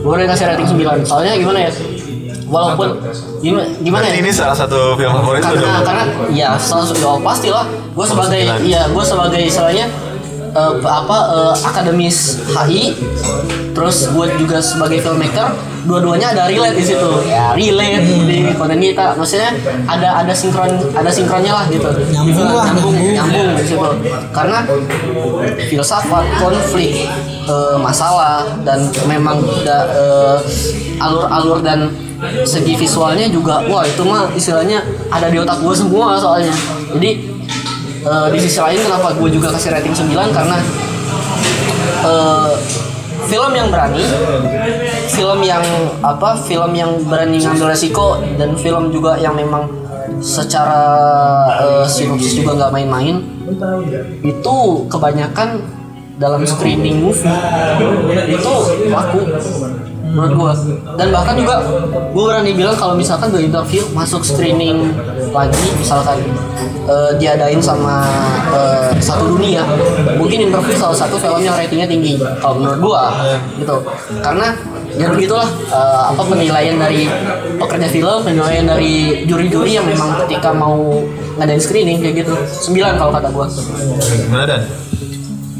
gua 0.00 0.10
berani 0.10 0.28
kasih 0.28 0.46
rating 0.46 0.68
9 0.68 1.00
soalnya 1.02 1.32
gimana 1.34 1.58
ya 1.64 1.70
walaupun 2.48 2.88
gimana 3.40 3.66
gimana 3.80 4.06
ya? 4.08 4.20
ini 4.20 4.30
salah 4.32 4.56
satu 4.56 4.96
film 4.96 5.12
favorit 5.20 5.40
karena 5.42 5.60
dong. 5.60 5.84
karena 5.84 6.04
ya 6.32 6.48
salah 6.60 6.86
satu 6.86 7.00
ya, 7.00 7.12
pasti 7.24 7.48
lah 7.50 7.64
gue 7.68 8.06
sebagai 8.06 8.42
ya 8.64 8.82
gue 8.88 9.04
sebagai 9.04 9.40
istilahnya 9.40 9.86
eh, 10.54 10.72
apa 10.84 11.18
eh, 11.32 11.54
akademis 11.68 12.44
HI 12.52 12.82
terus 13.74 14.08
gue 14.14 14.26
juga 14.38 14.62
sebagai 14.62 15.02
filmmaker 15.02 15.74
dua-duanya 15.84 16.32
ada 16.32 16.48
relate 16.48 16.76
di 16.80 16.84
situ. 16.84 17.10
Ya 17.28 17.52
relate 17.52 18.04
di 18.24 18.38
konten 18.56 18.80
kita. 18.80 19.12
Maksudnya 19.16 19.52
ada 19.84 20.24
ada 20.24 20.32
sinkron 20.32 20.72
ada 20.96 21.10
sinkronnya 21.12 21.52
lah 21.52 21.64
gitu. 21.68 21.88
Nyambung 22.10 22.50
lah, 22.50 22.66
nyambung 22.72 22.94
nyambung. 22.96 23.12
nyambung 23.12 23.48
di 23.60 23.64
situ. 23.68 23.88
Karena 24.32 24.58
filsafat 25.68 26.24
konflik 26.40 27.04
eh, 27.44 27.76
masalah 27.78 28.48
dan 28.64 28.88
memang 29.04 29.44
da- 29.62 29.88
eh, 29.92 30.36
alur-alur 31.00 31.60
dan 31.60 31.92
segi 32.46 32.74
visualnya 32.78 33.26
juga 33.28 33.64
wah 33.66 33.82
itu 33.84 34.02
mah 34.06 34.30
istilahnya 34.32 34.82
ada 35.10 35.28
di 35.28 35.38
otak 35.38 35.60
gue 35.60 35.74
semua 35.74 36.16
soalnya. 36.18 36.54
Jadi 36.94 37.10
eh, 38.04 38.28
di 38.32 38.38
sisi 38.38 38.58
lain 38.60 38.80
kenapa 38.80 39.16
gue 39.16 39.30
juga 39.32 39.52
kasih 39.54 39.74
rating 39.74 39.94
9 39.94 40.12
karena 40.30 40.58
eh, 42.04 42.52
film 43.24 43.52
yang 43.56 43.68
berani 43.72 44.04
film 45.08 45.40
yang 45.40 45.64
apa 46.04 46.36
film 46.44 46.72
yang 46.76 46.90
berani 47.08 47.40
ngambil 47.40 47.72
resiko 47.72 48.20
dan 48.36 48.52
film 48.58 48.92
juga 48.92 49.16
yang 49.16 49.32
memang 49.32 49.64
secara 50.20 50.82
eh, 51.60 51.84
sinopsis 51.88 52.40
juga 52.40 52.56
nggak 52.56 52.72
main-main 52.72 53.16
itu 54.24 54.56
kebanyakan 54.88 55.60
dalam 56.16 56.46
screening 56.46 57.02
movie 57.02 57.26
itu 58.30 58.54
laku 58.92 59.20
menurut 60.14 60.32
gua. 60.38 60.52
Dan 60.94 61.10
bahkan 61.10 61.34
juga 61.34 61.60
gua 62.14 62.24
berani 62.30 62.54
bilang 62.54 62.78
kalau 62.78 62.94
misalkan 62.94 63.34
gue 63.34 63.42
interview 63.42 63.82
masuk 63.90 64.22
screening 64.22 64.94
lagi 65.34 65.66
misalkan 65.74 66.22
eh, 66.86 67.10
diadain 67.18 67.58
sama 67.58 68.06
eh, 68.54 68.94
satu 69.02 69.34
dunia 69.34 69.66
mungkin 70.14 70.46
interview 70.46 70.78
salah 70.78 70.94
satu 70.94 71.18
film 71.18 71.42
yang 71.42 71.58
ratingnya 71.58 71.90
tinggi 71.90 72.14
kalau 72.38 72.62
menurut 72.62 72.78
gua 72.78 73.02
gitu. 73.58 73.82
Karena 74.22 74.54
ya 74.94 75.10
begitulah 75.10 75.50
eh, 75.74 76.02
apa 76.14 76.22
penilaian 76.22 76.78
dari 76.78 77.10
pekerja 77.58 77.88
film 77.90 78.22
penilaian 78.22 78.62
dari 78.62 79.26
juri-juri 79.26 79.74
yang 79.74 79.86
memang 79.90 80.22
ketika 80.24 80.54
mau 80.54 81.02
ngadain 81.42 81.58
screening 81.58 81.98
kayak 81.98 82.22
gitu. 82.22 82.34
Sembilan 82.46 82.94
kalau 82.94 83.10
kata 83.10 83.28
gua. 83.34 83.50
Gimana 83.50 84.46
dan? 84.46 84.62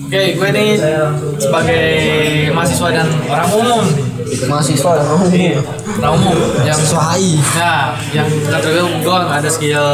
Oke, 0.04 0.36
gue 0.38 0.48
nih 0.54 0.78
sebagai 1.42 1.86
mahasiswa 2.54 2.88
dan 2.92 3.08
orang 3.24 3.50
umum, 3.56 3.82
mahasiswa 4.44 4.90
Iya, 5.30 5.60
orang 6.00 6.12
umum 6.16 6.36
yang 6.62 6.78
Suhai. 6.78 7.36
Nah, 7.54 7.92
yang 8.10 8.26
nggak 8.28 8.60
terlalu 8.60 9.02
nggak 9.02 9.38
ada 9.38 9.50
skill 9.50 9.86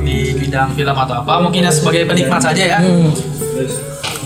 di 0.00 0.34
bidang 0.34 0.72
film 0.72 0.94
atau 0.94 1.22
apa, 1.22 1.32
mungkin 1.38 1.64
ya 1.64 1.72
sebagai 1.72 2.04
penikmat 2.04 2.40
saja 2.40 2.62
ya. 2.76 2.78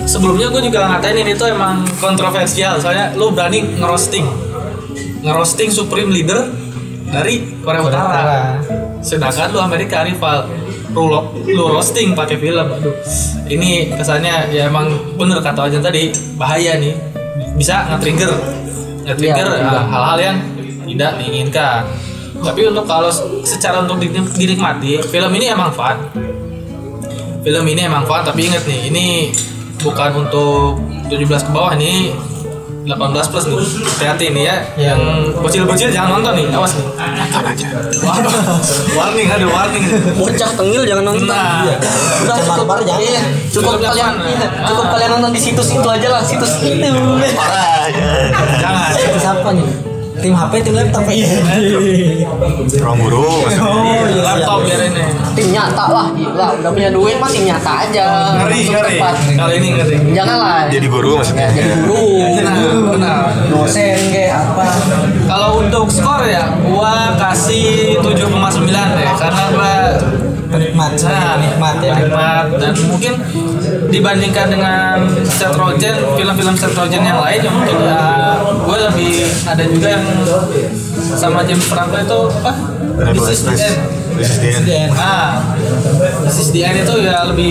Sebelumnya 0.02 0.50
gue 0.50 0.62
juga 0.66 0.88
ngatain 0.88 1.14
ini 1.16 1.32
tuh 1.32 1.48
emang 1.48 1.86
kontroversial, 1.96 2.76
soalnya 2.76 3.14
lu 3.14 3.30
berani 3.30 3.62
ngerosting, 3.78 4.26
ngerosting 5.22 5.70
Supreme 5.70 6.10
Leader 6.10 6.50
dari 7.06 7.54
Korea 7.62 7.82
Utara. 7.82 8.58
Sedangkan 8.98 9.50
lu 9.50 9.58
Amerika 9.58 10.02
rival, 10.02 10.50
lu, 10.90 11.06
lo- 11.06 11.30
lu 11.44 11.64
roasting 11.70 12.14
pakai 12.14 12.34
film, 12.36 12.66
aduh. 12.66 12.94
Ini 13.46 13.94
kesannya 13.94 14.50
ya 14.50 14.66
emang 14.66 14.90
bener 15.14 15.38
kata 15.38 15.70
aja 15.70 15.78
tadi 15.78 16.10
bahaya 16.34 16.78
nih, 16.78 16.94
bisa 17.54 17.86
nge-trigger, 17.90 18.32
nge-trigger 19.06 19.46
Iya, 19.58 19.66
ah, 19.68 19.84
hal-hal 19.86 20.18
yang 20.18 20.36
tidak 20.86 21.10
diinginkan. 21.18 21.80
Tapi 22.42 22.60
untuk 22.66 22.84
kalau 22.90 23.10
secara 23.46 23.86
untuk 23.86 24.02
dinik- 24.02 24.34
dinikmati, 24.34 24.98
film 25.06 25.30
ini 25.38 25.46
emang 25.52 25.70
fun. 25.70 25.96
Film 27.42 27.64
ini 27.66 27.80
emang 27.86 28.02
fun, 28.06 28.22
tapi 28.22 28.50
inget 28.50 28.62
nih, 28.66 28.90
ini 28.90 29.06
bukan 29.82 30.26
untuk 30.26 30.78
17 31.10 31.42
ke 31.42 31.50
bawah 31.50 31.74
nih 31.74 32.14
18 32.82 33.30
plus 33.30 33.44
nih 33.46 33.58
hati-hati 33.86 34.26
nih 34.34 34.42
ya 34.42 34.56
yang 34.76 35.00
bocil-bocil 35.38 35.88
jangan 35.88 36.18
nonton 36.18 36.32
nih 36.34 36.46
awas 36.50 36.72
nih 36.74 36.86
warning 38.92 39.28
ada 39.30 39.46
warning 39.46 39.84
bocah 40.18 40.50
tengil 40.52 40.82
jangan 40.82 41.04
nonton 41.06 41.20
Nah. 41.22 41.62
Iya. 41.62 41.76
udah 41.78 42.34
Bocah 42.34 42.36
cukup 42.42 42.64
barbar 42.66 42.78
jangan. 42.82 43.02
iya, 43.02 43.22
cukup 43.48 43.74
kalian 43.78 44.12
iya, 44.26 44.38
ya. 44.42 44.48
cukup 44.66 44.86
kalian 44.90 45.10
nonton 45.14 45.30
di 45.30 45.40
situs 45.40 45.68
itu 45.70 45.88
aja 45.88 46.08
lah 46.10 46.22
situs 46.26 46.52
itu 46.58 46.88
jangan 48.58 48.90
Itu 48.92 49.18
siapa 49.18 49.48
nih? 49.54 49.91
Tim 50.22 50.34
HP, 50.38 50.52
tim 50.62 50.74
laptop. 50.78 51.02
Ya? 51.10 51.26
Ruang 52.78 52.98
guru. 53.02 53.26
Oh, 53.26 53.42
iya, 54.06 54.22
laptop 54.22 54.62
biar 54.62 54.80
ini 54.86 55.02
tim 55.32 55.48
nyata 55.50 55.84
lah 55.88 56.06
gila. 56.14 56.46
Udah 56.60 56.70
punya 56.70 56.90
duit 56.92 57.16
mah 57.18 57.28
tim 57.32 57.44
nyata 57.48 57.72
aja. 57.88 58.06
Ngeri 58.38 58.60
ngeri. 58.68 58.96
kali 59.34 59.54
ini 59.58 59.68
ngeri. 59.76 59.96
Jangan 60.14 60.36
lah 60.38 60.58
Jadi 60.68 60.86
guru 60.86 61.10
ya, 61.16 61.18
maksudnya. 61.18 61.48
jadi 61.50 61.70
guru. 61.82 62.02
Benar 62.94 63.18
Dosen 63.50 63.98
kayak 64.12 64.32
apa? 64.52 64.64
Kalau 65.26 65.50
untuk 65.64 65.86
skor 65.88 66.22
ya, 66.28 66.52
gua 66.68 67.16
kasih 67.18 67.98
7,9 67.98 68.70
deh 68.70 69.10
karena 69.18 69.42
gua 69.50 69.72
Penikmat, 70.62 70.90
nah, 71.02 71.34
penikmat 71.34 71.76
ya. 71.78 71.92
penikmat 71.98 72.44
dan 72.54 72.72
mungkin 72.86 73.12
dibandingkan 73.88 74.46
dengan 74.46 74.94
Seth 75.26 75.58
Rogen, 75.58 75.94
film-film 76.14 76.54
Seth 76.54 76.72
Rogen 76.72 77.02
yang 77.02 77.18
lain 77.18 77.40
yang 77.42 77.50
mungkin 77.52 77.76
ya 77.82 77.98
gue 78.38 78.78
lebih 78.78 79.12
ada 79.42 79.64
juga 79.66 79.88
yang 79.90 80.06
sama 81.12 81.42
James 81.42 81.66
Franco 81.66 81.98
itu 81.98 82.20
apa? 82.38 82.52
Hannibal 82.94 83.26
This 83.26 83.28
is 83.28 83.40
the 83.42 83.50
Express. 83.50 83.66
end. 83.66 83.80
This 84.12 84.28
is 84.28 84.38
the 84.38 84.48
end. 84.48 84.64
Dan 84.64 84.88
Nah, 84.92 85.30
This 86.22 86.36
is 86.38 86.48
the 86.52 86.60
end 86.62 86.76
itu 86.78 86.94
ya 87.00 87.26
lebih 87.26 87.50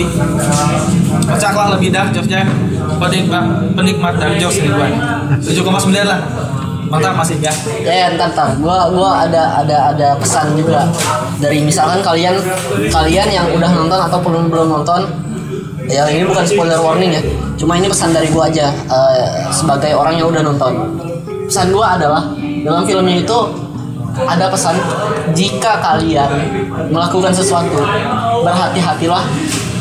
kocak 1.22 1.52
lah 1.52 1.68
lebih 1.76 1.88
dark 1.90 2.10
jokesnya 2.10 2.48
penikmat 2.96 3.44
penikmat 3.74 4.14
dark 4.16 4.34
jokes 4.38 4.56
nih 4.56 4.70
gue 4.70 4.88
7,9 5.42 5.68
lah 6.02 6.20
mantap 6.92 7.16
masih 7.16 7.40
ya 7.40 7.52
ya 7.88 8.12
ntar 8.12 8.36
ntar. 8.36 8.52
Gua 8.60 8.92
gua 8.92 9.24
ada 9.24 9.64
ada 9.64 9.96
ada 9.96 10.08
pesan 10.20 10.52
juga. 10.52 10.84
Dari 11.40 11.64
misalkan 11.64 12.04
kalian 12.04 12.36
kalian 12.92 13.28
yang 13.32 13.46
udah 13.48 13.70
nonton 13.72 13.96
atau 13.96 14.18
belum 14.20 14.52
belum 14.52 14.68
nonton 14.68 15.08
ya 15.88 16.04
ini 16.12 16.28
bukan 16.28 16.44
spoiler 16.44 16.76
warning 16.76 17.16
ya. 17.16 17.22
Cuma 17.56 17.80
ini 17.80 17.88
pesan 17.88 18.12
dari 18.12 18.28
gua 18.28 18.52
aja 18.52 18.68
eh, 18.68 19.48
sebagai 19.48 19.96
orang 19.96 20.20
yang 20.20 20.28
udah 20.28 20.44
nonton. 20.44 21.00
Pesan 21.48 21.72
gua 21.72 21.96
adalah 21.96 22.28
dalam 22.36 22.84
filmnya 22.84 23.24
itu 23.24 23.38
ada 24.28 24.52
pesan 24.52 24.76
jika 25.32 25.80
kalian 25.80 26.28
melakukan 26.92 27.32
sesuatu 27.32 27.80
berhati-hatilah 28.44 29.24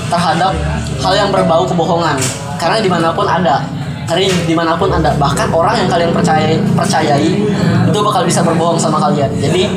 terhadap 0.07 0.55
hal 1.03 1.13
yang 1.15 1.27
berbau 1.27 1.67
kebohongan. 1.67 2.15
Karena 2.55 2.77
di 2.79 2.87
mana 2.87 3.11
pun 3.11 3.27
ada 3.27 3.59
karena 4.11 4.27
di 4.43 4.51
mana 4.51 4.75
pun 4.75 4.91
ada 4.91 5.15
bahkan 5.15 5.47
orang 5.55 5.79
yang 5.79 5.87
kalian 5.87 6.11
percayai 6.11 6.59
percayai 6.75 7.31
itu 7.87 7.99
bakal 8.03 8.27
bisa 8.27 8.43
berbohong 8.43 8.75
sama 8.75 8.99
kalian 8.99 9.31
jadi 9.39 9.71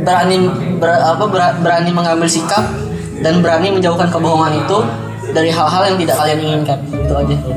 berani 0.00 0.48
ber- 0.80 1.04
apa 1.04 1.24
ber- 1.28 1.56
berani 1.60 1.92
mengambil 1.92 2.24
sikap 2.24 2.64
dan 3.20 3.44
berani 3.44 3.68
menjauhkan 3.76 4.08
kebohongan 4.08 4.64
itu 4.64 4.78
dari 5.30 5.52
hal-hal 5.52 5.82
yang 5.92 5.96
tidak 6.00 6.16
kalian 6.18 6.38
inginkan 6.40 6.78
itu 6.90 7.12
aja 7.14 7.34
gue. 7.36 7.54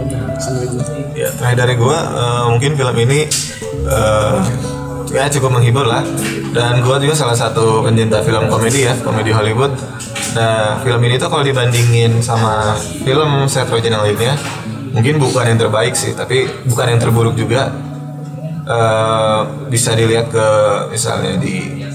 Ya, 1.15 1.31
terakhir 1.31 1.57
dari 1.63 1.73
gua 1.79 1.97
eh, 2.11 2.43
mungkin 2.51 2.75
film 2.75 2.95
ini 3.07 3.23
eh, 3.87 4.37
ya 5.15 5.25
cukup 5.31 5.59
menghibur 5.59 5.87
lah. 5.87 6.03
Dan 6.51 6.83
gua 6.83 6.99
juga 6.99 7.15
salah 7.15 7.35
satu 7.35 7.83
pencinta 7.83 8.19
film 8.23 8.47
komedi 8.51 8.87
ya, 8.87 8.93
komedi 8.99 9.31
Hollywood. 9.31 9.75
Nah, 10.35 10.79
film 10.83 10.99
ini 11.07 11.15
tuh 11.15 11.31
kalau 11.31 11.43
dibandingin 11.43 12.19
sama 12.19 12.75
film 12.79 13.47
Seth 13.47 13.71
Rogen 13.71 13.95
yang 13.95 14.03
lainnya, 14.03 14.35
mungkin 14.95 15.19
bukan 15.19 15.43
yang 15.51 15.59
terbaik 15.59 15.93
sih, 15.93 16.15
tapi 16.15 16.47
bukan 16.65 16.95
yang 16.95 16.99
terburuk 17.03 17.35
juga. 17.35 17.69
Eh, 18.65 19.41
bisa 19.69 19.93
dilihat 19.93 20.33
ke 20.33 20.47
misalnya 20.89 21.37
di 21.37 21.85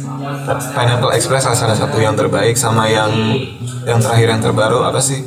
Pineapple 0.47 1.11
Express 1.19 1.51
salah 1.51 1.75
satu 1.75 1.99
yang 1.99 2.15
terbaik 2.15 2.55
sama 2.55 2.87
yang 2.87 3.11
yang 3.83 3.99
terakhir 3.99 4.39
yang 4.39 4.43
terbaru 4.45 4.87
apa 4.87 5.03
sih? 5.03 5.19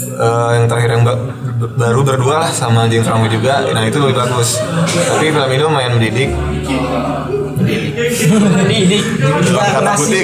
Eh, 0.00 0.50
yang 0.60 0.68
terakhir 0.68 1.00
yang 1.00 1.04
ba- 1.08 1.16
baru 1.60 2.00
berdua 2.04 2.44
lah 2.44 2.50
sama 2.52 2.88
James 2.88 3.04
Franco 3.04 3.28
juga 3.28 3.60
nah 3.72 3.84
itu 3.84 4.00
lebih 4.00 4.16
bagus 4.16 4.56
tapi 4.88 5.28
film 5.28 5.48
ini 5.52 5.60
lumayan 5.60 5.92
mendidik 5.96 6.32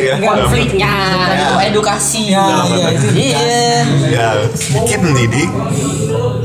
Ya. 0.07 0.17
konfliknya 0.23 0.93
edukasi. 1.67 2.33
Ya, 2.33 2.47
iya, 2.67 2.87
itu 2.95 3.07
Iya. 3.15 3.41
ya 4.11 4.29
sedikit 4.55 5.01
mendidik. 5.05 5.51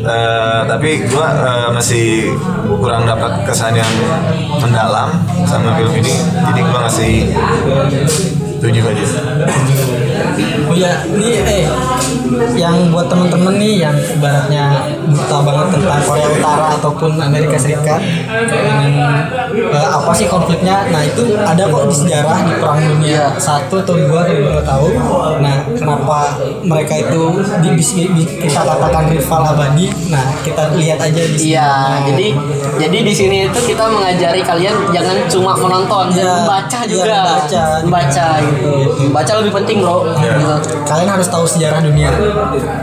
Eh, 0.01 0.61
tapi 0.65 1.05
gua 1.07 1.27
eh, 1.29 1.69
masih 1.71 2.33
kurang 2.81 3.05
dapat 3.05 3.45
kesan 3.45 3.77
yang 3.77 3.91
mendalam 4.57 5.13
sama 5.45 5.77
film 5.77 5.93
ini. 6.01 6.15
Jadi 6.41 6.59
gua 6.65 6.79
ngasih 6.89 7.13
tujuh 8.61 8.83
aja 8.85 9.05
Oh 10.63 10.75
ya, 10.75 10.91
ini 11.05 11.27
eh 11.39 11.65
yang 12.53 12.89
buat 12.89 13.07
temen-temen 13.07 13.53
nih 13.55 13.73
yang 13.81 13.95
ibaratnya 13.95 14.65
buta 15.03 15.37
banget 15.41 15.67
tentang 15.71 16.01
Korea 16.01 16.27
Utara 16.29 16.65
ataupun 16.75 17.11
Amerika 17.17 17.55
Serikat 17.55 17.99
dengan 18.23 18.81
eh, 19.51 19.87
apa 19.89 20.11
sih 20.11 20.25
konfliknya? 20.25 20.87
Nah 20.87 21.01
itu 21.01 21.21
ada 21.37 21.63
kok 21.65 21.83
di 21.85 21.95
sejarah 21.97 22.37
di 22.41 22.53
Perang 22.55 22.81
Dunia 22.81 23.35
satu 23.37 23.79
atau 23.79 23.95
dua 23.95 24.21
kalau 24.23 24.47
gue 24.47 24.63
tahu. 24.63 24.87
Nah 25.39 25.55
kenapa 25.69 26.19
mereka 26.61 26.93
itu 26.99 27.21
di, 27.59 27.69
di- 27.75 28.11
di- 28.13 28.29
kita 28.39 28.61
katakan 28.61 29.03
rival 29.07 29.41
abadi? 29.45 29.85
Nah 30.07 30.25
kita 30.41 30.71
lihat 30.73 30.99
aja 30.99 31.21
di 31.21 31.35
sini. 31.35 31.49
Iya, 31.51 31.71
jadi 32.07 32.27
jadi 32.79 32.97
di 33.01 33.13
sini 33.13 33.37
itu 33.45 33.59
kita 33.65 33.85
mengajari 33.85 34.41
kalian 34.41 34.75
jangan 34.89 35.17
cuma 35.27 35.51
menonton, 35.53 36.05
Iya. 36.11 36.31
membaca 36.39 36.79
Iya, 36.81 36.89
juga, 36.89 37.15
membaca. 37.17 37.63
membaca 37.83 38.27
gitu. 38.41 38.73
Membaca 39.01 39.31
lebih 39.37 39.51
penting 39.53 39.77
bro. 39.81 39.97
Gitu. 40.13 40.45
Kalian 40.83 41.09
harus 41.09 41.27
tahu 41.27 41.45
sejarah 41.45 41.79
dunia 41.79 42.09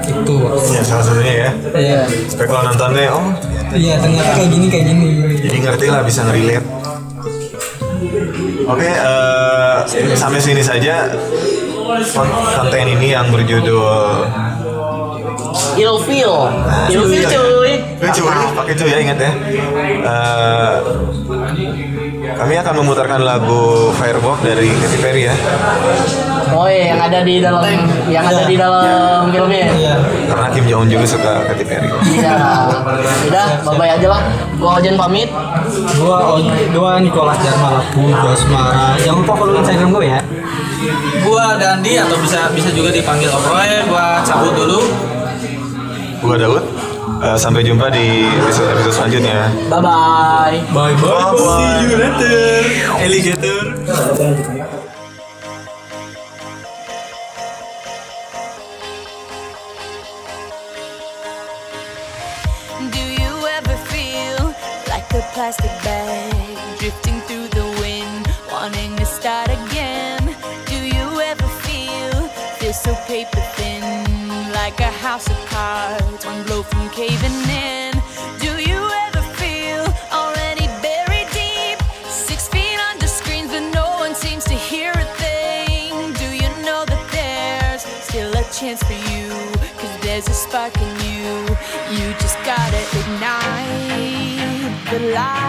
itu. 0.04 0.36
ya 0.68 0.82
salah 0.82 1.02
satunya 1.02 1.34
ya 1.38 1.50
Iya. 1.70 2.00
supaya 2.26 2.46
kalau 2.46 2.62
nontonnya 2.66 3.08
oh 3.10 3.26
Iya 3.70 3.94
ternyata 3.98 4.30
kayak 4.32 4.48
gini 4.48 4.66
kayak 4.66 4.84
gini. 4.86 5.06
jadi 5.38 5.56
ngerti 5.60 5.86
lah 5.86 6.00
bisa 6.02 6.20
ngerelate 6.24 6.64
oke 8.64 8.88
eh, 8.88 9.76
sampai 10.14 10.38
sini 10.38 10.60
saja 10.60 11.12
kon- 12.10 12.32
konten 12.54 12.86
ini 12.90 13.12
yang 13.12 13.28
berjudul 13.28 14.24
Ilfil. 15.74 16.32
Ilfil 16.88 17.22
cuy. 17.24 17.72
Lucu 17.98 18.20
banget 18.20 18.48
pakai 18.52 18.74
cuy 18.74 18.88
ya 18.88 18.98
ingat 19.00 19.18
ya. 19.18 19.30
Eh, 20.02 20.74
kami 22.38 22.54
akan 22.54 22.74
memutarkan 22.80 23.20
lagu 23.26 23.90
Firewalk 23.98 24.38
dari 24.46 24.70
Katy 24.70 24.98
Perry 25.02 25.26
ya. 25.26 25.34
Oh 26.54 26.70
iya, 26.70 26.94
yang 26.94 27.00
ada 27.02 27.26
di 27.26 27.42
dalam 27.42 27.66
yang 28.06 28.24
ada 28.24 28.46
di 28.46 28.54
dalam 28.54 29.28
filmnya. 29.34 29.66
Iya. 29.74 29.94
Karena 30.30 30.46
Kim 30.54 30.64
Jong 30.70 30.86
Un 30.86 30.88
juga 30.88 31.04
suka 31.04 31.32
Katy 31.50 31.64
Perry. 31.66 31.90
Iya. 32.14 32.34
Udah, 33.26 33.46
bye-bye 33.66 33.90
aja 33.98 34.08
lah. 34.14 34.22
Gua 34.54 34.70
Ojen 34.78 34.94
pamit. 34.94 35.28
Gua 35.98 36.38
gua 36.70 36.90
Nicholas 37.02 37.38
Jarmalaku, 37.42 38.06
Josmara. 38.06 38.94
Jangan 39.02 39.18
lupa 39.26 39.34
follow 39.34 39.54
Instagram 39.58 39.88
gue 39.90 40.06
ya. 40.06 40.20
Gua 41.26 41.44
Dandi 41.58 41.92
atau 41.98 42.16
bisa 42.22 42.46
bisa 42.54 42.70
juga 42.70 42.94
dipanggil 42.94 43.28
Oproy. 43.34 43.82
Gua 43.90 44.22
cabut 44.22 44.54
dulu. 44.54 44.80
Gua 46.22 46.34
Daud. 46.38 46.77
Eh, 47.08 47.38
sampai 47.40 47.64
jumpa 47.64 47.88
di 47.88 48.28
episode 48.28 48.68
episode 48.76 48.94
selanjutnya. 48.94 49.48
Bye-bye. 49.72 50.70
Bye 50.70 50.94
bye. 51.00 51.34
See 51.40 51.88
you 51.88 51.96
later, 51.96 52.38
alligator. 53.00 53.60
Do 62.92 63.02
you 63.02 63.32
ever 63.58 63.76
feel 63.90 64.54
like 64.86 65.08
a 65.10 65.22
plastic 65.34 65.72
bag 65.82 66.30
drifting 66.78 67.18
through 67.26 67.48
the 67.50 67.66
wind, 67.82 68.30
wanting 68.52 68.94
to 69.00 69.06
start 69.08 69.50
again? 69.50 70.22
Do 70.70 70.78
you 70.78 71.08
ever 71.18 71.48
feel 71.66 72.14
feel 72.62 72.70
so 72.72 72.94
paper 73.10 73.42
thin, 73.57 73.57
like 74.68 74.80
a 74.80 74.98
house 75.08 75.26
of 75.30 75.36
cards, 75.46 76.26
one 76.26 76.42
blow 76.42 76.62
from 76.62 76.90
caving 76.90 77.38
in? 77.48 77.92
Do 78.38 78.52
you 78.70 78.80
ever 79.06 79.22
feel 79.40 79.84
already 80.12 80.66
buried 80.84 81.28
deep, 81.32 81.78
six 82.06 82.48
feet 82.48 82.78
under 82.90 83.06
screens, 83.06 83.50
but 83.50 83.64
no 83.72 83.86
one 84.04 84.14
seems 84.14 84.44
to 84.44 84.52
hear 84.52 84.92
a 84.92 85.06
thing? 85.22 86.12
Do 86.22 86.28
you 86.42 86.50
know 86.66 86.84
that 86.84 87.04
there's 87.16 87.82
still 88.08 88.30
a 88.30 88.44
chance 88.58 88.82
for 88.82 88.98
you? 89.12 89.28
Cause 89.80 89.94
there's 90.02 90.28
a 90.28 90.34
spark 90.34 90.76
in 90.76 90.92
you. 91.06 91.28
You 91.96 92.06
just 92.24 92.36
gotta 92.44 92.82
ignite 93.00 94.68
the 94.90 95.00
light 95.14 95.47